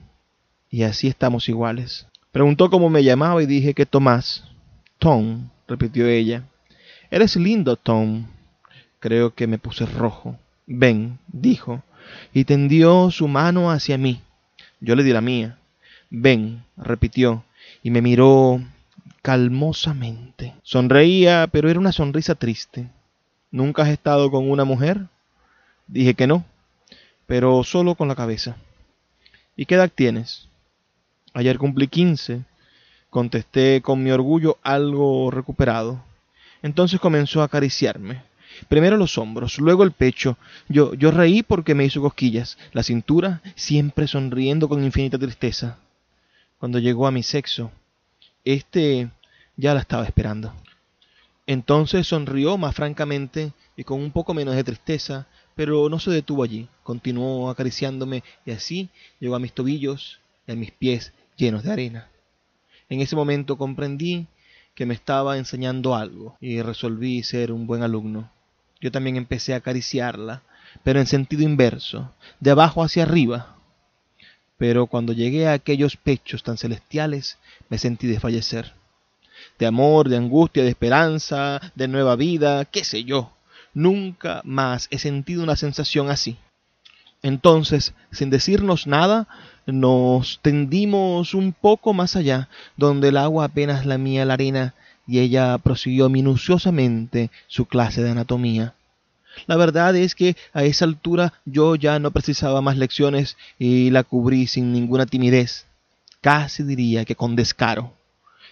y 0.71 0.85
así 0.85 1.09
estamos 1.09 1.49
iguales. 1.49 2.07
Preguntó 2.33 2.71
cómo 2.71 2.91
me 2.91 3.03
llamaba 3.03 3.43
y 3.43 3.47
dije 3.47 3.75
que 3.75 3.87
Tomás. 3.87 4.45
Tom, 4.99 5.49
repitió 5.67 6.07
ella. 6.07 6.45
Eres 7.11 7.37
lindo, 7.37 7.77
Tom. 7.77 8.27
Creo 9.01 9.35
que 9.35 9.47
me 9.47 9.59
puse 9.59 9.85
rojo. 9.85 10.39
Ven, 10.67 11.19
dijo, 11.27 11.83
y 12.33 12.45
tendió 12.45 13.11
su 13.11 13.27
mano 13.27 13.71
hacia 13.71 13.99
mí. 13.99 14.21
Yo 14.81 14.95
le 14.95 15.03
di 15.03 15.13
la 15.13 15.21
mía. 15.21 15.59
Ven, 16.11 16.65
repitió, 16.77 17.45
y 17.83 17.91
me 17.91 18.03
miró 18.03 18.61
calmosamente. 19.23 20.55
Sonreía, 20.63 21.49
pero 21.51 21.69
era 21.69 21.79
una 21.79 21.93
sonrisa 21.93 22.35
triste. 22.35 22.89
¿Nunca 23.51 23.83
has 23.83 23.89
estado 23.89 24.31
con 24.31 24.51
una 24.51 24.65
mujer? 24.65 25.07
Dije 25.87 26.15
que 26.15 26.27
no, 26.27 26.45
pero 27.27 27.65
solo 27.65 27.95
con 27.95 28.09
la 28.09 28.15
cabeza. 28.15 28.57
¿Y 29.57 29.67
qué 29.67 29.75
edad 29.75 29.91
tienes? 29.93 30.49
Ayer 31.35 31.59
cumplí 31.59 31.89
quince, 31.89 32.45
contesté 33.11 33.83
con 33.83 34.03
mi 34.03 34.11
orgullo 34.11 34.59
algo 34.63 35.31
recuperado. 35.31 36.03
Entonces 36.63 37.01
comenzó 37.01 37.43
a 37.43 37.47
acariciarme. 37.47 38.23
Primero 38.69 38.97
los 38.97 39.17
hombros, 39.19 39.59
luego 39.59 39.85
el 39.85 39.93
pecho. 39.93 40.37
Yo, 40.69 40.95
yo 40.95 41.11
reí 41.11 41.43
porque 41.43 41.75
me 41.75 41.85
hizo 41.85 42.01
cosquillas. 42.01 42.59
La 42.73 42.83
cintura, 42.83 43.43
siempre 43.55 44.07
sonriendo 44.07 44.69
con 44.69 44.85
infinita 44.85 45.19
tristeza. 45.19 45.79
Cuando 46.59 46.79
llegó 46.79 47.07
a 47.07 47.11
mi 47.11 47.23
sexo, 47.23 47.71
este 48.45 49.11
ya 49.57 49.75
la 49.75 49.81
estaba 49.81 50.05
esperando. 50.05 50.53
Entonces 51.47 52.07
sonrió 52.07 52.57
más 52.59 52.75
francamente 52.75 53.53
y 53.77 53.85
con 53.85 54.01
un 54.01 54.13
poco 54.13 54.35
menos 54.35 54.55
de 54.55 54.65
tristeza, 54.65 55.27
pero 55.55 55.89
no 55.89 55.99
se 55.99 56.11
detuvo 56.11 56.45
allí, 56.45 56.69
continuó 56.83 57.51
acariciándome 57.51 58.23
y 58.47 58.53
así 58.53 58.89
llegó 59.19 59.35
a 59.35 59.41
mis 59.41 59.53
tobillos 59.53 60.21
y 60.47 60.53
a 60.53 60.57
mis 60.57 60.71
pies 60.71 61.13
llenos 61.37 61.65
de 61.65 61.73
arena. 61.73 62.09
En 62.89 63.01
ese 63.01 63.17
momento 63.17 63.59
comprendí 63.59 64.27
que 64.75 64.87
me 64.87 64.95
estaba 64.95 65.39
enseñando 65.39 65.95
algo 65.95 66.37
y 66.41 66.63
resolví 66.63 67.23
ser 67.23 67.53
un 67.53 67.67
buen 67.67 67.83
alumno. 67.83 68.31
Yo 68.81 68.91
también 68.91 69.17
empecé 69.17 69.53
a 69.53 69.59
acariciarla, 69.59 70.43
pero 70.83 71.01
en 71.01 71.07
sentido 71.07 71.43
inverso, 71.43 72.15
de 72.41 72.53
abajo 72.53 72.83
hacia 72.83 73.03
arriba. 73.03 73.57
Pero 74.61 74.89
cuando 74.89 75.15
llegué 75.15 75.49
a 75.49 75.55
aquellos 75.55 75.97
pechos 75.97 76.43
tan 76.43 76.59
celestiales, 76.59 77.39
me 77.71 77.79
sentí 77.79 78.07
desfallecer. 78.07 78.75
De 79.59 79.65
amor, 79.65 80.11
de 80.11 80.19
angustia, 80.19 80.63
de 80.63 80.69
esperanza, 80.69 81.73
de 81.75 81.89
nueva 81.89 82.15
vida, 82.15 82.67
qué 82.67 82.85
sé 82.85 83.05
yo. 83.05 83.33
Nunca 83.73 84.43
más 84.45 84.87
he 84.91 84.99
sentido 84.99 85.43
una 85.43 85.57
sensación 85.57 86.11
así. 86.11 86.37
Entonces, 87.23 87.95
sin 88.13 88.29
decirnos 88.29 88.87
nada, 88.87 89.29
nos 89.65 90.41
tendimos 90.43 91.33
un 91.33 91.55
poco 91.55 91.95
más 91.95 92.15
allá, 92.15 92.51
donde 92.77 93.09
el 93.09 93.17
agua 93.17 93.47
apenas 93.47 93.87
lamía 93.87 94.27
la 94.27 94.35
arena, 94.35 94.75
y 95.07 95.21
ella 95.21 95.57
prosiguió 95.57 96.11
minuciosamente 96.11 97.31
su 97.47 97.65
clase 97.65 98.03
de 98.03 98.11
anatomía. 98.11 98.75
La 99.47 99.57
verdad 99.57 99.95
es 99.97 100.15
que 100.15 100.37
a 100.53 100.65
esa 100.65 100.85
altura 100.85 101.33
yo 101.45 101.77
ya 101.77 101.99
no 101.99 102.11
precisaba 102.11 102.61
más 102.61 102.77
lecciones 102.77 103.37
y 103.59 103.91
la 103.91 104.05
cubrí 104.05 104.47
sin 104.47 104.73
ninguna 104.73 105.07
timidez, 105.07 105.67
casi 106.21 106.63
diría 106.63 107.05
que 107.05 107.17
con 107.17 107.37
descaro. 107.37 107.93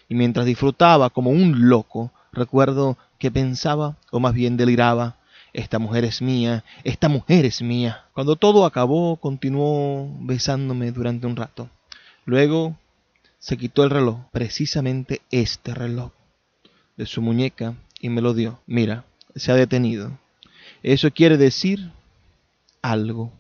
Y 0.09 0.15
mientras 0.15 0.47
disfrutaba 0.47 1.11
como 1.11 1.31
un 1.31 1.69
loco, 1.69 2.13
recuerdo 2.33 2.97
que 3.19 3.31
pensaba, 3.31 3.97
o 4.11 4.21
más 4.21 4.35
bien 4.35 4.57
deliraba, 4.57 5.17
esta 5.53 5.79
mujer 5.79 6.05
es 6.05 6.23
mía, 6.23 6.65
esta 6.85 7.09
mujer 7.09 7.45
es 7.45 7.63
mía. 7.63 8.05
Cuando 8.15 8.37
todo 8.37 8.65
acabó, 8.65 9.17
continuó 9.17 10.09
besándome 10.21 10.93
durante 10.93 11.27
un 11.27 11.37
rato. 11.37 11.69
Luego 12.25 12.77
se 13.39 13.57
quitó 13.57 13.85
el 13.85 13.91
reloj, 13.91 14.19
precisamente 14.33 15.23
este 15.31 15.75
reloj, 15.75 16.13
de 16.97 17.07
su 17.07 17.23
muñeca 17.23 17.75
y 18.01 18.09
me 18.09 18.21
lo 18.21 18.35
dio. 18.35 18.61
Mira, 18.67 19.05
se 19.35 19.53
ha 19.53 19.55
detenido. 19.55 20.19
Eso 20.83 21.11
quiere 21.11 21.37
decir 21.37 21.91
algo. 22.83 23.33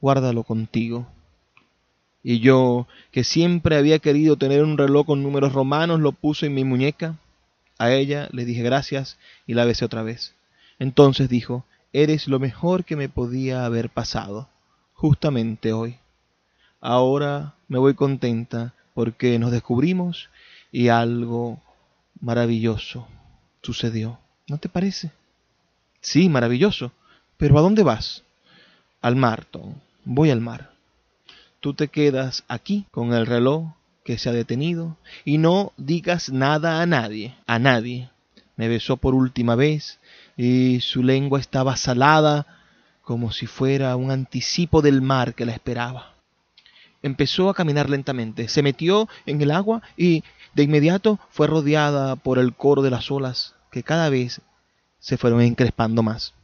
Guárdalo 0.00 0.44
contigo. 0.44 1.06
Y 2.22 2.40
yo, 2.40 2.86
que 3.10 3.24
siempre 3.24 3.76
había 3.76 3.98
querido 3.98 4.36
tener 4.36 4.62
un 4.62 4.76
reloj 4.76 5.06
con 5.06 5.22
números 5.22 5.52
romanos, 5.52 6.00
lo 6.00 6.12
puse 6.12 6.46
en 6.46 6.54
mi 6.54 6.64
muñeca. 6.64 7.16
A 7.78 7.92
ella 7.92 8.28
le 8.32 8.44
dije 8.44 8.62
gracias 8.62 9.18
y 9.46 9.54
la 9.54 9.64
besé 9.64 9.84
otra 9.84 10.02
vez. 10.02 10.34
Entonces 10.78 11.28
dijo, 11.28 11.64
Eres 11.92 12.28
lo 12.28 12.38
mejor 12.38 12.84
que 12.84 12.96
me 12.96 13.08
podía 13.08 13.64
haber 13.64 13.88
pasado, 13.88 14.48
justamente 14.92 15.72
hoy. 15.72 15.96
Ahora 16.80 17.54
me 17.66 17.78
voy 17.78 17.94
contenta 17.94 18.74
porque 18.94 19.38
nos 19.38 19.52
descubrimos 19.52 20.28
y 20.70 20.88
algo 20.88 21.60
maravilloso 22.20 23.08
sucedió. 23.62 24.18
¿No 24.48 24.58
te 24.58 24.68
parece? 24.68 25.10
Sí, 26.00 26.28
maravilloso. 26.28 26.92
Pero 27.36 27.58
¿a 27.58 27.62
dónde 27.62 27.82
vas? 27.82 28.22
Al 29.00 29.16
mar, 29.16 29.44
Tom. 29.44 29.74
Voy 30.04 30.30
al 30.30 30.40
mar. 30.40 30.72
Tú 31.60 31.74
te 31.74 31.88
quedas 31.88 32.44
aquí 32.48 32.86
con 32.90 33.12
el 33.12 33.26
reloj 33.26 33.72
que 34.04 34.18
se 34.18 34.28
ha 34.28 34.32
detenido 34.32 34.96
y 35.24 35.38
no 35.38 35.72
digas 35.76 36.30
nada 36.30 36.80
a 36.80 36.86
nadie, 36.86 37.34
a 37.46 37.58
nadie. 37.58 38.10
Me 38.56 38.68
besó 38.68 38.96
por 38.96 39.14
última 39.14 39.54
vez 39.54 39.98
y 40.36 40.80
su 40.80 41.02
lengua 41.02 41.40
estaba 41.40 41.76
salada 41.76 42.46
como 43.02 43.32
si 43.32 43.46
fuera 43.46 43.94
un 43.96 44.10
anticipo 44.10 44.82
del 44.82 45.02
mar 45.02 45.34
que 45.34 45.46
la 45.46 45.52
esperaba. 45.52 46.14
Empezó 47.02 47.50
a 47.50 47.54
caminar 47.54 47.88
lentamente, 47.88 48.48
se 48.48 48.62
metió 48.62 49.08
en 49.26 49.40
el 49.40 49.50
agua 49.50 49.82
y 49.96 50.24
de 50.54 50.62
inmediato 50.62 51.18
fue 51.30 51.46
rodeada 51.46 52.16
por 52.16 52.38
el 52.38 52.54
coro 52.54 52.82
de 52.82 52.90
las 52.90 53.10
olas 53.10 53.54
que 53.70 53.82
cada 53.82 54.08
vez 54.08 54.40
se 54.98 55.16
fueron 55.16 55.40
encrespando 55.40 56.02
más. 56.02 56.34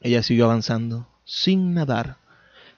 Ella 0.00 0.22
siguió 0.22 0.46
avanzando, 0.46 1.06
sin 1.24 1.74
nadar, 1.74 2.16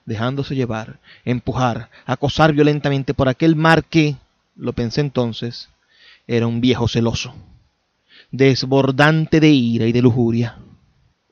dejándose 0.05 0.55
llevar, 0.55 0.99
empujar, 1.25 1.89
acosar 2.05 2.53
violentamente 2.53 3.13
por 3.13 3.29
aquel 3.29 3.55
mar 3.55 3.83
que, 3.83 4.17
lo 4.55 4.73
pensé 4.73 5.01
entonces, 5.01 5.69
era 6.27 6.47
un 6.47 6.61
viejo 6.61 6.87
celoso, 6.87 7.33
desbordante 8.31 9.39
de 9.39 9.49
ira 9.49 9.85
y 9.85 9.91
de 9.91 10.01
lujuria, 10.01 10.57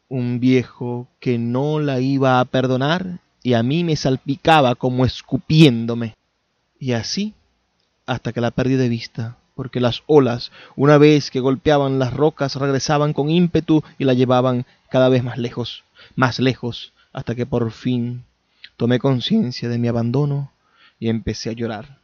un 0.08 0.40
viejo 0.40 1.08
que 1.20 1.38
no 1.38 1.80
la 1.80 2.00
iba 2.00 2.40
a 2.40 2.46
perdonar 2.46 3.20
y 3.44 3.54
a 3.54 3.64
mí 3.64 3.84
me 3.84 3.96
salpicaba 3.96 4.76
como 4.76 5.06
escupiéndome. 5.06 6.16
Y 6.80 6.94
así 6.94 7.34
hasta 8.06 8.34
que 8.34 8.42
la 8.42 8.52
perdí 8.52 8.76
de 8.76 8.90
vista, 8.90 9.38
porque 9.62 9.80
las 9.80 10.02
olas, 10.08 10.52
una 10.76 10.98
vez 10.98 11.30
que 11.30 11.40
golpeaban 11.40 12.00
las 12.00 12.16
rocas, 12.16 12.56
regresaban 12.56 13.14
con 13.14 13.30
ímpetu 13.30 13.84
y 14.00 14.06
la 14.06 14.16
llevaban 14.16 14.66
cada 14.90 15.08
vez 15.08 15.24
más 15.24 15.38
lejos, 15.38 15.84
más 16.16 16.40
lejos, 16.40 16.94
hasta 17.14 17.36
que 17.36 17.46
por 17.46 17.70
fin 17.70 18.24
tomé 18.76 18.98
conciencia 18.98 19.70
de 19.70 19.78
mi 19.78 19.88
abandono 19.88 20.52
y 21.00 21.10
empecé 21.10 21.52
a 21.52 21.54
llorar. 21.54 22.00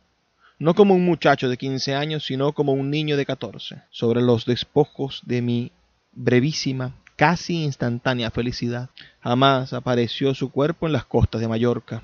No 0.60 0.76
como 0.76 0.94
un 0.94 1.04
muchacho 1.04 1.50
de 1.50 1.58
quince 1.58 1.96
años, 1.96 2.28
sino 2.28 2.54
como 2.54 2.74
un 2.74 2.92
niño 2.92 3.18
de 3.18 3.26
catorce, 3.26 3.82
sobre 3.90 4.22
los 4.22 4.46
despojos 4.46 5.24
de 5.26 5.42
mi 5.42 5.72
brevísima, 6.12 6.94
casi 7.16 7.64
instantánea 7.64 8.30
felicidad. 8.30 8.92
Jamás 9.20 9.74
apareció 9.74 10.36
su 10.36 10.52
cuerpo 10.52 10.86
en 10.86 10.94
las 10.94 11.06
costas 11.06 11.42
de 11.42 11.48
Mallorca. 11.48 12.04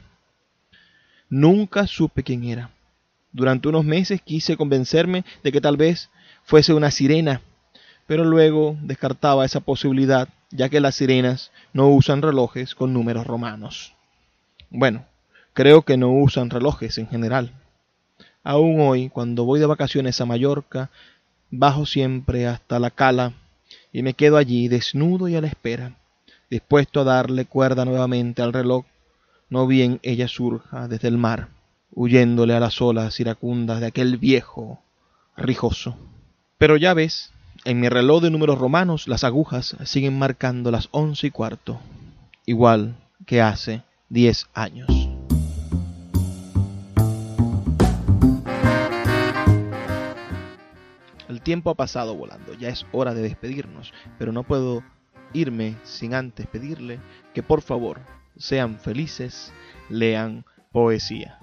Nunca 1.30 1.86
supe 1.86 2.24
quién 2.24 2.44
era. 2.46 2.72
Durante 3.34 3.68
unos 3.68 3.84
meses 3.84 4.22
quise 4.22 4.56
convencerme 4.56 5.26
de 5.44 5.52
que 5.52 5.60
tal 5.60 5.76
vez 5.76 6.12
fuese 6.44 6.74
una 6.74 6.92
sirena, 6.92 7.42
pero 8.06 8.24
luego 8.24 8.78
descartaba 8.82 9.44
esa 9.44 9.60
posibilidad, 9.60 10.30
ya 10.52 10.70
que 10.70 10.80
las 10.80 10.96
sirenas 10.96 11.52
no 11.74 11.90
usan 11.90 12.22
relojes 12.22 12.76
con 12.76 12.94
números 12.94 13.26
romanos. 13.26 13.96
Bueno, 14.70 15.06
creo 15.54 15.82
que 15.82 15.98
no 15.98 16.12
usan 16.12 16.52
relojes 16.52 17.00
en 17.00 17.08
general. 17.08 17.52
Aún 18.44 18.80
hoy, 18.82 19.10
cuando 19.10 19.46
voy 19.46 19.60
de 19.60 19.66
vacaciones 19.66 20.22
a 20.22 20.26
Mallorca, 20.26 20.92
bajo 21.50 21.88
siempre 21.88 22.46
hasta 22.46 22.78
la 22.78 22.92
cala 22.92 23.34
y 23.92 24.04
me 24.04 24.14
quedo 24.14 24.38
allí 24.38 24.68
desnudo 24.68 25.28
y 25.28 25.36
a 25.36 25.42
la 25.42 25.48
espera, 25.48 25.96
dispuesto 26.52 27.02
a 27.02 27.04
darle 27.04 27.46
cuerda 27.46 27.84
nuevamente 27.84 28.44
al 28.44 28.54
reloj, 28.54 28.86
no 29.50 29.66
bien 29.66 30.00
ella 30.04 30.28
surja 30.28 30.88
desde 30.88 31.08
el 31.08 31.18
mar 31.18 31.48
huyéndole 31.96 32.56
a 32.56 32.60
las 32.60 32.82
olas 32.82 33.20
iracundas 33.20 33.80
de 33.80 33.88
aquel 33.88 34.18
viejo 34.18 34.82
rijoso. 35.38 35.96
Pero 36.58 36.78
ya 36.78 36.94
ves, 36.94 37.32
en 37.66 37.80
mi 37.80 37.90
reloj 37.90 38.22
de 38.22 38.32
números 38.32 38.58
romanos 38.58 39.08
las 39.08 39.24
agujas 39.24 39.76
siguen 39.86 40.18
marcando 40.18 40.72
las 40.72 40.90
once 40.92 41.28
y 41.28 41.32
cuarto, 41.32 41.80
igual 42.46 42.96
que 43.26 43.42
hace 43.42 43.84
diez 44.10 44.48
años. 44.54 44.90
El 51.30 51.42
tiempo 51.42 51.70
ha 51.70 51.76
pasado 51.76 52.16
volando, 52.16 52.54
ya 52.54 52.70
es 52.70 52.86
hora 52.92 53.14
de 53.14 53.22
despedirnos, 53.22 53.94
pero 54.20 54.32
no 54.32 54.44
puedo 54.44 54.84
irme 55.34 55.76
sin 55.84 56.14
antes 56.14 56.48
pedirle 56.48 57.00
que 57.34 57.44
por 57.44 57.62
favor 57.62 58.00
sean 58.38 58.80
felices, 58.80 59.52
lean 59.90 60.46
poesía. 60.72 61.43